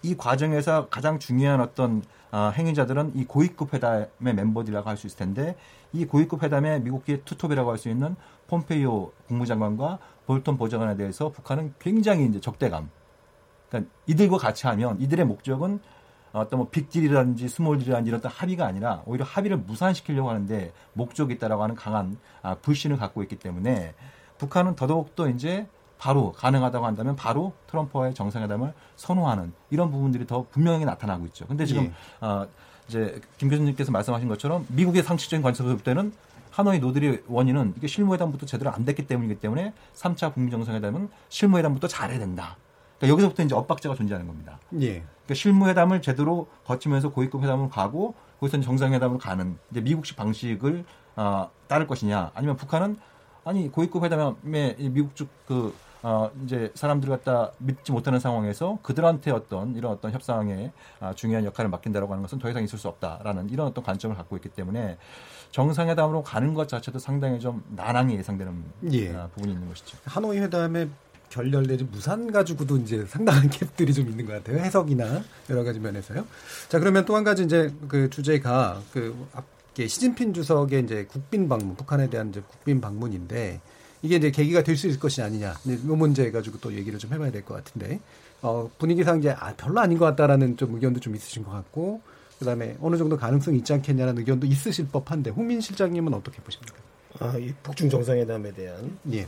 이 0.03 0.17
과정에서 0.17 0.89
가장 0.89 1.19
중요한 1.19 1.61
어떤 1.61 2.03
어, 2.31 2.51
행위자들은 2.55 3.13
이 3.15 3.25
고위급 3.25 3.75
회담의 3.75 4.09
멤버들이라고 4.19 4.89
할 4.89 4.97
수 4.97 5.07
있을 5.07 5.19
텐데 5.19 5.57
이 5.93 6.07
고위급 6.07 6.43
회담의 6.43 6.81
미국의 6.83 7.23
투톱이라고 7.25 7.71
할 7.71 7.79
수 7.79 7.89
있는 7.89 8.17
폼페이오 8.49 9.13
국무장관과 9.29 9.99
볼턴 10.27 10.57
보좌관에 10.57 10.97
대해서 10.97 11.31
북한은 11.31 11.75
굉장히 11.79 12.27
이제 12.27 12.41
적대감. 12.41 12.91
그러니까 13.69 13.93
이들과 14.07 14.39
같이 14.39 14.67
하면 14.67 15.01
이들의 15.01 15.25
목적은 15.27 15.81
어떤 16.33 16.59
뭐 16.59 16.69
빅딜이라든지 16.71 17.49
small 17.49 17.65
deal이라든지 17.65 18.09
이런 18.09 18.19
어떤 18.19 18.33
합의가 18.33 18.67
아니라 18.67 19.03
오히려 19.07 19.25
합의를 19.25 19.59
무산시키려고 19.59 20.31
하는데 20.31 20.73
목적이 20.95 21.35
있다라고 21.35 21.63
하는 21.63 21.75
강한 21.75 22.17
아, 22.43 22.55
불신을 22.55 22.97
갖고 22.97 23.23
있기 23.23 23.37
때문에 23.37 23.95
북한은 24.39 24.75
더더욱더 24.77 25.29
이제 25.29 25.67
바로 25.99 26.33
가능하다고 26.33 26.85
한다면 26.85 27.15
바로 27.15 27.53
트럼프와의 27.69 28.15
정상회담을 28.15 28.73
선호하는 28.97 29.53
이런 29.71 29.93
부분들이 29.93 30.27
더 30.27 30.47
분명히 30.51 30.85
나타나고 30.85 31.27
있죠. 31.27 31.47
근데 31.47 31.65
지금 31.65 31.85
예. 31.85 32.27
어, 32.27 32.49
이제 32.89 33.21
김 33.39 33.49
교수님께서 33.49 33.93
말씀하신 33.93 34.27
것처럼 34.29 34.67
미국의 34.69 35.05
상식적인 35.05 35.43
관점에서 35.43 35.77
볼 35.77 35.85
때는 35.85 36.13
하노이 36.51 36.81
노들의 36.81 37.23
원인은 37.29 37.75
이게 37.77 37.87
실무회담부터 37.87 38.47
제대로 38.47 38.71
안 38.71 38.85
됐기 38.85 39.07
때문이기 39.07 39.41
때문에 39.41 39.73
3차 39.95 40.35
북미 40.35 40.51
정상회담은 40.51 41.09
실무회담부터 41.29 41.87
잘해야 41.89 42.19
된다. 42.19 42.57
그러니까 43.03 43.09
여기서부터 43.09 43.43
이제 43.43 43.55
엇박자가 43.55 43.97
존재하는 43.97 44.29
겁니다. 44.29 44.61
예. 44.81 45.03
그러니까 45.03 45.35
실무회담을 45.35 46.03
제대로 46.03 46.47
거치면서 46.65 47.11
고위급 47.11 47.43
회담을 47.43 47.69
가고 47.69 48.15
거기서 48.39 48.61
정상회담으로 48.61 49.19
가는 49.19 49.59
이제 49.73 49.81
미국식 49.81 50.17
방식을 50.17 50.85
어, 51.17 51.51
따를 51.67 51.87
것이냐 51.89 52.31
아니면 52.35 52.57
북한은 52.57 52.97
아니 53.45 53.71
고위급 53.71 54.05
회담에 54.05 54.77
미국 54.79 55.17
쪽그 55.17 55.75
어, 56.05 56.31
이제 56.45 56.71
사람들 56.75 57.09
갖다 57.09 57.51
믿지 57.59 57.91
못하는 57.91 58.21
상황에서 58.21 58.79
그들한테 58.83 59.33
어떤 59.33 59.75
이런 59.77 59.93
어떤 59.93 60.13
협상에 60.13 60.73
아, 61.01 61.13
중요한 61.13 61.45
역할을 61.45 61.71
맡긴다라고 61.71 62.13
하는 62.13 62.23
것은 62.23 62.39
더 62.39 62.51
이상 62.51 62.63
있을 62.63 62.79
수 62.79 62.89
없다라는 62.89 63.51
이런 63.51 63.69
어떤 63.69 63.85
관점을 63.85 64.17
갖고 64.17 64.37
있기 64.37 64.49
때문에 64.49 64.97
정상회담으로 65.51 66.23
가는 66.23 66.55
것 66.55 66.69
자체도 66.69 66.99
상당히 66.99 67.39
좀 67.39 67.65
난항이 67.71 68.15
예상되는 68.17 68.65
예. 68.93 69.15
아, 69.15 69.29
부분이 69.35 69.53
있는 69.53 69.69
것이죠. 69.69 69.99
하노이 70.05 70.39
회담에 70.39 70.89
결렬 71.33 71.63
내지 71.65 71.85
무산 71.85 72.31
가지고도 72.31 72.77
이제 72.77 73.07
상당한 73.09 73.49
갭들이 73.49 73.95
좀 73.95 74.09
있는 74.09 74.27
것 74.27 74.33
같아요. 74.35 74.59
해석이나 74.63 75.23
여러 75.49 75.65
가지 75.65 75.81
면에서요. 75.81 76.27
자 76.69 76.79
그러면 76.79 77.07
또 77.07 77.17
한 77.17 77.25
가지 77.25 77.45
이제 77.45 77.73
그 77.89 78.11
주제가 78.11 78.83
그 78.93 79.17
앞에 79.33 79.87
시진핑 79.89 80.35
주석의 80.35 80.83
이제 80.85 81.07
국빈 81.07 81.49
방문, 81.49 81.75
북한에 81.75 82.11
대한 82.11 82.29
이제 82.29 82.43
국빈 82.47 82.81
방문인데 82.83 83.61
이게 84.03 84.17
이제 84.17 84.31
계기가 84.31 84.63
될 84.63 84.77
수 84.77 84.89
있을 84.89 85.01
것이 85.01 85.23
아니냐. 85.23 85.55
이 85.65 85.71
문제 85.87 86.31
가지고 86.31 86.59
또 86.61 86.75
얘기를 86.75 86.99
좀 86.99 87.13
해봐야 87.15 87.31
될 87.31 87.43
것 87.45 87.55
같은데 87.55 87.99
어, 88.43 88.71
분위기상 88.79 89.21
이제 89.21 89.31
아, 89.31 89.55
별로 89.57 89.81
아닌 89.81 89.97
것 89.97 90.05
같다라는 90.05 90.57
좀 90.59 90.75
의견도 90.75 91.01
좀 91.01 91.15
있으신 91.17 91.45
것 91.45 91.51
같고 91.53 92.03
그다음에 92.41 92.77
어느 92.81 92.97
정도 92.97 93.17
가능성이 93.17 93.59
있지 93.59 93.73
않겠냐는 93.73 94.19
의견도 94.19 94.47
있으실 94.47 94.89
법한데 94.89 95.31
홍민 95.31 95.61
실장님은 95.63 96.13
어떻게 96.13 96.43
보십니까? 96.43 96.75
아, 97.21 97.39
이 97.39 97.55
북중 97.63 97.89
정상회담에 97.89 98.53
대한 98.53 98.99
예. 99.13 99.27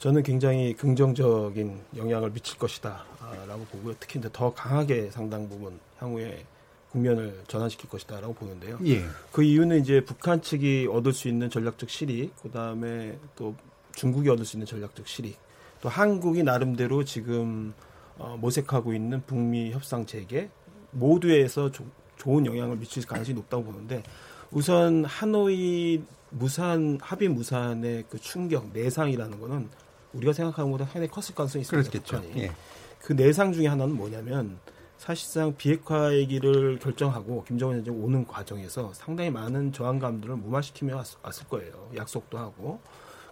저는 0.00 0.22
굉장히 0.22 0.72
긍정적인 0.72 1.78
영향을 1.94 2.32
미칠 2.32 2.58
것이다라고 2.58 3.66
보고요. 3.70 3.94
특히 4.00 4.18
이제 4.18 4.30
더 4.32 4.52
강하게 4.52 5.10
상당 5.10 5.46
부분 5.46 5.78
향후에 5.98 6.42
국면을 6.90 7.42
전환시킬 7.46 7.90
것이다라고 7.90 8.32
보는데요. 8.32 8.78
예. 8.86 9.04
그 9.30 9.42
이유는 9.42 9.80
이제 9.80 10.02
북한 10.02 10.40
측이 10.40 10.88
얻을 10.90 11.12
수 11.12 11.28
있는 11.28 11.50
전략적 11.50 11.90
실익, 11.90 12.32
그 12.42 12.50
다음에 12.50 13.18
또 13.36 13.54
중국이 13.94 14.30
얻을 14.30 14.46
수 14.46 14.56
있는 14.56 14.66
전략적 14.66 15.06
실익, 15.06 15.36
또 15.82 15.90
한국이 15.90 16.42
나름대로 16.42 17.04
지금 17.04 17.74
어, 18.16 18.38
모색하고 18.40 18.94
있는 18.94 19.22
북미 19.26 19.70
협상 19.70 20.06
재개 20.06 20.48
모두에서 20.92 21.70
조, 21.70 21.84
좋은 22.16 22.46
영향을 22.46 22.76
미칠 22.76 23.06
가능성이 23.06 23.36
높다고 23.36 23.64
보는데 23.64 24.02
우선 24.50 25.04
하노이 25.04 26.02
무산 26.30 26.98
합의 27.02 27.28
무산의 27.28 28.04
그 28.08 28.18
충격 28.18 28.72
내상이라는 28.72 29.40
거는 29.40 29.68
우리가 30.12 30.32
생각하는 30.32 30.70
것보다 30.70 30.90
상당히 30.90 31.08
컸을 31.08 31.34
가능성이 31.34 31.62
있습니다. 31.62 31.90
그렇겠죠. 31.90 32.22
예. 32.40 32.52
그 33.00 33.12
내상 33.12 33.52
중에 33.52 33.66
하나는 33.66 33.96
뭐냐면 33.96 34.58
사실상 34.98 35.56
비핵화 35.56 36.14
얘기를 36.14 36.78
결정하고 36.78 37.44
김정은 37.44 37.76
위원장이 37.76 37.96
오는 37.96 38.26
과정에서 38.26 38.92
상당히 38.92 39.30
많은 39.30 39.72
저항감들을 39.72 40.36
무마시키며 40.36 40.96
왔, 40.96 41.40
을 41.40 41.48
거예요. 41.48 41.90
약속도 41.96 42.36
하고. 42.36 42.80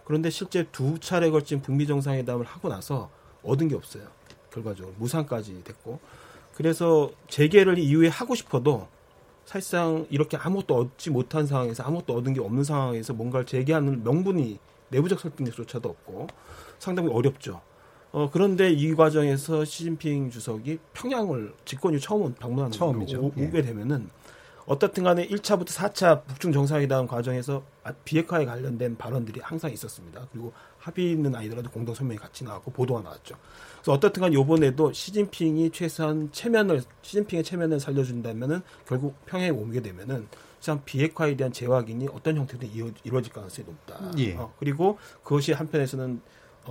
그런데 0.03 0.31
실제 0.31 0.65
두 0.71 0.97
차례 0.99 1.29
걸친 1.29 1.61
북미 1.61 1.85
정상회담을 1.85 2.43
하고 2.45 2.69
나서 2.69 3.11
얻은 3.43 3.67
게 3.67 3.75
없어요. 3.75 4.03
결과적으로 4.51 4.95
무산까지 4.97 5.63
됐고. 5.63 5.99
그래서 6.55 7.11
재개를 7.27 7.77
이후에 7.77 8.07
하고 8.07 8.33
싶어도 8.33 8.87
사실상 9.45 10.07
이렇게 10.09 10.37
아무것도 10.37 10.75
얻지 10.75 11.11
못한 11.11 11.45
상황에서 11.45 11.83
아무것도 11.83 12.15
얻은 12.15 12.33
게 12.33 12.39
없는 12.39 12.63
상황에서 12.63 13.13
뭔가를 13.13 13.45
재개하는 13.45 14.03
명분이 14.03 14.59
내부적 14.89 15.19
설득력조차도 15.19 15.87
없고 15.87 16.27
상당히 16.79 17.09
어렵죠. 17.09 17.61
어, 18.11 18.29
그런데 18.31 18.71
이 18.71 18.95
과정에서 18.95 19.63
시진핑 19.63 20.31
주석이 20.31 20.79
평양을 20.93 21.53
집권이 21.65 21.99
처음 21.99 22.33
방문하는 22.33 22.71
처음이죠. 22.71 23.19
오, 23.19 23.31
예. 23.37 23.45
오게 23.45 23.61
되면은 23.61 24.09
어떻든 24.65 25.03
간에 25.03 25.27
1차부터 25.27 25.69
4차 25.69 26.25
북중 26.25 26.51
정상회담 26.51 27.07
과정에서 27.07 27.63
비핵화에 28.05 28.45
관련된 28.45 28.97
발언들이 28.97 29.39
항상 29.41 29.71
있었습니다. 29.71 30.27
그리고 30.31 30.53
합의 30.77 31.11
있는 31.11 31.33
아이더라도 31.35 31.71
공동 31.71 31.95
성명이 31.95 32.19
같이 32.19 32.43
나왔고 32.43 32.71
보도가 32.71 33.01
나왔죠. 33.01 33.35
그래서 33.77 33.93
어떻든 33.93 34.21
간 34.21 34.33
요번에도 34.33 34.93
시진핑이 34.93 35.71
최소한 35.71 36.29
체면을 36.31 36.83
시진핑의 37.01 37.43
체면을 37.43 37.79
살려준다면은 37.79 38.61
결국 38.87 39.15
평양에 39.25 39.49
오게 39.49 39.81
되면은 39.81 40.27
참 40.59 40.81
비핵화에 40.85 41.35
대한 41.35 41.51
재확인이 41.51 42.07
어떤 42.13 42.37
형태든 42.37 42.69
이루어질 43.03 43.33
가능성이 43.33 43.67
높다. 43.67 44.11
예. 44.19 44.35
어, 44.35 44.53
그리고 44.59 44.99
그것이 45.23 45.53
한편에서는 45.53 46.21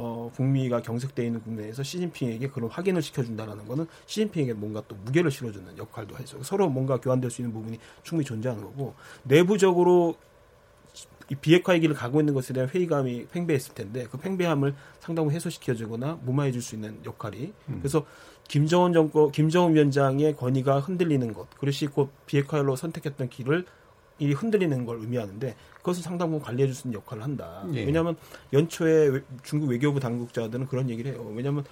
어, 0.00 0.30
북미가 0.32 0.80
경색되어 0.82 1.26
있는 1.26 1.42
국면에서 1.42 1.82
시진핑에게 1.82 2.50
그런 2.50 2.70
확인을 2.70 3.02
시켜준다라는 3.02 3.66
거는 3.66 3.86
시진핑에게 4.06 4.52
뭔가 4.52 4.80
또 4.86 4.94
무게를 5.04 5.28
실어주는 5.28 5.76
역할도 5.76 6.14
하죠. 6.14 6.40
서로 6.44 6.68
뭔가 6.68 7.00
교환될 7.00 7.32
수 7.32 7.42
있는 7.42 7.52
부분이 7.52 7.78
충분히 8.04 8.24
존재하는 8.24 8.62
거고 8.62 8.94
내부적으로 9.24 10.14
이 11.30 11.34
비핵화 11.34 11.74
얘기를 11.74 11.96
가고 11.96 12.20
있는 12.20 12.32
것에 12.32 12.54
대한 12.54 12.68
회의감이 12.70 13.26
팽배했을 13.26 13.74
텐데 13.74 14.06
그 14.08 14.18
팽배함을 14.18 14.74
상당히 15.00 15.30
해소시켜주거나 15.30 16.20
무마해줄 16.22 16.62
수 16.62 16.76
있는 16.76 17.00
역할이 17.04 17.52
음. 17.68 17.78
그래서 17.80 18.06
김정은 18.46 18.92
정권 18.92 19.32
김정은 19.32 19.74
위원장의 19.74 20.36
권위가 20.36 20.78
흔들리는 20.78 21.34
것 21.34 21.50
그것이 21.50 21.88
곧 21.88 22.10
비핵화로 22.26 22.76
선택했던 22.76 23.28
길을 23.30 23.66
이 24.18 24.32
흔들리는 24.32 24.84
걸 24.84 24.98
의미하는데 24.98 25.54
그것을 25.76 26.02
상당 26.02 26.28
부분 26.30 26.44
관리해 26.44 26.66
줄 26.66 26.74
수 26.74 26.88
있는 26.88 26.98
역할을 27.00 27.22
한다. 27.22 27.64
예. 27.72 27.84
왜냐하면 27.84 28.16
연초에 28.52 29.22
중국 29.42 29.68
외교부 29.70 30.00
당국자들은 30.00 30.66
그런 30.66 30.90
얘기를 30.90 31.12
해요. 31.12 31.30
왜냐하면 31.34 31.64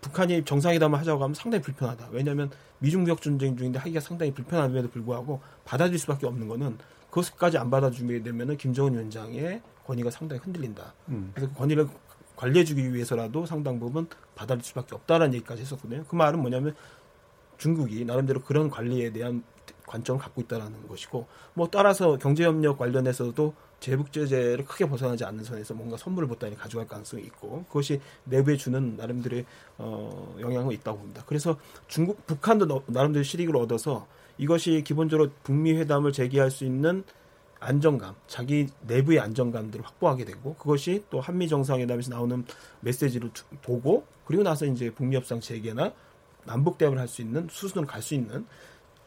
북한이 0.00 0.44
정상회담을 0.44 0.98
하자고 1.00 1.22
하면 1.22 1.34
상당히 1.34 1.62
불편하다. 1.62 2.08
왜냐하면 2.12 2.50
미중 2.78 3.02
무역 3.04 3.22
전쟁 3.22 3.56
중인데 3.56 3.78
하기가 3.78 4.00
상당히 4.00 4.32
불편함에도 4.32 4.90
불구하고 4.90 5.40
받아들일 5.64 5.98
수밖에 5.98 6.26
없는 6.26 6.48
거는 6.48 6.78
그것까지 7.10 7.56
안 7.56 7.70
받아주게 7.70 8.22
되면은 8.22 8.56
김정은 8.58 8.92
위원장의 8.92 9.62
권위가 9.86 10.10
상당히 10.10 10.40
흔들린다. 10.42 10.92
음. 11.08 11.30
그래서 11.34 11.50
그 11.52 11.58
권위를 11.58 11.88
관리해주기 12.36 12.92
위해서라도 12.92 13.46
상당 13.46 13.80
부분 13.80 14.06
받아들일 14.34 14.64
수밖에 14.64 14.94
없다라는 14.94 15.34
얘기까지 15.34 15.62
했었거든요. 15.62 16.04
그 16.06 16.14
말은 16.14 16.40
뭐냐면 16.40 16.74
중국이 17.56 18.04
나름대로 18.04 18.42
그런 18.42 18.68
관리에 18.68 19.10
대한 19.12 19.42
관점을 19.86 20.20
갖고 20.20 20.40
있다라는 20.40 20.88
것이고 20.88 21.26
뭐 21.54 21.68
따라서 21.70 22.16
경제협력 22.18 22.78
관련해서도 22.78 23.54
제북 23.80 24.12
제재를 24.12 24.64
크게 24.64 24.88
벗어나지 24.88 25.24
않는 25.24 25.44
선에서 25.44 25.74
뭔가 25.74 25.96
선물을 25.96 26.28
보따니 26.28 26.56
가져갈 26.56 26.86
가능성이 26.86 27.24
있고 27.24 27.64
그것이 27.68 28.00
내부에 28.24 28.56
주는 28.56 28.96
나름대로의 28.96 29.44
어, 29.78 30.36
영향이 30.40 30.74
있다고 30.74 30.98
봅니다. 30.98 31.22
그래서 31.26 31.56
중국 31.86 32.26
북한도 32.26 32.84
나름대로 32.86 33.22
실익을 33.22 33.56
얻어서 33.56 34.06
이것이 34.38 34.82
기본적으로 34.84 35.30
북미 35.42 35.72
회담을 35.74 36.12
재개할 36.12 36.50
수 36.50 36.64
있는 36.64 37.04
안정감, 37.58 38.14
자기 38.26 38.66
내부의 38.82 39.18
안정감들을 39.20 39.84
확보하게 39.84 40.24
되고 40.24 40.54
그것이 40.54 41.04
또 41.10 41.20
한미 41.20 41.48
정상회담에서 41.48 42.10
나오는 42.10 42.44
메시지를 42.80 43.30
보고 43.62 44.04
그리고 44.26 44.42
나서 44.42 44.66
이제 44.66 44.90
북미 44.90 45.16
협상 45.16 45.40
재개나 45.40 45.92
남북 46.44 46.78
대화를 46.78 46.98
할 46.98 47.08
수 47.08 47.22
있는 47.22 47.48
수순으로 47.50 47.86
갈 47.86 48.02
수 48.02 48.14
있는 48.14 48.46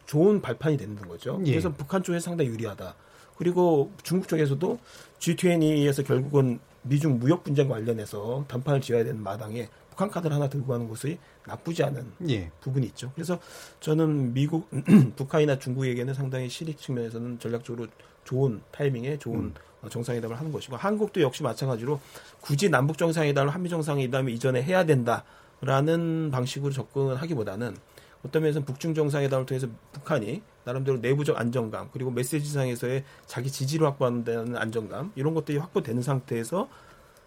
좋은 0.10 0.42
발판이 0.42 0.76
되는 0.76 0.96
거죠. 0.96 1.40
예. 1.46 1.52
그래서 1.52 1.72
북한 1.72 2.02
쪽에 2.02 2.20
상당히 2.20 2.50
유리하다. 2.50 2.96
그리고 3.38 3.92
중국 4.02 4.28
쪽에서도 4.28 4.80
G20에서 5.20 6.04
결국은 6.04 6.60
미중 6.82 7.20
무역 7.20 7.44
분쟁 7.44 7.70
관련해서談판을 7.70 8.82
지어야 8.82 9.04
되는 9.04 9.22
마당에 9.22 9.70
북한 9.92 10.10
카드를 10.10 10.36
하나 10.36 10.50
들고 10.50 10.66
가는 10.66 10.90
것이 10.90 11.20
나쁘지 11.46 11.84
않은 11.84 12.12
예. 12.28 12.50
부분이 12.60 12.88
있죠. 12.88 13.12
그래서 13.14 13.38
저는 13.82 14.34
미국, 14.34 14.68
북한이나 15.16 15.60
중국에게는 15.60 16.16
상당히 16.16 16.50
실익 16.50 16.80
측면에서는 16.80 17.38
전략적으로 17.38 17.86
좋은 18.24 18.62
타이밍에 18.72 19.20
좋은 19.20 19.40
음. 19.40 19.54
정상회담을 19.92 20.40
하는 20.40 20.52
것이고 20.52 20.76
한국도 20.76 21.22
역시 21.22 21.44
마찬가지로 21.44 22.00
굳이 22.42 22.68
남북 22.68 22.98
정상회담을 22.98 23.54
한미 23.54 23.70
정상회담을 23.70 24.32
이전에 24.32 24.64
해야 24.64 24.86
된다라는 24.88 26.32
방식으로 26.32 26.74
접근하기보다는 26.74 27.78
어떤 28.26 28.42
면에서는 28.42 28.66
북중 28.66 28.94
정상회담을 28.94 29.46
통해서 29.46 29.68
북한이 29.92 30.42
나름대로 30.66 30.98
내부적 30.98 31.40
안정감 31.40 31.90
그리고 31.92 32.12
메시지상에서의 32.12 33.04
자기 33.26 33.52
지지를 33.52 33.88
확보한다는 33.88 34.58
안정감 34.58 35.12
이런 35.16 35.34
것들이 35.34 35.58
확보되는 35.58 36.02
상태에서 36.02 36.70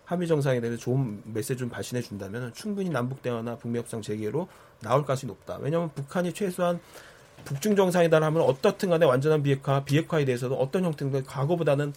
한미 0.04 0.26
정상회담에서 0.26 0.78
좋은 0.78 1.22
메시지를 1.24 1.70
발신해 1.70 2.02
준다면 2.02 2.52
충분히 2.52 2.90
남북 2.90 3.22
대화나 3.22 3.56
북미 3.56 3.78
협상 3.78 4.02
재개로 4.02 4.48
나올 4.80 5.04
가능성이 5.04 5.28
높다. 5.28 5.58
왜냐하면 5.60 5.90
북한이 5.94 6.34
최소한 6.34 6.80
북중 7.44 7.76
정상회담을 7.76 8.26
하면 8.26 8.42
어떻든 8.42 8.90
간에 8.90 9.06
완전한 9.06 9.42
비핵화, 9.42 9.84
비핵화에 9.84 10.24
대해서도 10.24 10.54
어떤 10.56 10.84
형태든 10.84 11.24
과거보다는 11.24 11.94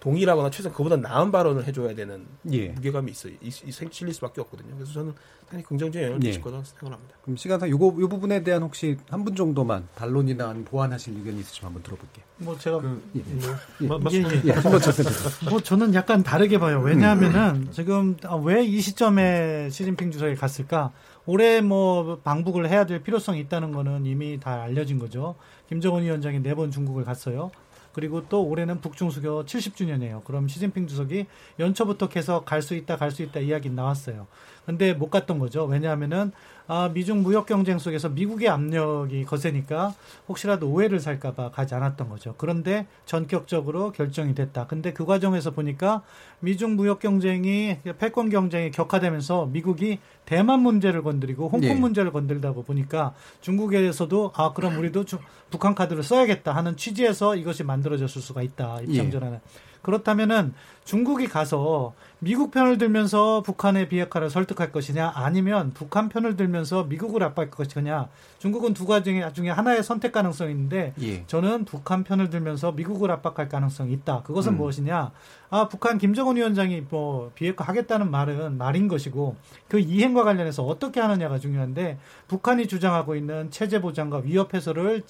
동일하거나 0.00 0.50
최소한 0.50 0.74
그보다 0.74 0.96
나은 0.96 1.30
발언을 1.30 1.66
해줘야 1.66 1.94
되는 1.94 2.26
예. 2.52 2.68
무게감이 2.68 3.10
있어요. 3.10 3.34
이, 3.42 3.48
이 3.48 3.70
실릴 3.90 4.14
수밖에 4.14 4.40
없거든요. 4.40 4.74
그래서 4.74 4.92
저는 4.92 5.12
상당히 5.42 5.64
긍정적인 5.64 6.00
영향을 6.02 6.18
미칠 6.20 6.34
예. 6.38 6.40
거라고 6.42 6.64
생각을 6.64 6.94
합니다. 6.94 7.16
그럼 7.22 7.36
시간상 7.36 7.68
요거 7.68 8.00
요 8.00 8.08
부분에 8.08 8.42
대한 8.42 8.62
혹시 8.62 8.96
한 9.10 9.20
분 9.24 9.36
정도만 9.36 9.86
반론이나 9.96 10.54
보완하실 10.64 11.16
의견이 11.18 11.40
있으시면 11.40 11.66
한번 11.66 11.82
들어볼게요. 11.82 12.24
뭐 12.38 12.56
제가 12.58 12.80
그, 12.80 13.02
예. 13.16 13.20
뭐, 13.86 14.00
예. 14.10 14.16
예. 14.16 14.22
예. 14.22 14.42
예. 14.46 14.52
한번 14.52 14.80
뭐 15.50 15.60
저는 15.60 15.92
약간 15.94 16.22
다르게 16.22 16.58
봐요. 16.58 16.80
왜냐하면은 16.80 17.68
지금 17.72 18.16
아, 18.24 18.36
왜이 18.36 18.80
시점에 18.80 19.68
시진핑 19.70 20.10
주석이 20.12 20.36
갔을까? 20.36 20.92
올해 21.26 21.60
뭐 21.60 22.18
방북을 22.24 22.70
해야 22.70 22.86
될 22.86 23.02
필요성이 23.02 23.40
있다는 23.40 23.72
거는 23.72 24.06
이미 24.06 24.40
다 24.40 24.62
알려진 24.62 24.98
거죠. 24.98 25.34
김정은 25.68 26.02
위원장이 26.02 26.40
네 26.40 26.54
번 26.54 26.70
중국을 26.70 27.04
갔어요. 27.04 27.50
그리고 27.92 28.28
또 28.28 28.44
올해는 28.44 28.80
북중수교 28.80 29.44
70주년이에요. 29.44 30.24
그럼 30.24 30.48
시진핑 30.48 30.86
주석이 30.86 31.26
연초부터 31.58 32.08
계속 32.08 32.44
갈 32.44 32.62
수 32.62 32.74
있다, 32.74 32.96
갈 32.96 33.10
수 33.10 33.22
있다 33.22 33.40
이야기 33.40 33.70
나왔어요. 33.70 34.26
근데 34.70 34.94
못 34.94 35.10
갔던 35.10 35.40
거죠. 35.40 35.64
왜냐하면은 35.64 36.30
아, 36.68 36.88
미중 36.94 37.24
무역 37.24 37.46
경쟁 37.46 37.80
속에서 37.80 38.08
미국의 38.08 38.48
압력이 38.48 39.24
거세니까 39.24 39.92
혹시라도 40.28 40.70
오해를 40.70 41.00
살까봐 41.00 41.50
가지 41.50 41.74
않았던 41.74 42.08
거죠. 42.08 42.36
그런데 42.38 42.86
전격적으로 43.06 43.90
결정이 43.90 44.36
됐다. 44.36 44.68
근데 44.68 44.92
그 44.92 45.04
과정에서 45.04 45.50
보니까 45.50 46.02
미중 46.38 46.76
무역 46.76 47.00
경쟁이 47.00 47.78
패권 47.98 48.30
경쟁이 48.30 48.70
격화되면서 48.70 49.46
미국이 49.46 49.98
대만 50.24 50.60
문제를 50.60 51.02
건드리고 51.02 51.48
홍콩 51.48 51.60
네. 51.60 51.74
문제를 51.74 52.12
건드리다고 52.12 52.62
보니까 52.62 53.14
중국에서도 53.40 54.30
아 54.36 54.52
그럼 54.52 54.78
우리도 54.78 55.04
주, 55.04 55.18
북한 55.50 55.74
카드를 55.74 56.04
써야겠다 56.04 56.54
하는 56.54 56.76
취지에서 56.76 57.34
이것이 57.34 57.64
만들어졌을 57.64 58.22
수가 58.22 58.42
있다 58.42 58.78
입장 58.82 59.10
전환은. 59.10 59.38
예. 59.38 59.70
그렇다면은 59.82 60.54
중국이 60.84 61.26
가서 61.26 61.94
미국 62.22 62.50
편을 62.50 62.76
들면서 62.76 63.42
북한의 63.42 63.88
비핵화를 63.88 64.28
설득할 64.28 64.72
것이냐 64.72 65.12
아니면 65.14 65.72
북한 65.72 66.10
편을 66.10 66.36
들면서 66.36 66.84
미국을 66.84 67.22
압박할 67.22 67.50
것이냐 67.50 68.08
중국은 68.38 68.74
두 68.74 68.86
가지 68.86 69.22
중에 69.32 69.48
하나의 69.48 69.82
선택 69.82 70.12
가능성이 70.12 70.52
있는데 70.52 70.92
예. 71.00 71.24
저는 71.26 71.64
북한 71.64 72.04
편을 72.04 72.28
들면서 72.28 72.72
미국을 72.72 73.10
압박할 73.10 73.48
가능성이 73.48 73.92
있다. 73.94 74.22
그것은 74.22 74.52
음. 74.52 74.58
무엇이냐? 74.58 75.12
아 75.48 75.68
북한 75.68 75.96
김정은 75.96 76.36
위원장이 76.36 76.84
뭐 76.90 77.32
비핵화 77.34 77.64
하겠다는 77.64 78.10
말은 78.10 78.58
말인 78.58 78.86
것이고 78.86 79.36
그 79.68 79.78
이행과 79.80 80.22
관련해서 80.24 80.62
어떻게 80.62 81.00
하느냐가 81.00 81.38
중요한데 81.38 81.98
북한이 82.28 82.68
주장하고 82.68 83.16
있는 83.16 83.50
체제 83.50 83.80
보장과 83.80 84.18
위협 84.18 84.52
해소를 84.52 85.04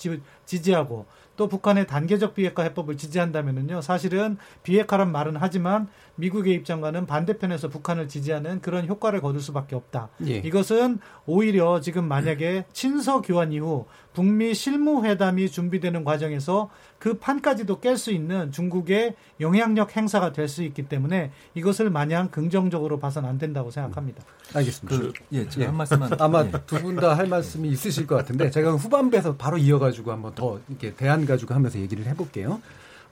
지지하고 0.46 1.06
또 1.40 1.48
북한의 1.48 1.86
단계적 1.86 2.34
비핵화 2.34 2.64
해법을 2.64 2.98
지지한다면은요 2.98 3.80
사실은 3.80 4.36
비핵화란 4.62 5.10
말은 5.10 5.36
하지만 5.38 5.88
미국의 6.16 6.52
입장과는 6.52 7.06
반대편에서 7.06 7.68
북한을 7.68 8.08
지지하는 8.08 8.60
그런 8.60 8.86
효과를 8.86 9.22
거둘 9.22 9.40
수밖에 9.40 9.74
없다. 9.74 10.10
예. 10.26 10.36
이것은 10.36 10.98
오히려 11.24 11.80
지금 11.80 12.04
만약에 12.04 12.66
친서 12.74 13.22
교환 13.22 13.52
이후 13.52 13.86
북미 14.12 14.52
실무 14.52 15.02
회담이 15.06 15.48
준비되는 15.48 16.04
과정에서 16.04 16.68
그 17.00 17.14
판까지도 17.14 17.80
깰 17.80 17.96
수 17.96 18.12
있는 18.12 18.52
중국의 18.52 19.16
영향력 19.40 19.96
행사가 19.96 20.32
될 20.32 20.46
수 20.48 20.62
있기 20.62 20.86
때문에 20.86 21.32
이것을 21.54 21.90
마냥 21.90 22.28
긍정적으로 22.30 23.00
봐서는 23.00 23.28
안 23.28 23.38
된다고 23.38 23.70
생각합니다. 23.70 24.22
알겠습니다. 24.54 24.98
그, 24.98 25.12
예, 25.32 25.48
제가 25.48 25.62
예. 25.62 25.66
한 25.68 25.76
말씀만 25.76 26.10
아마 26.20 26.44
예. 26.44 26.52
두분 26.66 26.96
다 26.96 27.14
할 27.14 27.26
말씀이 27.26 27.68
있으실 27.68 28.06
것 28.06 28.16
같은데 28.16 28.50
제가 28.50 28.72
후반부에서 28.72 29.36
바로 29.36 29.56
이어가지고 29.58 30.12
한번 30.12 30.34
더 30.34 30.60
이렇게 30.68 30.94
대안 30.94 31.24
가지고 31.24 31.54
하면서 31.54 31.78
얘기를 31.78 32.04
해볼게요. 32.06 32.60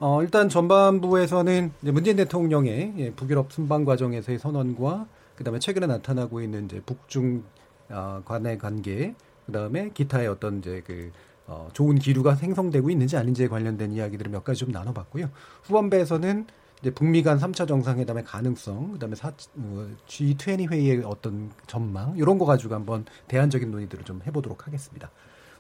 어, 0.00 0.22
일단 0.22 0.48
전반부에서는 0.48 1.72
문재인 1.80 2.16
대통령의 2.16 2.92
예, 2.98 3.10
북유럽 3.12 3.52
순방 3.52 3.84
과정에서의 3.84 4.38
선언과 4.38 5.06
그다음에 5.36 5.58
최근에 5.60 5.86
나타나고 5.86 6.42
있는 6.42 6.66
이제 6.66 6.82
북중 6.84 7.42
어, 7.90 8.22
간의 8.24 8.58
관계, 8.58 9.14
그다음에 9.46 9.90
기타의 9.94 10.28
어떤 10.28 10.58
이제 10.58 10.82
그 10.86 11.10
어, 11.48 11.68
좋은 11.72 11.98
기류가 11.98 12.34
생성되고 12.34 12.90
있는지 12.90 13.16
아닌지에 13.16 13.48
관련된 13.48 13.92
이야기들을 13.92 14.30
몇 14.30 14.44
가지 14.44 14.60
좀 14.60 14.70
나눠봤고요. 14.70 15.30
후반부에서는 15.64 16.46
이제 16.80 16.90
북미 16.90 17.22
간 17.22 17.38
3차 17.38 17.66
정상회담의 17.66 18.24
가능성, 18.24 18.92
그다음에 18.92 19.16
사, 19.16 19.28
어, 19.28 19.88
G20 20.06 20.70
회의의 20.70 21.02
어떤 21.04 21.50
전망 21.66 22.14
이런 22.16 22.38
거 22.38 22.44
가지고 22.44 22.74
한번 22.74 23.06
대안적인 23.26 23.70
논의들을 23.70 24.04
좀 24.04 24.20
해보도록 24.26 24.66
하겠습니다. 24.66 25.10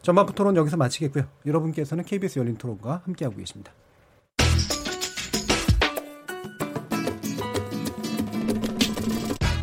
전반부 0.02 0.34
토론 0.34 0.54
여기서 0.56 0.76
마치겠고요. 0.76 1.24
여러분께서는 1.46 2.04
KBS 2.04 2.38
열린 2.38 2.56
토론과 2.56 3.02
함께하고 3.04 3.36
계십니다. 3.36 3.72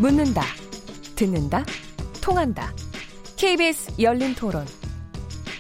묻는다, 0.02 0.42
듣는다, 1.16 1.64
통한다. 2.22 2.74
KBS 3.38 4.02
열린 4.02 4.36
토론. 4.36 4.66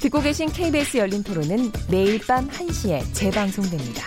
듣고 0.00 0.20
계신 0.22 0.48
KBS 0.48 0.96
열린 0.96 1.22
토론은 1.22 1.70
매일 1.90 2.18
밤 2.26 2.48
1시에 2.48 3.02
재방송됩니다. 3.12 4.02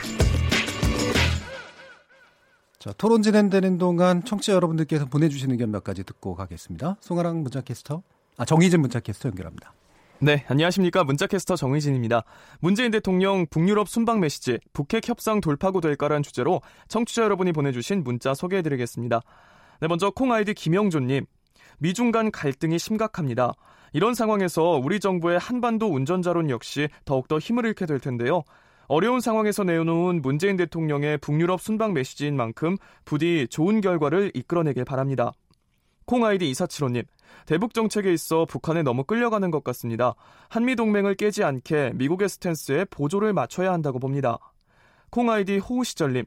자, 2.79 2.91
토론 2.97 3.21
진행되는 3.21 3.77
동안 3.77 4.25
청취자 4.25 4.53
여러분들께서 4.53 5.05
보내주신 5.05 5.51
의견 5.51 5.71
몇 5.71 5.83
가지 5.83 6.03
듣고 6.03 6.35
가겠습니다. 6.35 6.97
송아랑 6.99 7.43
문자캐스터, 7.43 8.01
아, 8.37 8.45
정희진 8.45 8.81
문자캐스터 8.81 9.29
연결합니다. 9.29 9.73
네, 10.19 10.43
안녕하십니까. 10.47 11.03
문자캐스터 11.03 11.55
정의진입니다. 11.55 12.23
문재인 12.59 12.89
대통령 12.89 13.45
북유럽 13.45 13.87
순방 13.87 14.19
메시지 14.19 14.57
북핵 14.73 15.07
협상 15.07 15.41
돌파구 15.41 15.79
될까라는 15.79 16.23
주제로 16.23 16.61
청취자 16.87 17.23
여러분이 17.23 17.51
보내주신 17.51 18.03
문자 18.03 18.33
소개해드리겠습니다. 18.33 19.21
네, 19.79 19.87
먼저 19.87 20.09
콩 20.09 20.33
아이디 20.33 20.55
김영조님. 20.55 21.25
미중 21.77 22.11
간 22.11 22.31
갈등이 22.31 22.79
심각합니다. 22.79 23.53
이런 23.93 24.15
상황에서 24.15 24.81
우리 24.83 24.99
정부의 24.99 25.37
한반도 25.37 25.87
운전자론 25.87 26.49
역시 26.49 26.89
더욱더 27.05 27.37
힘을 27.37 27.65
잃게 27.65 27.85
될 27.85 27.99
텐데요. 27.99 28.43
어려운 28.87 29.21
상황에서 29.21 29.63
내놓은 29.63 30.21
문재인 30.21 30.57
대통령의 30.57 31.19
북유럽 31.19 31.61
순방 31.61 31.93
메시지인 31.93 32.35
만큼 32.35 32.75
부디 33.05 33.47
좋은 33.49 33.81
결과를 33.81 34.31
이끌어내길 34.33 34.83
바랍니다. 34.83 35.31
콩 36.05 36.25
아이디 36.25 36.51
2475님. 36.51 37.05
대북 37.45 37.73
정책에 37.73 38.11
있어 38.11 38.45
북한에 38.45 38.83
너무 38.83 39.03
끌려가는 39.03 39.51
것 39.51 39.63
같습니다. 39.63 40.15
한미 40.49 40.75
동맹을 40.75 41.15
깨지 41.15 41.43
않게 41.43 41.91
미국의 41.95 42.29
스탠스에 42.29 42.85
보조를 42.85 43.33
맞춰야 43.33 43.71
한다고 43.71 43.99
봅니다. 43.99 44.37
콩 45.09 45.29
아이디 45.29 45.59
호우 45.59 45.83
시절님. 45.83 46.25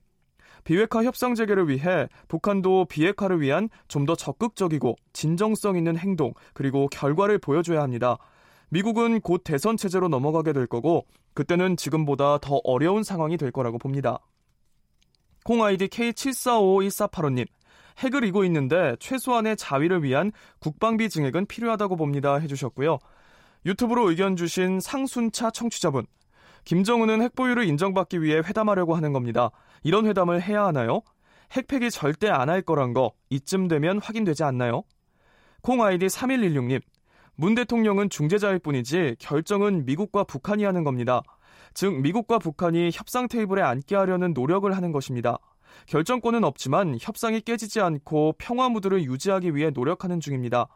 비핵화 0.67 1.05
협상 1.05 1.37
재개를 1.37 1.69
위해 1.69 2.09
북한도 2.27 2.87
비핵화를 2.87 3.41
위한 3.41 3.69
좀 3.89 4.05
더 4.05 4.15
적극적이고 4.15 4.97
진정성 5.13 5.77
있는 5.77 5.97
행동 5.97 6.33
그리고 6.53 6.89
결과를 6.89 7.39
보여줘야 7.39 7.83
합니다. 7.83 8.19
미국은 8.69 9.21
곧 9.21 9.43
대선 9.45 9.77
체제로 9.77 10.09
넘어가게 10.09 10.53
될 10.53 10.67
거고 10.67 11.07
그때는 11.35 11.77
지금보다 11.77 12.39
더 12.39 12.61
어려운 12.65 13.03
상황이 13.05 13.37
될 13.37 13.51
거라고 13.53 13.79
봅니다. 13.79 14.19
콩 15.45 15.65
아이디 15.65 15.87
K74551485님. 15.87 17.47
핵을 17.99 18.25
이고 18.25 18.45
있는데 18.45 18.97
최소한의 18.99 19.57
자위를 19.57 20.03
위한 20.03 20.33
국방비 20.59 21.09
증액은 21.09 21.47
필요하다고 21.47 21.97
봅니다 21.97 22.37
해주셨고요. 22.37 22.99
유튜브로 23.65 24.11
의견 24.11 24.37
주신 24.37 24.81
상순차 24.81 25.51
청취자분. 25.51 26.07
김정은은 26.67 27.23
핵보유를 27.23 27.65
인정받기 27.65 28.23
위해 28.23 28.39
회담하려고 28.39 28.97
하는 28.97 29.13
겁니다. 29.13 29.51
이런 29.85 30.05
회담을 30.05 30.43
해야 30.43 30.65
하나요? 30.67 31.01
핵폐기 31.53 31.93
절대 31.93 32.29
안 32.29 32.49
할 32.49 32.61
거란 32.61 32.93
거 32.93 33.13
이쯤 33.31 33.69
되면 33.69 34.01
확인되지 34.01 34.43
않나요? 34.43 34.83
콩 35.63 35.83
아이디 35.85 36.07
3116님. 36.07 36.81
문 37.37 37.55
대통령은 37.55 38.11
중재자일 38.11 38.59
뿐이지 38.59 39.15
결정은 39.21 39.85
미국과 39.87 40.25
북한이 40.25 40.65
하는 40.65 40.83
겁니다. 40.83 41.23
즉 41.73 42.01
미국과 42.01 42.41
북한이 42.41 42.91
협상 42.93 43.29
테이블에 43.29 43.63
앉게 43.63 43.95
하려는 43.95 44.33
노력을 44.35 44.75
하는 44.75 44.91
것입니다. 44.91 45.39
결정권은 45.87 46.43
없지만 46.43 46.99
협상이 47.01 47.43
깨지지 47.43 47.81
않고 47.81 48.35
평화 48.39 48.69
무드를 48.71 49.05
유지하기 49.05 49.55
위해 49.55 49.71
노력하는 49.71 50.19
중입니다. 50.19 50.67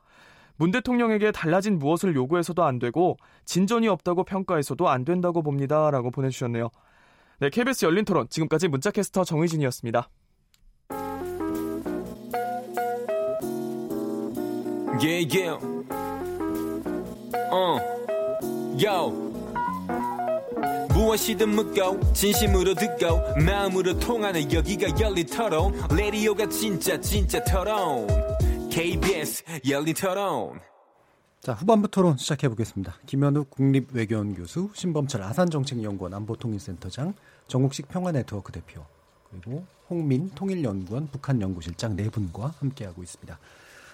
문 0.61 0.71
대통령에게 0.73 1.33
달라진 1.33 1.79
무엇을 1.79 2.15
요구해서도 2.15 2.63
안 2.65 2.79
되고 2.79 3.17
진전이 3.47 3.89
없다고 3.89 4.25
평가해서도 4.25 4.91
안 4.91 5.07
된다고 5.07 5.43
봅니다. 5.43 5.91
라고 5.91 6.11
보내주셨네요. 6.11 6.69
네, 7.39 7.49
KBS 7.49 7.87
열린 7.87 8.05
토론 8.05 8.29
지금까지 8.29 8.69
문자캐스터 8.69 9.25
정의진이었습니다. 9.25 10.11
Yeah, 15.01 15.27
yeah. 15.35 15.57
Uh. 17.51 17.81
무엇이든 20.93 21.49
묻고 21.49 22.13
진심으로 22.13 22.75
듣고 22.75 23.41
마음으로 23.43 23.99
통하는 23.99 24.53
여기가 24.53 25.01
열린 25.01 25.27
토론 25.27 25.73
레디오가 25.97 26.47
진짜 26.51 27.01
진짜 27.01 27.43
토론 27.45 28.07
KBS 28.71 29.45
열린 29.69 29.95
토론 29.95 30.61
자 31.41 31.55
후반부 31.55 31.89
토론 31.89 32.17
시작해 32.17 32.49
보겠습니다. 32.49 32.95
김현우 33.07 33.45
국립외교원 33.45 34.35
교수, 34.35 34.71
신범철 34.75 35.23
아산정책연구원 35.23 36.15
안보통일센터장, 36.15 37.15
정국식 37.49 37.89
평화네트워크 37.89 38.53
대표 38.53 38.85
그리고 39.31 39.65
홍민 39.89 40.31
통일연구원 40.31 41.09
북한연구실장 41.09 41.97
네 41.97 42.09
분과 42.09 42.55
함께하고 42.61 43.03
있습니다. 43.03 43.39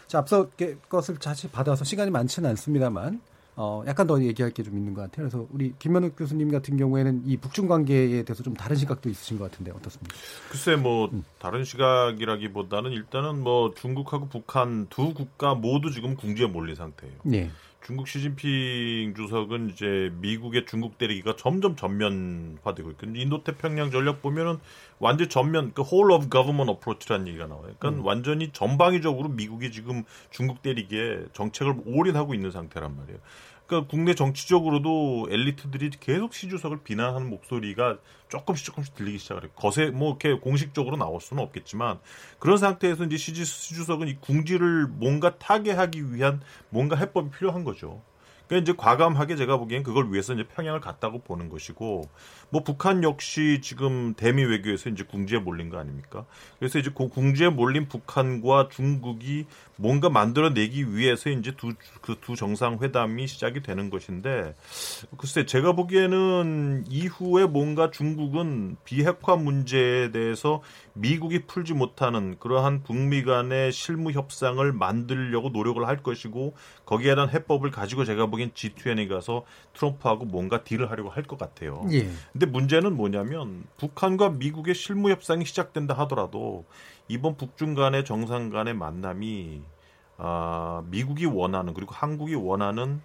자, 0.07 0.19
앞서 0.19 0.51
것을 0.89 1.19
다시 1.19 1.49
받아서 1.49 1.85
시간이 1.85 2.11
많지는 2.11 2.51
않습니다만, 2.51 3.21
어, 3.59 3.83
약간 3.87 4.07
더 4.07 4.23
얘기할 4.23 4.53
게 4.53 4.63
좀 4.63 4.77
있는 4.77 4.93
것 4.95 5.03
같아요. 5.03 5.29
그래서 5.29 5.47
우리 5.51 5.73
김현욱 5.79 6.15
교수님 6.17 6.51
같은 6.51 6.77
경우에는 6.77 7.23
이 7.25 7.37
북중 7.37 7.69
관계에 7.69 8.23
대해서 8.25 8.43
좀 8.43 8.55
다른 8.55 8.77
시각도 8.77 9.09
있으신 9.09 9.39
것 9.39 9.51
같은데 9.51 9.71
어떻습니까? 9.71 10.15
글쎄 10.51 10.77
뭐 10.77 11.09
음. 11.13 11.25
다른 11.39 11.65
시각이라기보다는 11.65 12.93
일단은 12.93 13.43
뭐 13.43 13.73
중국하고 13.75 14.29
북한 14.29 14.87
두 14.91 15.15
국가 15.15 15.55
모두 15.55 15.91
지금 15.91 16.17
궁지에 16.17 16.47
몰린 16.47 16.75
상태예요. 16.75 17.15
네. 17.25 17.51
중국 17.87 18.09
시진핑 18.09 19.15
주석은 19.15 19.71
이제 19.71 20.11
미국의 20.17 20.67
중국 20.67 20.99
때리기가 20.99 21.37
점점 21.37 21.77
전면화되고 21.77 22.91
있고 22.91 23.07
인도 23.15 23.45
태평양 23.45 23.93
전략 23.93 24.23
보면은 24.23 24.59
완전 24.99 25.29
전면 25.29 25.71
그 25.73 25.83
whole 25.83 26.13
of 26.13 26.29
government 26.29 26.69
approach라는 26.69 27.29
얘기가 27.29 27.47
나와요. 27.47 27.75
그러니까 27.79 28.03
음. 28.03 28.05
완전히 28.05 28.51
전방위적으로 28.53 29.29
미국이 29.29 29.71
지금 29.71 30.03
중국 30.33 30.63
때리기에 30.63 31.27
정책을 31.33 31.83
올인하고 31.87 32.35
있는 32.35 32.51
상태란 32.51 32.97
말이에요. 32.97 33.21
그러니까 33.67 33.91
국내 33.91 34.15
정치적으로도 34.15 35.29
엘리트들이 35.31 35.91
계속 36.01 36.35
시주석을 36.35 36.83
비난하는 36.85 37.29
목소리가 37.29 37.99
조금씩 38.29 38.67
조금씩 38.67 38.95
들리기 38.95 39.19
시작해요. 39.19 39.51
거세 39.57 39.87
뭐 39.87 40.11
이렇게 40.11 40.35
공식적으로 40.39 40.97
나올 40.97 41.21
수는 41.21 41.43
없겠지만 41.43 41.99
그런 42.39 42.59
상태에서 42.59 43.05
이제 43.05 43.17
시지 43.17 43.45
시주석은 43.45 44.09
이 44.09 44.17
궁지를 44.21 44.87
뭔가 44.87 45.37
타개하기 45.39 46.15
위한 46.15 46.41
뭔가 46.71 46.97
해법이 46.97 47.31
필요한 47.37 47.65
거죠. 47.65 48.03
그러니까 48.47 48.63
이제 48.63 48.77
과감하게 48.77 49.37
제가 49.37 49.57
보기엔 49.57 49.83
그걸 49.83 50.13
위해서 50.13 50.33
이제 50.33 50.45
평양을 50.45 50.81
갔다고 50.81 51.21
보는 51.23 51.49
것이고 51.49 52.09
뭐 52.51 52.63
북한 52.63 53.03
역시 53.03 53.61
지금 53.63 54.15
대미 54.15 54.45
외교에서 54.45 54.89
이제 54.89 55.03
궁지에 55.03 55.39
몰린 55.39 55.69
거 55.69 55.79
아닙니까? 55.79 56.25
그래서 56.59 56.79
이제 56.79 56.91
그 56.95 57.09
궁지에 57.09 57.49
몰린 57.49 57.89
북한과 57.89 58.69
중국이 58.71 59.47
뭔가 59.77 60.09
만들어내기 60.09 60.97
위해서 60.97 61.29
이제 61.29 61.53
두그 61.53 62.17
두 62.23 62.35
정상회담이 62.35 63.27
시작이 63.27 63.63
되는 63.63 63.91
것인데 63.91 64.55
글쎄 65.19 65.45
제가 65.45 65.73
보기에는 65.73 66.85
이후에 66.89 67.45
뭔가 67.47 67.91
중국은 67.91 68.77
비핵화 68.85 69.37
문제에 69.37 70.11
대해서 70.11 70.63
미국이 70.95 71.41
풀지 71.47 71.75
못하는 71.75 72.37
그러한 72.39 72.83
북미 72.83 73.23
간의 73.23 73.73
실무 73.73 74.13
협상을 74.13 74.73
만들려고 74.73 75.51
노력을 75.51 75.87
할 75.87 76.03
것이고 76.03 76.55
거기에 76.87 77.15
대한 77.15 77.29
해법을 77.29 77.71
가지고 77.71 78.05
제가 78.07 78.27
보기엔 78.27 78.53
G20에 78.53 79.09
가서 79.09 79.45
트럼프하고 79.75 80.25
뭔가 80.25 80.65
딜을 80.65 80.91
하려고 80.91 81.11
할 81.11 81.27
것 81.27 81.39
같아요. 81.39 81.85
예. 81.91 82.09
근데 82.33 82.47
문제는 82.47 82.97
뭐냐면 82.97 83.65
북한과 83.79 84.31
미국의 84.31 84.75
실무 84.77 85.11
협상이 85.11 85.45
시작된다 85.45 85.95
하더라도 85.95 86.65
이번 87.09 87.37
북중 87.37 87.75
간의 87.75 88.05
정상 88.05 88.51
간의 88.51 88.75
만남이 88.75 89.63
아, 90.19 90.83
미국이 90.87 91.27
원하는 91.27 91.75
그리고 91.75 91.93
한국이 91.95 92.35
원하는 92.35 93.01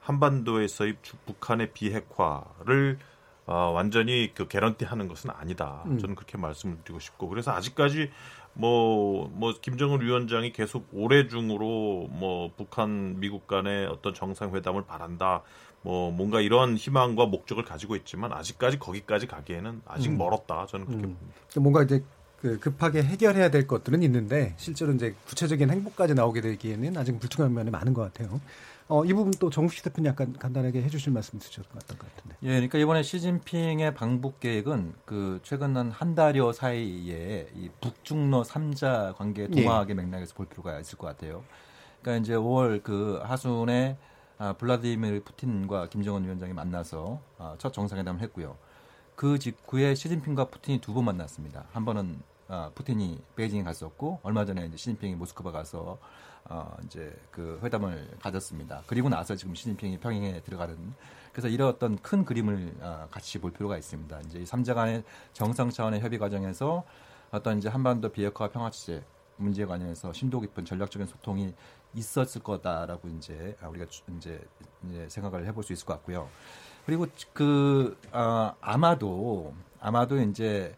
한반도에서의 0.00 0.96
북한의 1.26 1.72
비핵화를 1.72 2.98
어, 3.46 3.72
완전히 3.74 4.32
그 4.34 4.48
개런티하는 4.48 5.08
것은 5.08 5.30
아니다. 5.30 5.82
음. 5.86 5.98
저는 5.98 6.14
그렇게 6.14 6.38
말씀을 6.38 6.78
드리고 6.84 6.98
싶고 6.98 7.28
그래서 7.28 7.52
아직까지 7.52 8.10
뭐, 8.54 9.28
뭐, 9.34 9.52
김정은 9.60 10.00
위원장이 10.00 10.52
계속 10.52 10.86
올해 10.92 11.26
중으로 11.26 12.06
뭐, 12.08 12.52
북한, 12.56 13.18
미국 13.18 13.48
간의 13.48 13.86
어떤 13.86 14.14
정상회담을 14.14 14.84
바란다. 14.86 15.42
뭐, 15.82 16.12
뭔가 16.12 16.40
이런 16.40 16.76
희망과 16.76 17.26
목적을 17.26 17.64
가지고 17.64 17.96
있지만 17.96 18.32
아직까지 18.32 18.78
거기까지 18.78 19.26
가기에는 19.26 19.82
아직 19.84 20.10
음. 20.10 20.18
멀었다. 20.18 20.66
저는 20.66 20.86
그렇게 20.86 21.04
음. 21.04 21.16
봅니다. 21.16 21.40
뭔가 21.60 21.82
이제 21.82 22.02
그 22.44 22.58
급하게 22.58 23.02
해결해야 23.02 23.50
될 23.50 23.66
것들은 23.66 24.02
있는데 24.02 24.52
실제로 24.58 24.92
이제 24.92 25.14
구체적인 25.26 25.70
행복까지 25.70 26.12
나오게 26.12 26.42
되기에는 26.42 26.94
아직 26.94 27.18
불투명한 27.18 27.54
면이 27.54 27.70
많은 27.70 27.94
것 27.94 28.02
같아요. 28.02 28.38
어, 28.86 29.02
이 29.06 29.14
부분 29.14 29.32
또 29.40 29.48
정식 29.48 29.82
대표님 29.82 30.10
약간 30.10 30.34
간단하게 30.38 30.82
해주실 30.82 31.10
말씀 31.10 31.38
있으셨던 31.38 31.72
것 31.72 31.98
같은데. 31.98 32.36
예, 32.42 32.48
그러니까 32.48 32.76
이번에 32.76 33.02
시진핑의 33.02 33.94
방북 33.94 34.40
계획은 34.40 34.92
그 35.06 35.40
최근 35.42 35.74
한 35.74 35.90
한 35.90 36.14
달여 36.14 36.52
사이에 36.52 37.46
이 37.56 37.70
북중러 37.80 38.42
3자 38.42 39.16
관계 39.16 39.48
동화학의 39.48 39.96
예. 39.96 40.02
맥락에서 40.02 40.34
볼 40.34 40.44
필요가 40.44 40.78
있을 40.80 40.98
것 40.98 41.06
같아요. 41.06 41.42
그러니까 42.02 42.22
이제 42.22 42.34
5월 42.34 42.82
그 42.82 43.20
하순에 43.24 43.96
아, 44.36 44.52
블라디미르 44.52 45.22
푸틴과 45.24 45.88
김정은 45.88 46.24
위원장이 46.24 46.52
만나서 46.52 47.22
아, 47.38 47.54
첫 47.56 47.72
정상회담을 47.72 48.20
했고요. 48.20 48.58
그 49.16 49.38
직후에 49.38 49.94
시진핑과 49.94 50.50
푸틴이 50.50 50.82
두 50.82 50.92
번 50.92 51.06
만났습니다. 51.06 51.64
한 51.72 51.86
번은 51.86 52.18
어, 52.48 52.70
푸틴이 52.74 53.20
베이징에 53.36 53.62
갔었고 53.62 54.20
얼마 54.22 54.44
전에 54.44 54.66
이제 54.66 54.76
시진핑이 54.76 55.14
모스크바 55.16 55.50
가서 55.52 55.98
어, 56.46 56.76
이제 56.84 57.16
그 57.30 57.58
회담을 57.62 58.10
가졌습니다. 58.20 58.82
그리고 58.86 59.08
나서 59.08 59.34
지금 59.34 59.54
시진핑이 59.54 59.98
평양에 59.98 60.42
들어가는 60.42 60.76
그래서 61.32 61.48
이런 61.48 61.68
어떤 61.68 61.96
큰 61.98 62.24
그림을 62.24 62.74
어, 62.80 63.08
같이 63.10 63.38
볼 63.38 63.52
필요가 63.52 63.78
있습니다. 63.78 64.20
이제 64.22 64.40
이 64.40 64.44
3자 64.44 64.74
간의 64.74 65.04
정상 65.32 65.70
차원의 65.70 66.00
협의 66.00 66.18
과정에서 66.18 66.84
어떤 67.30 67.58
이제 67.58 67.68
한반도 67.68 68.10
비핵화 68.10 68.48
평화 68.48 68.70
체제 68.70 69.02
문제에 69.36 69.66
관해서 69.66 70.12
심도 70.12 70.40
깊은 70.40 70.64
전략적인 70.64 71.08
소통이 71.08 71.54
있었을 71.94 72.42
거다라고 72.42 73.08
이제 73.08 73.56
우리가 73.66 73.86
이제, 74.16 74.40
이제 74.88 75.08
생각을 75.08 75.46
해볼 75.46 75.64
수 75.64 75.72
있을 75.72 75.86
것 75.86 75.94
같고요. 75.94 76.28
그리고 76.86 77.06
그 77.32 77.98
어, 78.12 78.54
아마도 78.60 79.54
아마도 79.80 80.20
이제 80.20 80.76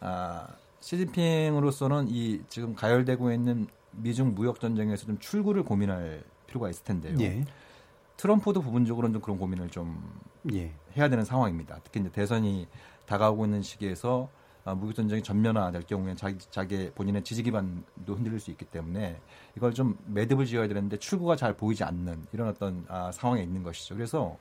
아 0.00 0.46
시진핑으로서는 0.88 2.06
이 2.08 2.40
지금 2.48 2.74
가열되고 2.74 3.30
있는 3.30 3.66
미중 3.92 4.34
무역 4.34 4.58
전쟁에서 4.58 5.04
좀 5.04 5.18
출구를 5.18 5.62
고민할 5.62 6.24
필요가 6.46 6.70
있을 6.70 6.82
텐데요. 6.82 7.14
예. 7.20 7.44
트럼프도 8.16 8.62
부분적으로는 8.62 9.12
좀 9.12 9.20
그런 9.20 9.38
고민을 9.38 9.68
좀 9.68 10.02
예. 10.54 10.72
해야 10.96 11.10
되는 11.10 11.26
상황입니다. 11.26 11.78
특히 11.84 12.00
이제 12.00 12.08
대선이 12.10 12.66
다가오고 13.04 13.44
있는 13.44 13.60
시기에서 13.60 14.30
아, 14.64 14.74
무역 14.74 14.94
전쟁이 14.94 15.22
전면화될 15.22 15.82
경우에 15.82 16.14
자기 16.14 16.38
자기 16.50 16.90
본인의 16.94 17.22
지지 17.22 17.42
기반도 17.42 18.14
흔들릴 18.14 18.40
수 18.40 18.50
있기 18.50 18.64
때문에 18.64 19.20
이걸 19.58 19.74
좀 19.74 19.98
매듭을 20.06 20.46
지어야 20.46 20.68
되는데 20.68 20.96
출구가 20.96 21.36
잘 21.36 21.54
보이지 21.54 21.84
않는 21.84 22.26
이런 22.32 22.48
어떤 22.48 22.86
아, 22.88 23.12
상황에 23.12 23.42
있는 23.42 23.62
것이죠. 23.62 23.94
그래서 23.94 24.38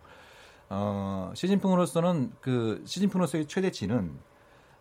어, 0.70 1.30
시진핑으로서는 1.36 2.32
그 2.40 2.84
시진핑으로서의 2.86 3.48
최대치는 3.48 4.28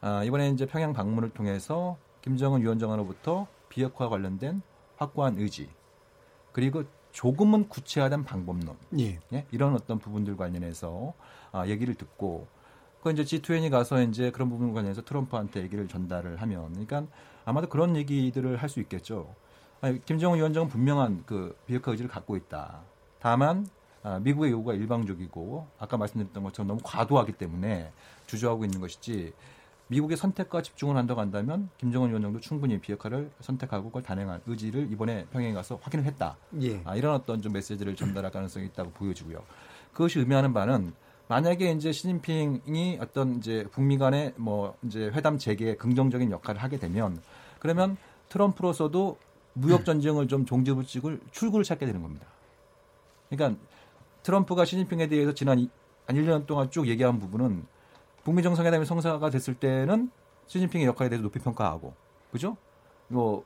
아, 0.00 0.22
이번에 0.24 0.50
이제 0.50 0.66
평양 0.66 0.92
방문을 0.92 1.30
통해서 1.30 1.96
김정은 2.22 2.62
위원장으로부터 2.62 3.46
비핵화 3.68 4.08
관련된 4.08 4.62
확고한 4.96 5.38
의지 5.38 5.68
그리고 6.52 6.84
조금은 7.12 7.68
구체화된 7.68 8.24
방법론 8.24 8.76
예. 8.98 9.18
예? 9.32 9.46
이런 9.50 9.74
어떤 9.74 9.98
부분들 9.98 10.36
관련해서 10.36 11.14
아, 11.52 11.66
얘기를 11.66 11.94
듣고 11.94 12.46
그 13.02 13.10
이제 13.12 13.22
G20이 13.22 13.70
가서 13.70 14.02
이제 14.02 14.30
그런 14.30 14.50
부분 14.50 14.72
관련해서 14.72 15.02
트럼프한테 15.02 15.62
얘기를 15.62 15.86
전달을 15.88 16.42
하면 16.42 16.72
그러니까 16.72 17.04
아마도 17.44 17.68
그런 17.68 17.96
얘기들을 17.96 18.56
할 18.56 18.68
수 18.68 18.80
있겠죠. 18.80 19.34
아니, 19.80 20.04
김정은 20.04 20.38
위원장은 20.38 20.68
분명한 20.68 21.24
그 21.26 21.56
비핵화 21.66 21.92
의지를 21.92 22.10
갖고 22.10 22.36
있다. 22.36 22.80
다만 23.20 23.68
아, 24.02 24.18
미국의 24.20 24.50
요구가 24.52 24.74
일방적이고 24.74 25.66
아까 25.78 25.96
말씀드렸던 25.96 26.42
것처럼 26.42 26.68
너무 26.68 26.80
과도하기 26.84 27.32
때문에 27.32 27.92
주저하고 28.26 28.64
있는 28.64 28.80
것이지 28.80 29.32
미국의 29.88 30.16
선택과 30.16 30.62
집중을 30.62 30.96
한다고 30.96 31.20
한다면 31.20 31.68
김정은 31.78 32.08
위원장도 32.08 32.40
충분히 32.40 32.78
비핵화를 32.78 33.30
선택하고 33.40 33.86
그걸 33.86 34.02
단행할 34.02 34.40
의지를 34.46 34.90
이번에 34.90 35.26
평양에 35.32 35.52
가서 35.52 35.78
확인을 35.80 36.04
했다. 36.06 36.36
예. 36.60 36.80
아, 36.84 36.96
이런 36.96 37.14
어떤 37.14 37.40
좀 37.40 37.52
메시지를 37.52 37.94
전달할 37.94 38.32
가능성이 38.32 38.66
있다고 38.66 38.90
보여지고요. 38.90 39.42
그것이 39.92 40.18
의미하는 40.18 40.52
바는 40.52 40.92
만약에 41.28 41.72
이제 41.72 41.92
시진핑이 41.92 42.98
어떤 43.00 43.36
이제 43.36 43.66
북미 43.72 43.98
간의 43.98 44.34
뭐 44.36 44.76
이제 44.82 45.10
회담 45.14 45.38
재개에 45.38 45.76
긍정적인 45.76 46.30
역할을 46.30 46.62
하게 46.62 46.78
되면 46.78 47.20
그러면 47.58 47.96
트럼프로서도 48.28 49.18
무역 49.54 49.84
전쟁을 49.84 50.28
좀 50.28 50.44
종지부찍을 50.44 51.20
출구를 51.30 51.64
찾게 51.64 51.86
되는 51.86 52.02
겁니다. 52.02 52.26
그러니까 53.28 53.60
트럼프가 54.22 54.64
시진핑에 54.64 55.08
대해서 55.08 55.32
지난 55.32 55.68
한 56.06 56.16
1년 56.16 56.46
동안 56.46 56.70
쭉 56.70 56.86
얘기한 56.86 57.18
부분은 57.18 57.64
북미 58.26 58.42
정상회담이 58.42 58.84
성사가 58.86 59.30
됐을 59.30 59.54
때는 59.54 60.10
시진핑의 60.48 60.84
역할에 60.88 61.08
대해서 61.08 61.22
높이 61.22 61.38
평가하고 61.38 61.94
그죠? 62.32 62.56
뭐 63.06 63.44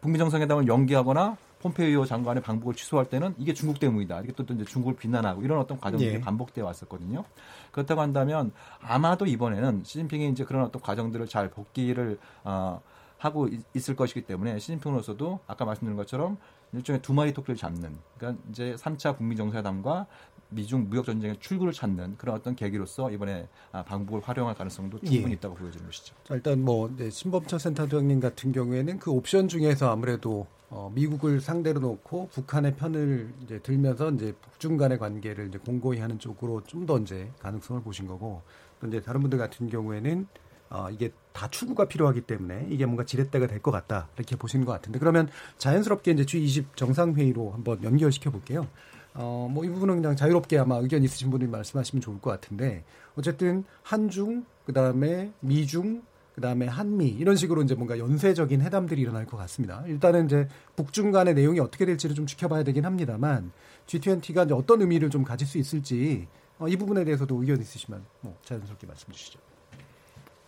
북미 0.00 0.18
정상회담을 0.18 0.68
연기하거나 0.68 1.36
폼페이오 1.58 2.04
장관의 2.04 2.44
방북을 2.44 2.74
취소할 2.74 3.06
때는 3.06 3.34
이게 3.38 3.52
중국 3.52 3.80
때문이다. 3.80 4.20
이게 4.20 4.32
또, 4.34 4.46
또 4.46 4.54
이제 4.54 4.64
중국을 4.64 4.94
비난하고 4.94 5.42
이런 5.42 5.58
어떤 5.58 5.80
과정들이 5.80 6.14
예. 6.14 6.20
반복되어 6.20 6.64
왔었거든요. 6.64 7.24
그렇다고 7.72 8.00
한다면 8.00 8.52
아마도 8.80 9.26
이번에는 9.26 9.82
시진핑이 9.82 10.28
이제 10.28 10.44
그런 10.44 10.62
어떤 10.62 10.80
과정들을 10.80 11.26
잘 11.26 11.50
복귀를 11.50 12.20
어, 12.44 12.80
하고 13.18 13.48
있, 13.48 13.90
을 13.90 13.96
것이기 13.96 14.20
때문에 14.20 14.60
시진핑으로서도 14.60 15.40
아까 15.48 15.64
말씀드린 15.64 15.96
것처럼 15.96 16.36
일종의 16.72 17.02
두 17.02 17.12
마리 17.14 17.34
토끼를 17.34 17.56
잡는 17.56 17.98
그러니까 18.16 18.40
이제 18.50 18.76
3차 18.78 19.16
북미 19.16 19.34
정상회담과 19.34 20.06
미중 20.50 20.88
무역 20.88 21.04
전쟁의 21.04 21.36
출구를 21.40 21.72
찾는 21.72 22.16
그런 22.16 22.36
어떤 22.36 22.56
계기로서 22.56 23.10
이번에 23.10 23.48
아, 23.72 23.82
방북을 23.84 24.22
활용할 24.22 24.54
가능성도 24.54 24.98
충분히 25.00 25.30
예. 25.30 25.34
있다고 25.34 25.54
보여지는 25.56 25.86
것이죠. 25.86 26.14
자, 26.24 26.34
일단 26.34 26.62
뭐 26.64 26.90
네, 26.96 27.10
신범철 27.10 27.58
센터장님 27.60 28.20
같은 28.20 28.52
경우에는 28.52 28.98
그 28.98 29.10
옵션 29.10 29.48
중에서 29.48 29.90
아무래도 29.92 30.46
어, 30.70 30.90
미국을 30.94 31.40
상대로 31.40 31.80
놓고 31.80 32.28
북한의 32.32 32.76
편을 32.76 33.32
이제 33.42 33.58
들면서 33.60 34.10
이제 34.10 34.34
북중 34.42 34.76
간의 34.76 34.98
관계를 34.98 35.48
이제 35.48 35.58
공고히 35.58 35.98
하는 35.98 36.18
쪽으로 36.18 36.62
좀 36.64 36.86
더 36.86 36.98
이제 36.98 37.30
가능성을 37.40 37.82
보신 37.82 38.06
거고 38.06 38.42
또 38.80 38.86
이제 38.86 39.00
다른 39.00 39.20
분들 39.20 39.38
같은 39.38 39.68
경우에는 39.68 40.26
어, 40.70 40.88
이게 40.90 41.10
다 41.32 41.48
추구가 41.48 41.86
필요하기 41.86 42.22
때문에 42.22 42.66
이게 42.70 42.84
뭔가 42.84 43.04
지렛대가 43.04 43.46
될 43.46 43.60
것 43.62 43.70
같다 43.70 44.08
이렇게 44.16 44.36
보시는 44.36 44.64
것 44.66 44.72
같은데 44.72 44.98
그러면 44.98 45.28
자연스럽게 45.56 46.10
이제 46.12 46.24
G20 46.24 46.76
정상회의로 46.76 47.52
한번 47.52 47.82
연결시켜 47.82 48.30
볼게요. 48.30 48.66
어, 49.14 49.48
뭐 49.50 49.64
이 49.64 49.68
부분은 49.68 49.96
그냥 49.96 50.16
자유롭게 50.16 50.58
아마 50.58 50.76
의견 50.76 51.02
있으신 51.02 51.30
분들이 51.30 51.50
말씀하시면 51.50 52.00
좋을 52.00 52.20
것 52.20 52.30
같은데 52.30 52.84
어쨌든 53.16 53.64
한중 53.82 54.44
그다음에 54.66 55.32
미중 55.40 56.02
그다음에 56.34 56.66
한미 56.66 57.08
이런 57.08 57.34
식으로 57.34 57.62
이제 57.62 57.74
뭔가 57.74 57.98
연쇄적인 57.98 58.60
회담들이 58.60 59.00
일어날 59.00 59.26
것 59.26 59.36
같습니다. 59.38 59.82
일단은 59.88 60.26
이제 60.26 60.46
북중 60.76 61.10
간의 61.10 61.34
내용이 61.34 61.58
어떻게 61.58 61.84
될지를 61.84 62.14
좀 62.14 62.26
지켜봐야 62.26 62.62
되긴 62.62 62.84
합니다만 62.84 63.50
G20가 63.86 64.44
이제 64.46 64.54
어떤 64.54 64.80
의미를 64.80 65.10
좀 65.10 65.24
가질 65.24 65.48
수 65.48 65.58
있을지 65.58 66.28
어, 66.60 66.68
이 66.68 66.76
부분에 66.76 67.04
대해서도 67.04 67.40
의견 67.40 67.60
있으시면 67.60 68.04
뭐 68.20 68.36
자연스럽게 68.44 68.86
말씀 68.86 69.12
주시죠. 69.12 69.40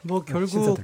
뭐 0.03 0.25
네, 0.25 0.33
결국 0.33 0.79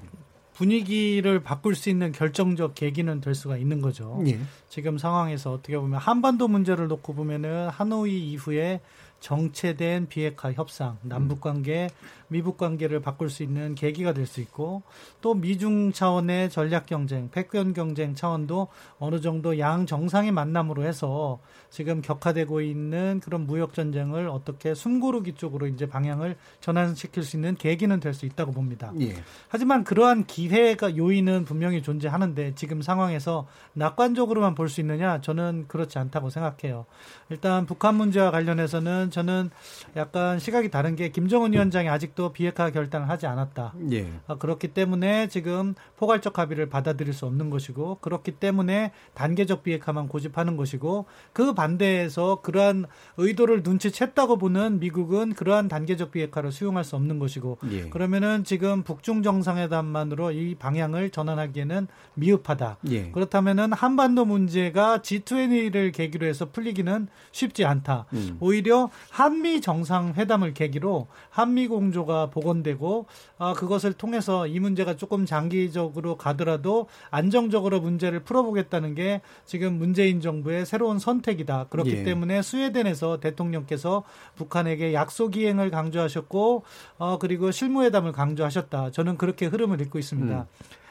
분위기를 0.56 1.42
바꿀 1.42 1.74
수 1.74 1.90
있는 1.90 2.12
결정적 2.12 2.74
계기는 2.74 3.20
될 3.20 3.34
수가 3.34 3.58
있는 3.58 3.82
거죠. 3.82 4.22
예. 4.26 4.38
지금 4.70 4.96
상황에서 4.96 5.52
어떻게 5.52 5.76
보면 5.76 6.00
한반도 6.00 6.48
문제를 6.48 6.88
놓고 6.88 7.14
보면은 7.14 7.68
하노이 7.68 8.32
이후에 8.32 8.80
정체된 9.20 10.08
비핵화 10.08 10.52
협상, 10.52 10.98
남북 11.02 11.40
관계, 11.40 11.88
미북 12.28 12.56
관계를 12.58 13.00
바꿀 13.00 13.30
수 13.30 13.42
있는 13.42 13.74
계기가 13.74 14.12
될 14.12 14.26
수 14.26 14.40
있고 14.40 14.82
또 15.20 15.34
미중 15.34 15.92
차원의 15.92 16.50
전략 16.50 16.86
경쟁, 16.86 17.30
패권 17.30 17.72
경쟁 17.72 18.14
차원도 18.14 18.68
어느 18.98 19.20
정도 19.20 19.58
양 19.58 19.86
정상의 19.86 20.32
만남으로 20.32 20.82
해서 20.84 21.38
지금 21.70 22.00
격화되고 22.00 22.60
있는 22.60 23.20
그런 23.22 23.46
무역 23.46 23.74
전쟁을 23.74 24.28
어떻게 24.28 24.74
숨고르기 24.74 25.34
쪽으로 25.34 25.66
이제 25.66 25.86
방향을 25.86 26.36
전환시킬 26.60 27.22
수 27.22 27.36
있는 27.36 27.54
계기는 27.56 28.00
될 28.00 28.14
수 28.14 28.24
있다고 28.26 28.52
봅니다. 28.52 28.92
예. 29.00 29.14
하지만 29.48 29.84
그러한 29.84 30.24
기회가 30.26 30.96
요인은 30.96 31.44
분명히 31.44 31.82
존재하는데 31.82 32.54
지금 32.54 32.80
상황에서 32.80 33.46
낙관적으로만 33.74 34.54
볼 34.54 34.68
수 34.68 34.80
있느냐? 34.80 35.20
저는 35.20 35.66
그렇지 35.68 35.98
않다고 35.98 36.30
생각해요. 36.30 36.86
일단 37.28 37.66
북한 37.66 37.94
문제와 37.96 38.30
관련해서는 38.30 39.05
저는 39.10 39.50
약간 39.96 40.38
시각이 40.38 40.70
다른 40.70 40.96
게 40.96 41.10
김정은 41.10 41.52
위원장이 41.52 41.88
아직도 41.88 42.32
비핵화 42.32 42.70
결단을 42.70 43.08
하지 43.08 43.26
않았다. 43.26 43.74
예. 43.92 44.10
아, 44.26 44.36
그렇기 44.36 44.68
때문에 44.68 45.28
지금 45.28 45.74
포괄적 45.96 46.38
합의를 46.38 46.68
받아들일 46.68 47.12
수 47.12 47.26
없는 47.26 47.50
것이고 47.50 47.98
그렇기 48.00 48.32
때문에 48.32 48.92
단계적 49.14 49.62
비핵화만 49.62 50.08
고집하는 50.08 50.56
것이고 50.56 51.06
그 51.32 51.54
반대에서 51.54 52.40
그러한 52.42 52.86
의도를 53.16 53.62
눈치챘다고 53.62 54.38
보는 54.38 54.80
미국은 54.80 55.34
그러한 55.34 55.68
단계적 55.68 56.10
비핵화를 56.12 56.52
수용할 56.52 56.84
수 56.84 56.96
없는 56.96 57.18
것이고 57.18 57.58
예. 57.70 57.88
그러면은 57.88 58.44
지금 58.44 58.82
북중 58.82 59.22
정상회담만으로 59.22 60.32
이 60.32 60.54
방향을 60.54 61.10
전환하기에는 61.10 61.88
미흡하다. 62.14 62.78
예. 62.90 63.10
그렇다면은 63.10 63.72
한반도 63.72 64.24
문제가 64.24 64.98
G20를 64.98 65.92
계기로 65.92 66.26
해서 66.26 66.50
풀리기는 66.50 67.08
쉽지 67.32 67.64
않다. 67.64 68.06
음. 68.12 68.36
오히려 68.40 68.90
한미 69.10 69.60
정상회담을 69.60 70.54
계기로 70.54 71.06
한미 71.30 71.68
공조가 71.68 72.30
복원되고 72.30 73.06
아, 73.38 73.52
그것을 73.54 73.92
통해서 73.92 74.46
이 74.46 74.60
문제가 74.60 74.96
조금 74.96 75.26
장기적으로 75.26 76.16
가더라도 76.16 76.86
안정적으로 77.10 77.80
문제를 77.80 78.20
풀어보겠다는 78.20 78.94
게 78.94 79.20
지금 79.44 79.78
문재인 79.78 80.20
정부의 80.20 80.66
새로운 80.66 80.98
선택이다. 80.98 81.66
그렇기 81.70 81.90
예. 81.90 82.02
때문에 82.02 82.42
스웨덴에서 82.42 83.20
대통령께서 83.20 84.04
북한에게 84.36 84.94
약속 84.94 85.36
이행을 85.36 85.70
강조하셨고 85.70 86.64
어, 86.98 87.18
그리고 87.18 87.50
실무회담을 87.50 88.12
강조하셨다. 88.12 88.90
저는 88.90 89.16
그렇게 89.16 89.46
흐름을 89.46 89.80
읽고 89.80 89.98
있습니다. 89.98 90.36
음. 90.40 90.46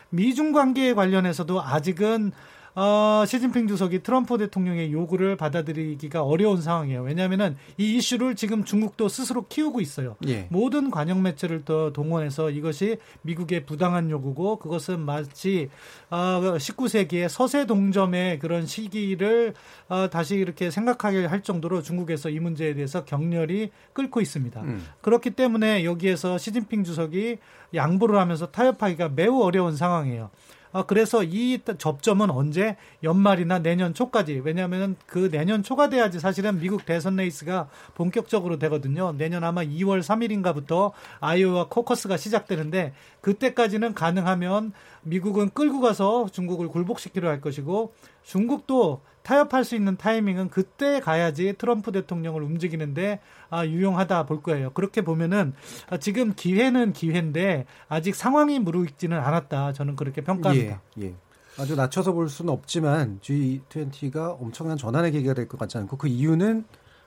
미중 0.09 0.51
관계에 0.51 0.93
관련해서도 0.93 1.61
아직은 1.61 2.31
어, 2.75 3.23
시진핑 3.25 3.67
주석이 3.67 4.03
트럼프 4.03 4.37
대통령의 4.37 4.91
요구를 4.91 5.37
받아들이기가 5.37 6.23
어려운 6.23 6.61
상황이에요. 6.61 7.03
왜냐하면은 7.03 7.55
이 7.77 7.95
이슈를 7.95 8.35
지금 8.35 8.65
중국도 8.65 9.07
스스로 9.07 9.45
키우고 9.47 9.79
있어요. 9.79 10.17
예. 10.27 10.47
모든 10.49 10.91
관영 10.91 11.21
매체를 11.21 11.63
더 11.63 11.93
동원해서 11.93 12.49
이것이 12.49 12.97
미국의 13.21 13.65
부당한 13.65 14.11
요구고 14.11 14.59
그것은 14.59 14.99
마치 14.99 15.69
어, 16.09 16.17
19세기의 16.41 17.29
서세 17.29 17.65
동점의 17.65 18.39
그런 18.39 18.65
시기를 18.65 19.53
어, 19.87 20.09
다시 20.09 20.35
이렇게 20.35 20.69
생각하게 20.69 21.25
할 21.25 21.43
정도로 21.43 21.81
중국에서 21.81 22.29
이 22.29 22.39
문제에 22.39 22.73
대해서 22.73 23.05
격렬히 23.05 23.71
끌고 23.93 24.19
있습니다. 24.19 24.61
음. 24.61 24.85
그렇기 24.99 25.31
때문에 25.31 25.85
여기에서 25.85 26.37
시진핑 26.37 26.83
주석이 26.83 27.37
양보를 27.73 28.19
하면서 28.19 28.47
타협하기가 28.47 29.09
매우 29.09 29.41
어려운 29.41 29.77
상황이에요. 29.77 30.29
아, 30.75 30.83
그래서 30.83 31.23
이 31.23 31.61
접점은 31.77 32.29
언제 32.29 32.75
연말이나 33.01 33.59
내년 33.59 33.93
초까지 33.93 34.41
왜냐하면 34.43 34.97
그 35.05 35.31
내년 35.31 35.63
초가 35.63 35.87
돼야지 35.87 36.19
사실은 36.19 36.59
미국 36.59 36.85
대선 36.85 37.15
레이스가 37.15 37.69
본격적으로 37.93 38.59
되거든요. 38.59 39.13
내년 39.13 39.45
아마 39.45 39.61
2월 39.61 40.01
3일인가부터 40.01 40.91
아이오와 41.21 41.69
코커스가 41.69 42.17
시작되는데 42.17 42.91
그때까지는 43.21 43.93
가능하면 43.93 44.73
미국은 45.03 45.51
끌고 45.51 45.79
가서 45.79 46.27
중국을 46.33 46.67
굴복시키려 46.67 47.29
할 47.29 47.39
것이고 47.39 47.93
중국도 48.25 49.01
타협할 49.23 49.63
수 49.63 49.75
있는 49.75 49.97
타이밍은 49.97 50.49
그때 50.49 50.99
가야지 50.99 51.53
트럼프 51.57 51.91
대통령을 51.91 52.43
움직이는데 52.43 53.19
아, 53.49 53.65
유용하다 53.65 54.25
볼 54.25 54.43
거예요. 54.43 54.71
그렇게 54.71 55.01
보면은 55.01 55.53
아, 55.89 55.97
지금 55.97 56.33
기회는 56.35 56.93
기회인데 56.93 57.65
아직 57.87 58.13
상황이 58.15 58.59
무르익지는 58.59 59.17
않았다. 59.17 59.73
저는 59.73 59.95
그렇게 59.95 60.21
평가합니다. 60.21 60.81
예, 60.99 61.03
예. 61.05 61.15
아주 61.57 61.75
낮춰서 61.75 62.11
볼 62.13 62.27
수는 62.29 62.51
없지만 62.53 63.19
G20가 63.21 64.37
엄청난 64.41 64.77
전환의 64.77 65.11
계기가 65.13 65.33
될 65.33 65.47
것 65.47 65.57
같지 65.59 65.77
않고 65.77 65.97
그 65.97 66.07
이유는 66.07 66.65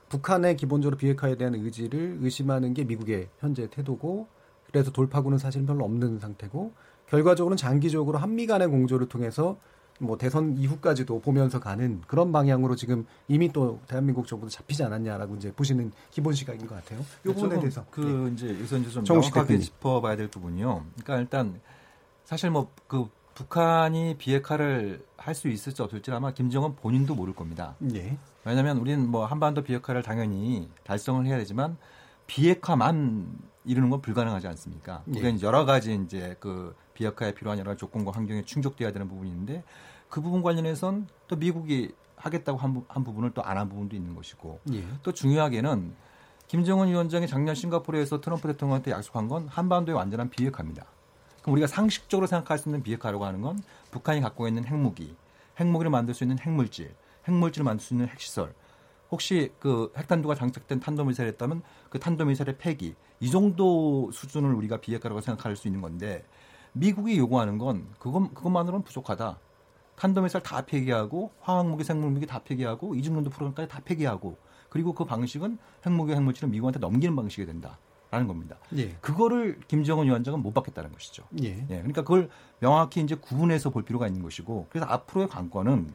북한의 0.09 0.55
기본적으로 0.57 0.97
비핵화에 0.97 1.35
대한 1.35 1.53
의지를 1.53 2.17
의심하는 2.21 2.73
게 2.73 2.83
미국의 2.83 3.27
현재 3.39 3.67
태도고 3.69 4.27
그래서 4.67 4.91
돌파구는 4.91 5.37
사실은 5.37 5.65
별로 5.67 5.85
없는 5.85 6.19
상태고 6.19 6.73
결과적으로는 7.07 7.57
장기적으로 7.57 8.17
한미 8.17 8.47
간의 8.47 8.67
공조를 8.69 9.07
통해서 9.07 9.57
뭐 9.99 10.17
대선 10.17 10.57
이후까지도 10.57 11.19
보면서 11.21 11.59
가는 11.59 12.01
그런 12.07 12.31
방향으로 12.31 12.75
지금 12.75 13.05
이미 13.27 13.51
또 13.51 13.79
대한민국 13.87 14.27
정부도 14.27 14.49
잡히지 14.49 14.83
않았냐라고 14.83 15.35
이제 15.35 15.51
보시는 15.51 15.91
기본 16.09 16.33
시각인 16.33 16.65
것 16.67 16.75
같아요. 16.75 17.01
이 17.25 17.27
부분에 17.27 17.59
대해서 17.59 17.85
그 17.91 18.01
네. 18.01 18.33
이제 18.33 18.49
여기서 18.49 18.77
이제 18.77 18.89
좀 18.89 19.03
정확하게 19.03 19.59
짚어봐야 19.59 20.15
될 20.15 20.27
부분이요. 20.29 20.85
그러니까 21.03 21.17
일단 21.19 21.61
사실 22.25 22.49
뭐 22.49 22.69
그 22.87 23.07
북한이 23.35 24.15
비핵화를 24.17 25.05
할 25.15 25.33
수 25.33 25.47
있을지 25.47 25.81
없을지 25.81 26.11
아마 26.11 26.33
김정은 26.33 26.75
본인도 26.75 27.15
모를 27.15 27.33
겁니다. 27.33 27.75
예. 27.93 28.17
왜냐하면 28.43 28.77
우리는 28.77 29.07
뭐 29.07 29.25
한반도 29.25 29.63
비핵화를 29.63 30.01
당연히 30.03 30.69
달성을 30.83 31.25
해야 31.25 31.37
되지만 31.37 31.77
비핵화만 32.27 33.27
이루는 33.63 33.89
건 33.89 34.01
불가능하지 34.01 34.47
않습니까? 34.47 35.03
예. 35.15 35.21
그게 35.21 35.41
여러 35.41 35.65
가지 35.65 35.97
이제 36.03 36.35
그 36.39 36.75
비핵화에 36.93 37.33
필요한 37.33 37.59
여러 37.59 37.75
조건과 37.77 38.11
환경에 38.11 38.43
충족돼야 38.43 38.91
되는 38.91 39.07
부분이 39.07 39.29
있는데 39.29 39.63
그 40.09 40.21
부분 40.21 40.41
관련해선 40.41 41.07
또 41.27 41.35
미국이 41.35 41.93
하겠다고 42.17 42.57
한, 42.57 42.83
한 42.87 43.03
부분을 43.03 43.31
또 43.31 43.41
안 43.43 43.57
한 43.57 43.69
부분도 43.69 43.95
있는 43.95 44.15
것이고 44.15 44.59
예. 44.73 44.83
또 45.03 45.11
중요하게는 45.11 45.93
김정은 46.47 46.87
위원장이 46.89 47.27
작년 47.27 47.53
싱가포르에서 47.55 48.21
트럼프 48.21 48.47
대통령한테 48.47 48.91
약속한 48.91 49.27
건 49.27 49.47
한반도의 49.47 49.95
완전한 49.95 50.29
비핵화입니다. 50.29 50.85
그럼 51.41 51.53
우리가 51.53 51.67
상식적으로 51.67 52.27
생각할 52.27 52.57
수 52.57 52.69
있는 52.69 52.81
비핵화라고 52.83 53.23
하는 53.25 53.41
건 53.41 53.59
북한이 53.91 54.19
갖고 54.21 54.47
있는 54.47 54.65
핵무기, 54.65 55.15
핵무기를 55.59 55.91
만들 55.91 56.13
수 56.13 56.23
있는 56.23 56.39
핵물질, 56.39 56.93
핵물질을 57.27 57.63
만들 57.63 57.85
수 57.85 57.93
있는 57.93 58.07
핵시설, 58.07 58.53
혹시 59.11 59.51
그 59.59 59.91
핵탄두가 59.95 60.35
장착된 60.35 60.79
탄도미사일이 60.79 61.33
있다면 61.33 61.61
그 61.89 61.99
탄도미사일의 61.99 62.57
폐기 62.57 62.95
이 63.19 63.29
정도 63.31 64.11
수준을 64.11 64.53
우리가 64.53 64.77
비핵화라고 64.77 65.21
생각할 65.21 65.55
수 65.55 65.67
있는 65.67 65.81
건데 65.81 66.25
미국이 66.73 67.17
요구하는 67.17 67.57
건 67.57 67.87
그것 67.99 68.33
그것만으로는 68.33 68.83
부족하다. 68.83 69.37
탄도미사일 69.99 70.41
다 70.43 70.61
폐기하고 70.61 71.31
화학무기, 71.41 71.83
생물무기 71.83 72.25
다 72.25 72.39
폐기하고 72.39 72.95
이중론도 72.95 73.29
프로그램까지 73.31 73.67
다 73.67 73.81
폐기하고 73.83 74.37
그리고 74.69 74.93
그 74.93 75.03
방식은 75.03 75.57
핵무기, 75.85 76.13
핵물질을 76.13 76.49
미국한테 76.49 76.79
넘기는 76.79 77.15
방식이 77.15 77.45
된다. 77.45 77.77
라는 78.11 78.27
겁니다. 78.27 78.57
예. 78.75 78.89
그거를 79.01 79.59
김정은 79.67 80.07
위원장은 80.07 80.41
못 80.41 80.51
받겠다는 80.51 80.91
것이죠. 80.93 81.25
예. 81.43 81.49
예. 81.49 81.65
그러니까 81.67 82.01
그걸 82.01 82.27
명확히 82.59 83.01
이제 83.01 83.13
구분해서 83.13 83.69
볼 83.69 83.83
필요가 83.83 84.07
있는 84.07 84.23
것이고 84.23 84.65
그래서 84.71 84.87
앞으로의 84.87 85.27
관건은 85.27 85.93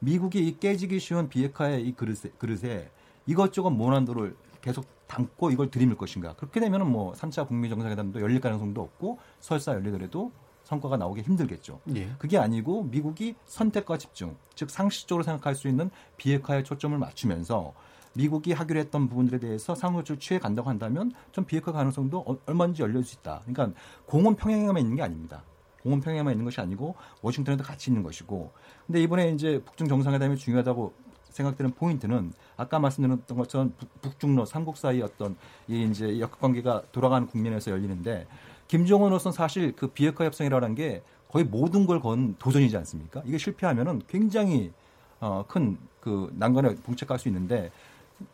미국이 0.00 0.46
이 0.46 0.58
깨지기 0.58 1.00
쉬운 1.00 1.30
비핵화의 1.30 1.86
이 1.86 1.92
그릇에, 1.92 2.30
그릇에 2.36 2.90
이것저것 3.24 3.70
모난도를 3.70 4.36
계속 4.60 4.84
담고 5.06 5.52
이걸 5.52 5.70
들이밀 5.70 5.96
것인가. 5.96 6.34
그렇게 6.34 6.60
되면 6.60 6.82
은 6.82 6.88
뭐 6.88 7.14
3차 7.14 7.48
북미 7.48 7.70
정상회담도 7.70 8.20
열릴 8.20 8.42
가능성도 8.42 8.82
없고 8.82 9.18
설사 9.40 9.72
열리더라도 9.72 10.32
성과가 10.64 10.96
나오기 10.96 11.22
힘들겠죠. 11.22 11.80
예. 11.94 12.08
그게 12.18 12.38
아니고 12.38 12.84
미국이 12.84 13.36
선택과 13.46 13.98
집중, 13.98 14.36
즉 14.54 14.70
상식적으로 14.70 15.22
생각할 15.22 15.54
수 15.54 15.68
있는 15.68 15.90
비핵화에 16.16 16.62
초점을 16.62 16.96
맞추면서 16.98 17.72
미국이 18.14 18.52
하기로 18.52 18.78
했던 18.80 19.08
부분들에 19.08 19.38
대해서 19.38 19.74
상호적으로 19.74 20.18
취해 20.18 20.38
간다고 20.38 20.70
한다면 20.70 21.12
좀 21.32 21.44
비핵화 21.44 21.72
가능성도 21.72 22.24
어, 22.26 22.38
얼마든지 22.46 22.82
열릴 22.82 23.04
수 23.04 23.16
있다. 23.18 23.42
그러니까 23.44 23.78
공은 24.06 24.36
평양에만 24.36 24.78
있는 24.78 24.96
게 24.96 25.02
아닙니다. 25.02 25.42
공은 25.82 26.00
평양에만 26.00 26.32
있는 26.32 26.44
것이 26.44 26.60
아니고 26.60 26.94
워싱턴에도 27.22 27.62
같이 27.64 27.90
있는 27.90 28.02
것이고. 28.02 28.52
근데 28.86 29.02
이번에 29.02 29.30
이제 29.30 29.60
북중 29.64 29.88
정상회담이 29.88 30.36
중요하다고 30.36 30.94
생각되는 31.30 31.72
포인트는 31.72 32.32
아까 32.56 32.78
말씀드렸던 32.78 33.36
것처럼 33.36 33.74
북중러 34.00 34.44
삼국 34.44 34.76
사이 34.76 35.02
어떤 35.02 35.36
이 35.66 35.82
이제 35.82 36.20
역학관계가 36.20 36.84
돌아가는 36.92 37.26
국면에서 37.26 37.72
열리는데 37.72 38.26
김정은으로서는 38.74 39.32
사실 39.32 39.72
그 39.76 39.86
비핵화 39.86 40.24
협상이라는 40.24 40.74
게 40.74 41.02
거의 41.28 41.44
모든 41.44 41.86
걸 41.86 42.00
건 42.00 42.34
도전이지 42.40 42.76
않습니까? 42.78 43.22
이게 43.24 43.38
실패하면은 43.38 44.02
굉장히 44.08 44.72
어, 45.20 45.44
큰 45.46 45.78
그 46.00 46.30
난관에 46.36 46.74
봉착할 46.82 47.18
수 47.18 47.28
있는데 47.28 47.70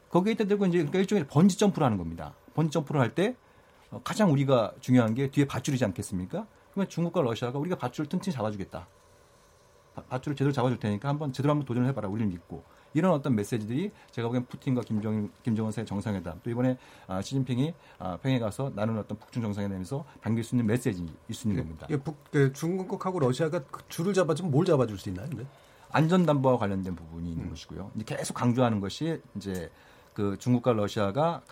거기에 0.09 0.35
대고 0.35 0.67
이제 0.67 0.79
그러니까 0.79 0.99
일종의 0.99 1.29
번지 1.29 1.57
점프를 1.57 1.85
하는 1.85 1.99
겁니다. 1.99 2.35
번지 2.55 2.73
점프를 2.73 3.01
할때 3.01 3.37
어, 3.93 4.01
가장 4.03 4.33
우리가 4.33 4.73
중요한 4.81 5.15
게 5.15 5.31
뒤에 5.31 5.45
밧줄이지 5.45 5.85
않겠습니까? 5.85 6.47
그러면 6.73 6.89
중국과 6.89 7.21
러시아가 7.23 7.59
우리가 7.61 7.77
밧줄을 7.77 8.09
튼튼히 8.09 8.35
잡아주겠다. 8.35 8.89
밧줄을 10.09 10.35
제대로 10.35 10.53
잡아줄 10.53 10.81
테니까 10.81 11.09
한번 11.09 11.33
제대로 11.33 11.51
한번 11.53 11.65
도전을 11.67 11.89
해봐라. 11.91 12.09
우리를 12.09 12.27
믿고. 12.29 12.65
이런 12.95 13.13
어떤 13.13 13.35
메시지들이 13.35 13.91
제가 14.11 14.29
보기엔 14.29 14.47
푸틴과 14.47 14.83
김정, 14.83 15.31
김정은 15.43 15.73
새 15.73 15.85
정상회담 15.85 16.41
또 16.43 16.51
이번에 16.51 16.77
아, 17.07 17.23
시진핑이 17.23 17.75
아, 17.99 18.17
평양에 18.17 18.39
가서 18.41 18.73
나누는 18.75 19.01
어떤 19.01 19.19
북중 19.19 19.43
정상회담에서 19.43 20.05
담길 20.21 20.45
수 20.45 20.55
있는 20.55 20.67
메시지일 20.67 21.09
수 21.33 21.49
있는 21.49 21.59
예, 21.59 21.63
겁니다. 21.63 21.87
예, 21.91 21.97
북, 21.97 22.17
그 22.31 22.53
중국하고 22.53 23.21
러시아가 23.21 23.63
그 23.65 23.83
줄을 23.89 24.15
잡아주면 24.15 24.51
뭘 24.51 24.65
잡아줄 24.65 24.99
수 24.99 25.09
있나요? 25.09 25.29
근데? 25.29 25.47
안전담보와 25.93 26.59
관련된 26.59 26.95
부분이 26.95 27.31
있는 27.31 27.47
음. 27.47 27.51
것이고요. 27.51 27.91
계속 28.07 28.35
강조하는 28.35 28.81
것이 28.81 29.21
이제 29.37 29.71
그 30.15 30.37
중국과 30.39 30.73
러시아가 30.73 31.43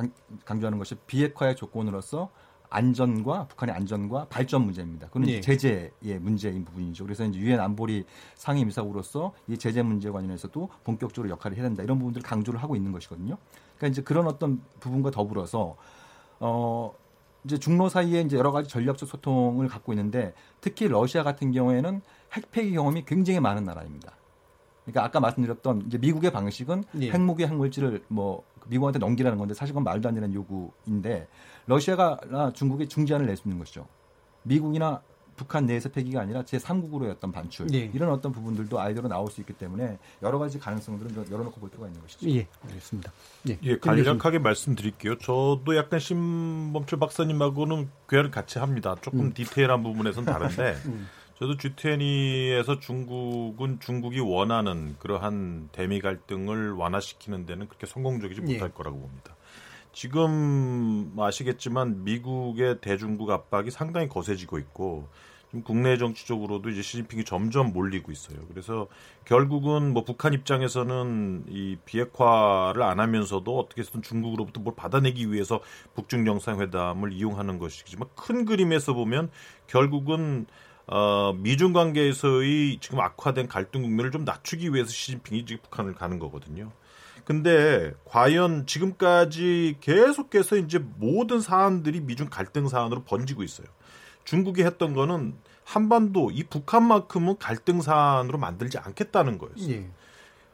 강조하는 0.45 0.78
것이 0.78 0.95
비핵화의 1.07 1.57
조건으로서 1.57 2.30
안전과 2.71 3.47
북한의 3.49 3.75
안전과 3.75 4.27
발전 4.29 4.62
문제입니다. 4.62 5.07
그건 5.09 5.29
예. 5.29 5.41
제재의 5.41 6.19
문제인 6.21 6.64
부분이죠. 6.64 7.05
그래서 7.05 7.25
이제 7.25 7.39
유엔 7.39 7.61
안보리 7.61 8.05
상임 8.35 8.69
이사국으로서 8.69 9.33
이 9.47 9.57
제재 9.57 9.83
문제 9.83 10.11
관련해서도 10.11 10.69
본격적으로 10.85 11.31
역할을 11.31 11.57
해야 11.57 11.64
된다. 11.64 11.83
이런 11.83 11.99
부분들을 11.99 12.23
강조를 12.23 12.62
하고 12.62 12.77
있는 12.77 12.93
것이거든요. 12.93 13.37
그러니까 13.77 13.87
이제 13.89 14.03
그런 14.03 14.27
어떤 14.27 14.61
부분과 14.81 15.11
더불어서 15.11 15.77
어 16.41 16.93
이제 17.45 17.59
중로 17.59 17.89
사이에 17.89 18.21
이제 18.21 18.37
여러 18.37 18.53
가지 18.53 18.69
전략적 18.69 19.09
소통을 19.09 19.69
갖고 19.69 19.93
있는데 19.93 20.35
특히 20.61 20.89
러시아 20.89 21.23
같은 21.23 21.53
경우에는 21.53 22.03
핵폐기 22.33 22.73
경험이 22.73 23.05
굉장히 23.07 23.41
많은 23.41 23.64
나라입니다. 23.64 24.12
그러니까 24.85 25.05
아까 25.05 25.21
말씀드렸던 25.21 25.85
이제 25.87 25.99
미국의 25.99 26.33
방식은 26.33 26.85
예. 27.01 27.11
핵무기 27.11 27.47
핵물질을 27.47 28.05
뭐 28.09 28.43
미국한테 28.69 28.99
넘기라는 28.99 29.39
건데 29.39 29.55
사실 29.55 29.73
그건 29.73 29.85
말도 29.85 30.09
안 30.09 30.14
되는 30.14 30.33
요구인데 30.33 31.29
러시아가 31.66 32.19
중국에 32.55 32.87
중재안을 32.87 33.27
낼수 33.27 33.43
있는 33.47 33.59
것이죠. 33.59 33.87
미국이나 34.43 35.03
북한 35.39 35.66
내에서 35.66 35.89
폐기가 35.89 36.21
아니라 36.21 36.43
제3국으로의 36.43 37.11
어떤 37.12 37.33
반출 37.33 37.73
예. 37.73 37.91
이런 37.95 38.11
어떤 38.11 38.33
부분들도 38.33 38.79
아이디어로 38.79 39.09
나올 39.09 39.31
수 39.31 39.41
있기 39.41 39.53
때문에 39.55 39.97
여러 40.23 40.39
가지 40.39 40.59
가능성들은 40.59 41.31
열어놓고 41.31 41.61
볼 41.61 41.71
필요가 41.71 41.87
있는 41.87 42.03
것이죠. 42.03 42.29
예, 42.31 42.47
알겠습니다. 42.66 43.12
예, 43.49 43.59
예 43.62 43.79
간략하게 43.79 44.41
말씀드릴게요. 44.41 45.16
저도 45.19 45.77
약간 45.77 46.01
신범철 46.01 46.99
박사님하고는 46.99 47.89
괴를 48.09 48.31
같이 48.31 48.59
합니다. 48.59 48.97
조금 49.01 49.21
음. 49.21 49.33
디테일한 49.33 49.83
부분에서는 49.83 50.31
다른데 50.31 50.77
음. 50.87 51.09
저도 51.39 51.57
G20에서 51.57 52.80
중국은 52.80 53.78
중국이 53.78 54.18
원하는 54.18 54.97
그러한 54.99 55.68
대미 55.70 56.01
갈등을 56.01 56.72
완화시키는 56.72 57.47
데는 57.47 57.68
그렇게 57.68 57.86
성공적이지 57.86 58.43
예. 58.49 58.53
못할 58.55 58.74
거라고 58.74 58.99
봅니다. 58.99 59.36
지금 59.93 61.14
아시겠지만 61.16 62.03
미국의 62.03 62.80
대중국 62.80 63.30
압박이 63.30 63.70
상당히 63.70 64.09
거세지고 64.09 64.59
있고 64.59 65.07
좀 65.53 65.62
국내 65.62 65.97
정치적으로도 65.97 66.70
이제 66.70 66.82
시진핑이 66.82 67.24
점점 67.24 67.72
몰리고 67.72 68.11
있어요. 68.11 68.39
그래서 68.49 68.89
결국은 69.24 69.93
뭐 69.93 70.03
북한 70.03 70.34
입장에서는 70.34 71.45
이 71.49 71.76
비핵화를 71.84 72.82
안 72.82 72.99
하면서도 72.99 73.57
어떻게 73.57 73.82
해서든 73.82 74.03
중국으로부터 74.03 74.61
뭘 74.61 74.74
받아내기 74.74 75.32
위해서 75.32 75.61
북중 75.95 76.24
정상회담을 76.24 77.12
이용하는 77.12 77.61
것이지만 77.61 78.09
큰 78.16 78.45
그림에서 78.45 78.93
보면 78.93 79.30
결국은 79.68 80.47
어, 80.89 81.34
미중 81.36 81.74
관계에서의 81.74 82.78
지금 82.80 83.01
악화된 83.01 83.49
갈등 83.49 83.82
국면을 83.82 84.11
좀 84.11 84.24
낮추기 84.24 84.72
위해서 84.72 84.91
시진핑이 84.91 85.45
지금 85.45 85.62
북한을 85.62 85.95
가는 85.95 86.18
거거든요. 86.18 86.72
근데 87.24 87.93
과연 88.07 88.66
지금까지 88.66 89.76
계속해서 89.80 90.57
이제 90.57 90.78
모든 90.97 91.41
사안들이 91.41 92.01
미중 92.01 92.28
갈등 92.30 92.68
사안으로 92.68 93.05
번지고 93.05 93.43
있어요. 93.43 93.66
중국이 94.24 94.62
했던 94.62 94.95
거는 94.95 95.34
한반도 95.62 96.30
이 96.30 96.45
북한만큼은 96.45 97.36
갈등 97.39 97.82
사안으로 97.82 98.39
만들지 98.39 98.78
않겠다는 98.78 99.36
거였어요. 99.36 99.70
예. 99.70 99.91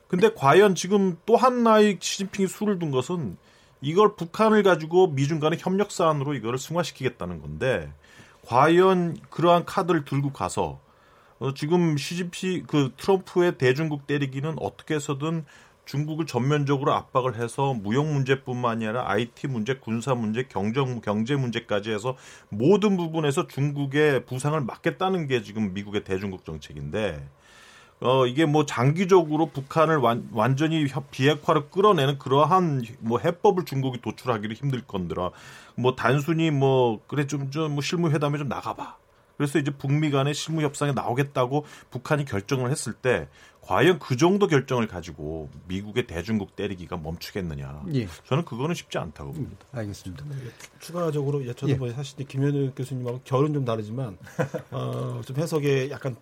근데 0.09 0.33
과연 0.35 0.75
지금 0.75 1.17
또 1.27 1.37
하나의 1.37 1.99
시진핑이 2.01 2.49
수를 2.49 2.81
둔 2.81 2.91
것은 2.91 3.37
이걸 3.81 4.17
북한을 4.17 4.65
가지고 4.65 5.09
미중 5.09 5.39
간의 5.39 5.59
협력 5.61 5.93
사안으로 5.93 6.35
이거를 6.35 6.59
승화시키겠다는 6.59 7.41
건데 7.41 7.93
과연 8.47 9.17
그러한 9.31 9.65
카드를 9.65 10.05
들고 10.05 10.33
가서 10.33 10.81
어, 11.39 11.55
지금 11.55 11.97
시진피 11.97 12.65
그 12.67 12.93
트럼프의 12.97 13.59
대중국 13.59 14.07
때리기는 14.07 14.57
어떻게 14.61 14.95
해서든 14.95 15.45
중국을 15.85 16.27
전면적으로 16.27 16.93
압박을 16.95 17.37
해서 17.37 17.75
무역 17.75 18.07
문제뿐만 18.07 18.77
아니라 18.77 19.11
IT 19.11 19.49
문제, 19.49 19.75
군사 19.75 20.15
문제, 20.15 20.45
경정 20.45 21.01
경제 21.03 21.37
문제까지 21.37 21.91
해서 21.91 22.17
모든 22.49 22.97
부분에서 22.97 23.47
중국의 23.49 24.25
부상을 24.25 24.59
막겠다는 24.61 25.27
게 25.27 25.43
지금 25.43 25.75
미국의 25.75 26.05
대중국 26.05 26.45
정책인데 26.45 27.29
어 28.05 28.27
이게 28.27 28.45
뭐 28.45 28.67
장기적으로 28.67 29.47
북한을 29.47 29.97
완, 29.97 30.29
완전히 30.33 30.87
비핵화로 31.11 31.71
끌어내는 31.71 32.19
그러한 32.19 32.85
뭐 33.01 33.19
해법을 33.19 33.65
중국이 33.65 34.03
도출하기를 34.03 34.55
힘들 34.55 34.83
건드라 34.87 35.31
뭐 35.75 35.97
단순히 35.97 36.51
뭐 36.51 37.01
그래 37.07 37.27
좀 37.27 37.51
좀 37.51 37.73
뭐 37.73 37.81
실무 37.83 38.11
회담에 38.11 38.37
좀 38.37 38.49
나가봐. 38.49 38.99
그래서 39.39 39.59
이제 39.59 39.71
북미 39.73 40.11
간의 40.11 40.35
실무 40.35 40.63
협상에 40.63 40.93
나오겠다고 40.93 41.65
북한이 41.91 42.25
결정을 42.25 42.71
했을 42.71 42.93
때 42.93 43.27
과연 43.63 43.99
그 43.99 44.17
정도 44.17 44.47
결정을 44.47 44.87
가지고 44.87 45.49
미국의 45.67 46.07
대중국 46.07 46.55
때리기가 46.55 46.99
멈추겠느냐? 46.99 47.85
예. 47.95 48.07
저는 48.29 48.45
그거는 48.45 48.75
쉽지 48.75 48.99
않다고 48.99 49.33
봅니다. 49.33 49.67
음, 49.73 49.79
알겠습니다. 49.79 50.25
추가적으로 50.79 51.43
저도 51.55 51.71
예. 51.71 51.75
뭐 51.75 51.91
사실 51.91 52.19
김현우 52.29 52.71
교수님하고 52.77 53.23
결은 53.25 53.55
좀 53.55 53.65
다르지만 53.65 54.19
어, 54.71 55.21
좀 55.25 55.37
해석에 55.39 55.91
약간 55.91 56.15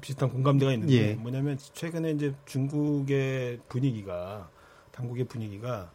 비슷한 0.00 0.30
공감대가 0.30 0.72
있는데 0.72 0.94
예. 0.94 1.14
뭐냐면 1.14 1.58
최근에 1.58 2.12
이제 2.12 2.34
중국의 2.46 3.60
분위기가 3.68 4.50
당국의 4.92 5.24
분위기가 5.24 5.90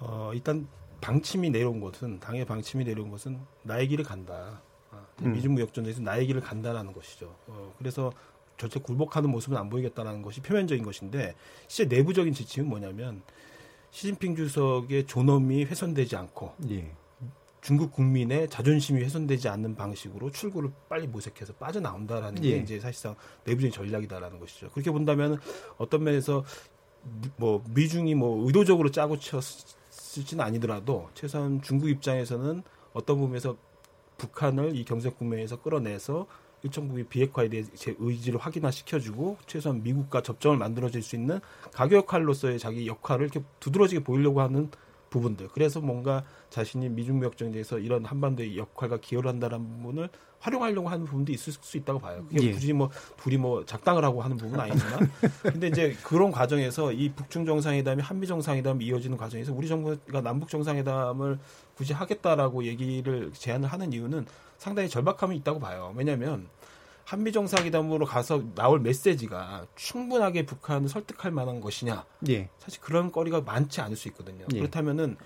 어, 0.00 0.30
일단 0.34 0.66
방침이 1.00 1.50
내려온 1.50 1.80
것은 1.80 2.20
당의 2.20 2.44
방침이 2.44 2.84
내려온 2.84 3.10
것은 3.10 3.38
나의 3.62 3.88
길을 3.88 4.04
간다. 4.04 4.62
아, 4.90 5.06
음. 5.22 5.32
미중 5.32 5.54
무역전에서 5.54 6.00
나의 6.02 6.26
길을 6.26 6.40
간다라는 6.40 6.92
것이죠. 6.92 7.34
어, 7.46 7.74
그래서 7.78 8.12
절대 8.56 8.80
굴복하는 8.80 9.30
모습은 9.30 9.56
안 9.56 9.68
보이겠다라는 9.68 10.22
것이 10.22 10.40
표면적인 10.40 10.84
것인데 10.84 11.34
실제 11.68 11.94
내부적인 11.94 12.32
지침은 12.32 12.68
뭐냐면 12.68 13.22
시진핑 13.90 14.36
주석의 14.36 15.06
존엄이 15.06 15.64
훼손되지 15.64 16.16
않고 16.16 16.54
예. 16.70 16.92
중국 17.64 17.92
국민의 17.92 18.50
자존심이 18.50 19.02
훼손되지 19.02 19.48
않는 19.48 19.74
방식으로 19.74 20.30
출구를 20.30 20.70
빨리 20.86 21.06
모색해서 21.06 21.54
빠져나온다라는 21.54 22.44
예. 22.44 22.50
게 22.50 22.56
이제 22.58 22.78
사실상 22.78 23.16
내부적인 23.44 23.72
전략이다라는 23.72 24.38
것이죠. 24.38 24.68
그렇게 24.70 24.90
본다면 24.90 25.40
어떤 25.78 26.04
면에서 26.04 26.44
뭐 27.38 27.64
미중이 27.70 28.14
뭐 28.16 28.46
의도적으로 28.46 28.90
짜고 28.90 29.18
쳤 29.18 29.42
있을지는 29.90 30.44
아니더라도 30.44 31.08
최소한 31.14 31.62
중국 31.62 31.88
입장에서는 31.88 32.62
어떤 32.92 33.18
부분에서 33.18 33.56
북한을 34.18 34.76
이 34.76 34.84
경제 34.84 35.08
국면에서 35.08 35.62
끌어내서 35.62 36.26
일정 36.62 36.86
부분 36.86 37.08
비핵화에 37.08 37.48
대해 37.48 37.64
제 37.74 37.94
의지를 37.98 38.40
확인화 38.40 38.70
시켜주고 38.70 39.38
최소한 39.46 39.82
미국과 39.82 40.22
접점을 40.22 40.58
만들어줄 40.58 41.02
수 41.02 41.16
있는 41.16 41.40
가교 41.72 41.96
역할로서의 41.96 42.58
자기 42.58 42.86
역할을 42.86 43.24
이렇게 43.24 43.42
두드러지게 43.60 44.04
보이려고 44.04 44.42
하는 44.42 44.70
부분들. 45.14 45.48
그래서 45.48 45.80
뭔가 45.80 46.24
자신이 46.50 46.88
미중 46.88 47.18
무역 47.18 47.36
정제에서 47.36 47.78
이런 47.78 48.04
한반도의 48.04 48.58
역할과 48.58 48.98
기여를 48.98 49.30
한다는 49.30 49.64
부분을 49.68 50.08
활용하려고 50.40 50.88
하는 50.88 51.06
부분도 51.06 51.32
있을 51.32 51.52
수 51.52 51.76
있다고 51.76 52.00
봐요. 52.00 52.26
그게 52.28 52.48
예. 52.48 52.52
굳이 52.52 52.72
뭐 52.72 52.90
둘이 53.16 53.38
뭐 53.38 53.64
작당을 53.64 54.04
하고 54.04 54.20
하는 54.20 54.36
부분은 54.36 54.60
아니지만, 54.60 55.10
근데 55.42 55.68
이제 55.68 55.96
그런 56.02 56.30
과정에서 56.30 56.92
이 56.92 57.10
북중 57.10 57.46
정상회담이 57.46 58.02
한미 58.02 58.26
정상회담이 58.26 58.84
이어지는 58.84 59.16
과정에서 59.16 59.54
우리 59.54 59.68
정부가 59.68 60.20
남북 60.20 60.50
정상회담을 60.50 61.38
굳이 61.76 61.92
하겠다라고 61.92 62.64
얘기를 62.64 63.32
제안을 63.32 63.68
하는 63.68 63.92
이유는 63.92 64.26
상당히 64.58 64.88
절박함이 64.88 65.36
있다고 65.36 65.60
봐요. 65.60 65.94
왜냐하면 65.96 66.48
한미 67.04 67.32
정상회담으로 67.32 68.06
가서 68.06 68.42
나올 68.54 68.80
메시지가 68.80 69.66
충분하게 69.76 70.46
북한을 70.46 70.88
설득할 70.88 71.30
만한 71.32 71.60
것이냐? 71.60 72.04
예. 72.28 72.48
사실 72.58 72.80
그런 72.80 73.12
거리가 73.12 73.42
많지 73.42 73.80
않을 73.80 73.96
수 73.96 74.08
있거든요. 74.08 74.46
예. 74.54 74.58
그렇다면은 74.58 75.16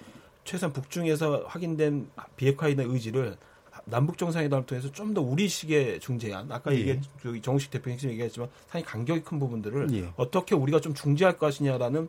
최소한 0.45 0.73
북중에서 0.73 1.45
확인된 1.47 2.11
비핵화에 2.37 2.75
대한 2.75 2.91
의지를 2.91 3.37
남북 3.85 4.19
정상회담을 4.19 4.67
통해서 4.67 4.91
좀 4.93 5.15
더 5.15 5.21
우리식의 5.23 6.01
중재안, 6.01 6.51
아까 6.51 6.73
예. 6.75 6.79
얘기한 6.79 7.03
정우식 7.43 7.71
대표 7.71 7.91
핵심 7.91 8.11
얘기했지만 8.11 8.49
상당히 8.67 8.85
간격이 8.85 9.23
큰 9.23 9.39
부분들을 9.39 9.89
예. 9.95 10.13
어떻게 10.17 10.55
우리가 10.55 10.81
좀 10.81 10.95
중재할 10.95 11.39
것이냐라는 11.39 12.09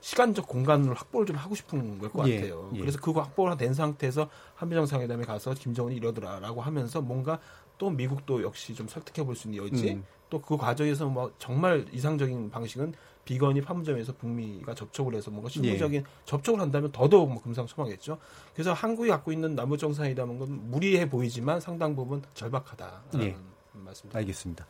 시간적 0.00 0.46
공간을 0.46 0.92
확보를 0.92 1.26
좀 1.26 1.36
하고 1.36 1.54
싶은 1.54 1.98
걸것 1.98 2.28
예. 2.28 2.36
같아요. 2.36 2.70
예. 2.74 2.80
그래서 2.80 2.98
그거 3.00 3.22
확보가 3.22 3.56
된 3.56 3.72
상태에서 3.72 4.28
한미 4.54 4.74
정상회담에 4.74 5.24
가서 5.24 5.54
김정은이 5.54 5.96
이러더라라고 5.96 6.60
하면서 6.60 7.00
뭔가 7.00 7.38
또 7.78 7.90
미국도 7.90 8.42
역시 8.42 8.74
좀 8.74 8.86
설득해 8.88 9.24
볼 9.26 9.34
수 9.36 9.48
있는 9.48 9.64
여지 9.64 9.90
음. 9.92 10.04
또그 10.30 10.56
과정에서 10.56 11.06
뭐 11.06 11.32
정말 11.38 11.86
이상적인 11.92 12.50
방식은 12.50 12.94
비건이 13.24 13.62
판문점에서 13.62 14.14
북미가 14.16 14.74
접촉을 14.74 15.14
해서 15.14 15.30
뭔가 15.30 15.48
실무적인 15.48 16.00
예. 16.02 16.04
접촉을 16.26 16.60
한다면 16.60 16.92
더더욱 16.92 17.32
뭐 17.32 17.42
금상첨화겠죠. 17.42 18.18
그래서 18.52 18.72
한국이 18.74 19.08
갖고 19.08 19.32
있는 19.32 19.54
남북 19.54 19.78
정상회담은 19.78 20.38
건 20.38 20.70
무리해 20.70 21.08
보이지만 21.08 21.60
상당 21.60 21.96
부분 21.96 22.22
절박하다. 22.34 23.02
예. 23.20 23.36
말씀드립니다. 23.72 24.18
알겠습니다. 24.18 24.66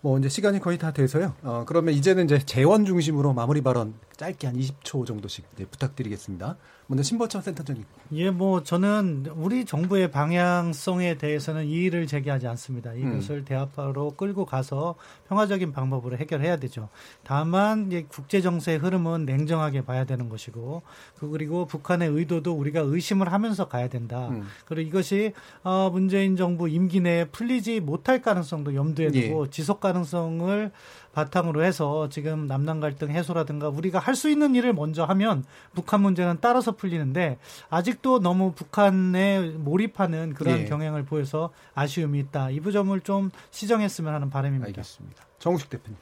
뭐 0.00 0.18
이제 0.18 0.28
시간이 0.28 0.60
거의 0.60 0.78
다 0.78 0.92
돼서요. 0.92 1.34
어, 1.42 1.64
그러면 1.66 1.94
이제는 1.94 2.26
이제 2.26 2.38
재원 2.38 2.84
중심으로 2.84 3.32
마무리 3.32 3.62
발언 3.62 3.94
짧게 4.16 4.46
한 4.46 4.56
20초 4.56 5.06
정도씩 5.06 5.44
네, 5.56 5.64
부탁드리겠습니다. 5.64 6.56
먼저 6.86 7.02
신보천 7.02 7.42
센터장님. 7.42 7.84
예, 8.12 8.30
뭐 8.30 8.62
저는 8.62 9.26
우리 9.36 9.64
정부의 9.64 10.10
방향성에 10.10 11.16
대해서는 11.16 11.64
이의를 11.66 12.06
제기하지 12.06 12.46
않습니다. 12.48 12.92
이것을 12.92 13.38
음. 13.38 13.44
대화로 13.44 14.12
끌고 14.16 14.44
가서 14.44 14.94
평화적인 15.28 15.72
방법으로 15.72 16.18
해결해야 16.18 16.56
되죠. 16.56 16.88
다만 17.22 17.88
국제 18.08 18.40
정세의 18.40 18.78
흐름은 18.78 19.24
냉정하게 19.24 19.84
봐야 19.84 20.04
되는 20.04 20.28
것이고 20.28 20.82
그 21.18 21.30
그리고 21.30 21.64
북한의 21.66 22.10
의도도 22.10 22.52
우리가 22.52 22.80
의심을 22.80 23.32
하면서 23.32 23.66
가야 23.66 23.88
된다. 23.88 24.28
음. 24.28 24.44
그리고 24.66 24.88
이것이 24.88 25.32
어, 25.62 25.88
문재인 25.90 26.36
정부 26.36 26.68
임기 26.68 27.00
내에 27.00 27.24
풀리지 27.26 27.80
못할 27.80 28.20
가능성도 28.20 28.74
염두에 28.74 29.10
두고 29.10 29.46
예. 29.46 29.50
지속 29.50 29.80
가능성을 29.80 30.70
바탕으로 31.14 31.64
해서 31.64 32.08
지금 32.08 32.46
남남 32.46 32.80
갈등 32.80 33.10
해소라든가 33.10 33.68
우리가 33.68 33.98
할 33.98 34.14
수 34.14 34.28
있는 34.30 34.54
일을 34.54 34.72
먼저 34.72 35.04
하면 35.04 35.44
북한 35.74 36.00
문제는 36.00 36.38
따라서 36.40 36.72
풀리는데 36.72 37.38
아직도 37.70 38.20
너무 38.20 38.52
북한에 38.52 39.40
몰입하는 39.40 40.34
그런 40.34 40.60
예. 40.60 40.64
경향을 40.66 41.04
보여서 41.04 41.50
아쉬움이 41.74 42.18
있다. 42.20 42.50
이 42.50 42.60
부점을 42.60 42.98
좀 43.00 43.30
시정했으면 43.50 44.14
하는 44.14 44.30
바람입니다. 44.30 44.66
알겠습니다. 44.66 45.24
정우식 45.40 45.68
대표님. 45.70 45.96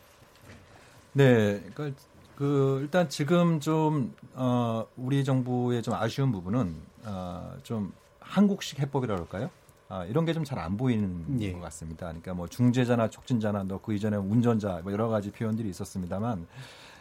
네, 1.15 1.63
그러니까 1.75 1.99
그 2.37 2.81
일단 2.83 3.09
지금 3.09 3.61
좀 3.61 4.15
어, 4.35 4.87
우리 4.97 5.25
정부의 5.25 5.83
좀 5.83 5.95
아쉬운 5.95 6.33
부분은 6.33 6.75
어, 7.05 7.55
좀 7.63 7.93
한국식 8.21 8.79
해법이라 8.81 9.15
그럴까요? 9.15 9.51
아, 9.93 10.05
이런 10.07 10.25
게 10.25 10.33
좀 10.33 10.43
잘 10.45 10.59
안 10.59 10.77
보이는 10.79 11.39
예. 11.41 11.53
것 11.53 11.61
같습니다. 11.61 12.07
그러니까 12.07 12.33
뭐 12.33 12.49
중재자나 12.49 13.11
촉진자나 13.11 13.65
너그 13.65 13.93
이전에 13.93 14.17
운전자 14.17 14.81
뭐 14.83 14.91
여러 14.91 15.09
가지 15.09 15.31
표현들이 15.31 15.69
있었습니다만 15.69 16.47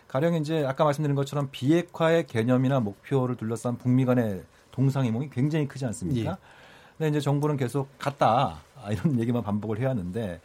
가령 0.09 0.33
이제 0.35 0.65
아까 0.65 0.83
말씀드린 0.83 1.15
것처럼 1.15 1.47
비핵화의 1.51 2.27
개념이나 2.27 2.81
목표를 2.81 3.37
둘러싼 3.37 3.77
북미 3.77 4.03
간의 4.03 4.43
동상이몽이 4.71 5.29
굉장히 5.29 5.69
크지 5.69 5.85
않습니까? 5.85 6.31
예. 6.31 6.35
근데 6.97 7.09
이제 7.09 7.21
정부는 7.21 7.55
계속 7.55 7.87
갔다 7.97 8.57
아, 8.83 8.91
이런 8.91 9.17
얘기만 9.21 9.41
반복을 9.41 9.79
해왔는데 9.79 10.41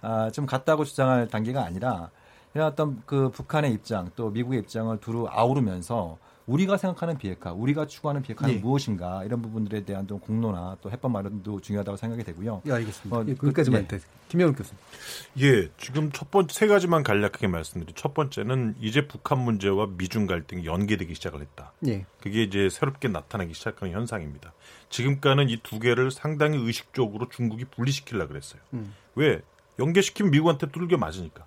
아, 0.00 0.30
좀 0.30 0.46
갔다고 0.46 0.84
주장할 0.84 1.28
단계가 1.28 1.64
아니라 1.66 2.08
이런 2.54 2.66
어떤 2.68 3.02
그 3.04 3.28
북한의 3.28 3.74
입장 3.74 4.10
또 4.16 4.30
미국의 4.30 4.60
입장을 4.60 4.96
두루 5.00 5.26
아우르면서 5.28 6.16
우리가 6.50 6.76
생각하는 6.76 7.16
비핵화, 7.16 7.52
우리가 7.52 7.86
추구하는 7.86 8.22
비핵화는 8.22 8.54
예. 8.54 8.58
무엇인가 8.58 9.22
이런 9.24 9.40
부분들에 9.40 9.84
대한 9.84 10.08
좀 10.08 10.18
공론화 10.18 10.78
또 10.82 10.90
해법 10.90 11.12
마련도 11.12 11.60
중요하다고 11.60 11.96
생각이 11.96 12.24
되고요. 12.24 12.62
예, 12.66 12.72
알겠습니다. 12.72 13.16
어, 13.16 13.24
예, 13.28 13.34
거기까지만 13.34 13.86
그, 13.86 13.96
예. 13.96 14.00
김영욱 14.28 14.56
교수님. 14.56 14.76
예, 15.40 15.68
지금 15.78 16.10
첫 16.10 16.30
번째 16.32 16.52
세 16.52 16.66
가지만 16.66 17.04
간략하게 17.04 17.46
말씀드린 17.46 17.94
첫 17.94 18.14
번째는 18.14 18.74
이제 18.80 19.06
북한 19.06 19.38
문제와 19.38 19.88
미중 19.96 20.26
갈등이 20.26 20.64
연계되기 20.66 21.14
시작을 21.14 21.40
했다. 21.40 21.72
예. 21.86 22.04
그게 22.20 22.42
이제 22.42 22.68
새롭게 22.68 23.06
나타나기 23.08 23.54
시작하는 23.54 23.94
현상입니다. 23.94 24.52
지금까지는 24.88 25.48
이 25.50 25.60
두 25.62 25.78
개를 25.78 26.10
상당히 26.10 26.58
의식적으로 26.58 27.28
중국이 27.28 27.64
분리시키려 27.66 28.26
그랬어요. 28.26 28.60
음. 28.74 28.92
왜? 29.14 29.40
연계시키면 29.78 30.32
미국한테 30.32 30.68
뚫겨 30.70 30.96
맞으니까. 30.96 31.44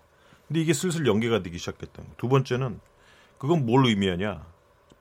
근데 0.48 0.62
이게 0.62 0.72
슬슬 0.74 1.06
연계가 1.06 1.44
되기 1.44 1.58
시작했다는 1.58 2.10
거. 2.12 2.16
두 2.18 2.30
번째는 2.30 2.80
그건 3.38 3.66
뭘 3.66 3.86
의미하냐? 3.88 4.53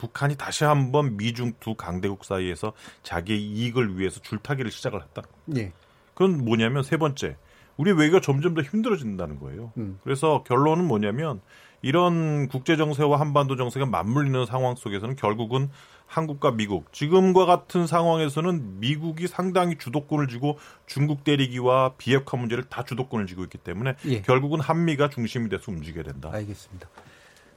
북한이 0.03 0.37
다시 0.37 0.65
한번 0.65 1.17
미중 1.17 1.53
두 1.61 1.77
강대국 1.77 2.25
사이에서 2.25 2.73
자기의 3.05 3.41
이익을 3.41 3.99
위해서 3.99 4.21
줄타기를 4.21 4.73
시작을 4.73 5.01
했다. 5.01 5.23
예. 5.57 5.73
그건 6.15 6.45
뭐냐면 6.45 6.83
세 6.83 6.97
번째, 6.97 7.37
우리 7.77 7.93
외교가 7.93 8.21
점점 8.21 8.55
더 8.55 8.63
힘들어진다는 8.63 9.39
거예요. 9.39 9.73
음. 9.77 10.01
그래서 10.03 10.43
결론은 10.43 10.89
뭐냐면 10.89 11.41
이런 11.83 12.49
국제 12.49 12.77
정세와 12.77 13.21
한반도 13.21 13.55
정세가 13.55 13.87
맞물리는 13.87 14.45
상황 14.45 14.75
속에서는 14.75 15.15
결국은 15.15 15.71
한국과 16.07 16.51
미국 16.51 16.93
지금과 16.93 17.47
같은 17.47 17.87
상황에서는 17.87 18.81
미국이 18.81 19.29
상당히 19.29 19.79
주도권을 19.79 20.27
쥐고 20.27 20.59
중국 20.87 21.23
때리기와 21.23 21.95
비핵화 21.97 22.37
문제를 22.37 22.65
다 22.65 22.83
주도권을 22.83 23.29
쥐고 23.29 23.45
있기 23.45 23.59
때문에 23.59 23.95
예. 24.07 24.23
결국은 24.23 24.59
한미가 24.59 25.11
중심이 25.11 25.49
돼서 25.49 25.71
움직여야 25.71 26.03
된다. 26.03 26.31
알겠습니다. 26.33 26.89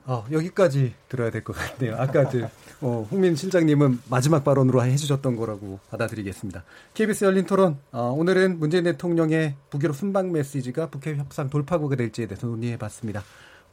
어, 0.07 0.23
여기까지 0.31 0.93
들어야 1.09 1.31
될 1.31 1.43
것 1.43 1.53
같네요. 1.55 1.95
아까 1.97 2.29
그, 2.29 2.45
어, 2.81 3.07
홍민 3.09 3.35
실장님은 3.35 4.01
마지막 4.09 4.43
발언으로 4.43 4.83
해주셨던 4.83 5.35
거라고 5.35 5.79
받아들이겠습니다. 5.89 6.63
KBS 6.93 7.25
열린 7.25 7.45
토론, 7.45 7.77
어, 7.91 8.13
오늘은 8.15 8.59
문재인 8.59 8.83
대통령의 8.83 9.55
북유럽 9.71 9.95
순방 9.95 10.31
메시지가 10.31 10.89
북핵 10.91 11.17
협상 11.17 11.49
돌파구가 11.49 11.95
될지에 11.95 12.27
대해서 12.27 12.45
논의해 12.47 12.77
봤습니다. 12.77 13.23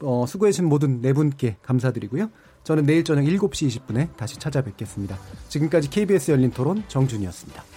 어, 0.01 0.25
수고해주신 0.27 0.65
모든 0.67 1.01
네 1.03 1.13
분께 1.13 1.57
감사드리고요. 1.63 2.31
저는 2.65 2.87
내일 2.87 3.05
저녁 3.05 3.23
7시 3.25 3.69
20분에 3.87 4.17
다시 4.17 4.39
찾아뵙겠습니다. 4.39 5.19
지금까지 5.49 5.91
KBS 5.91 6.31
열린 6.31 6.51
토론 6.51 6.83
정준이었습니다. 6.89 7.72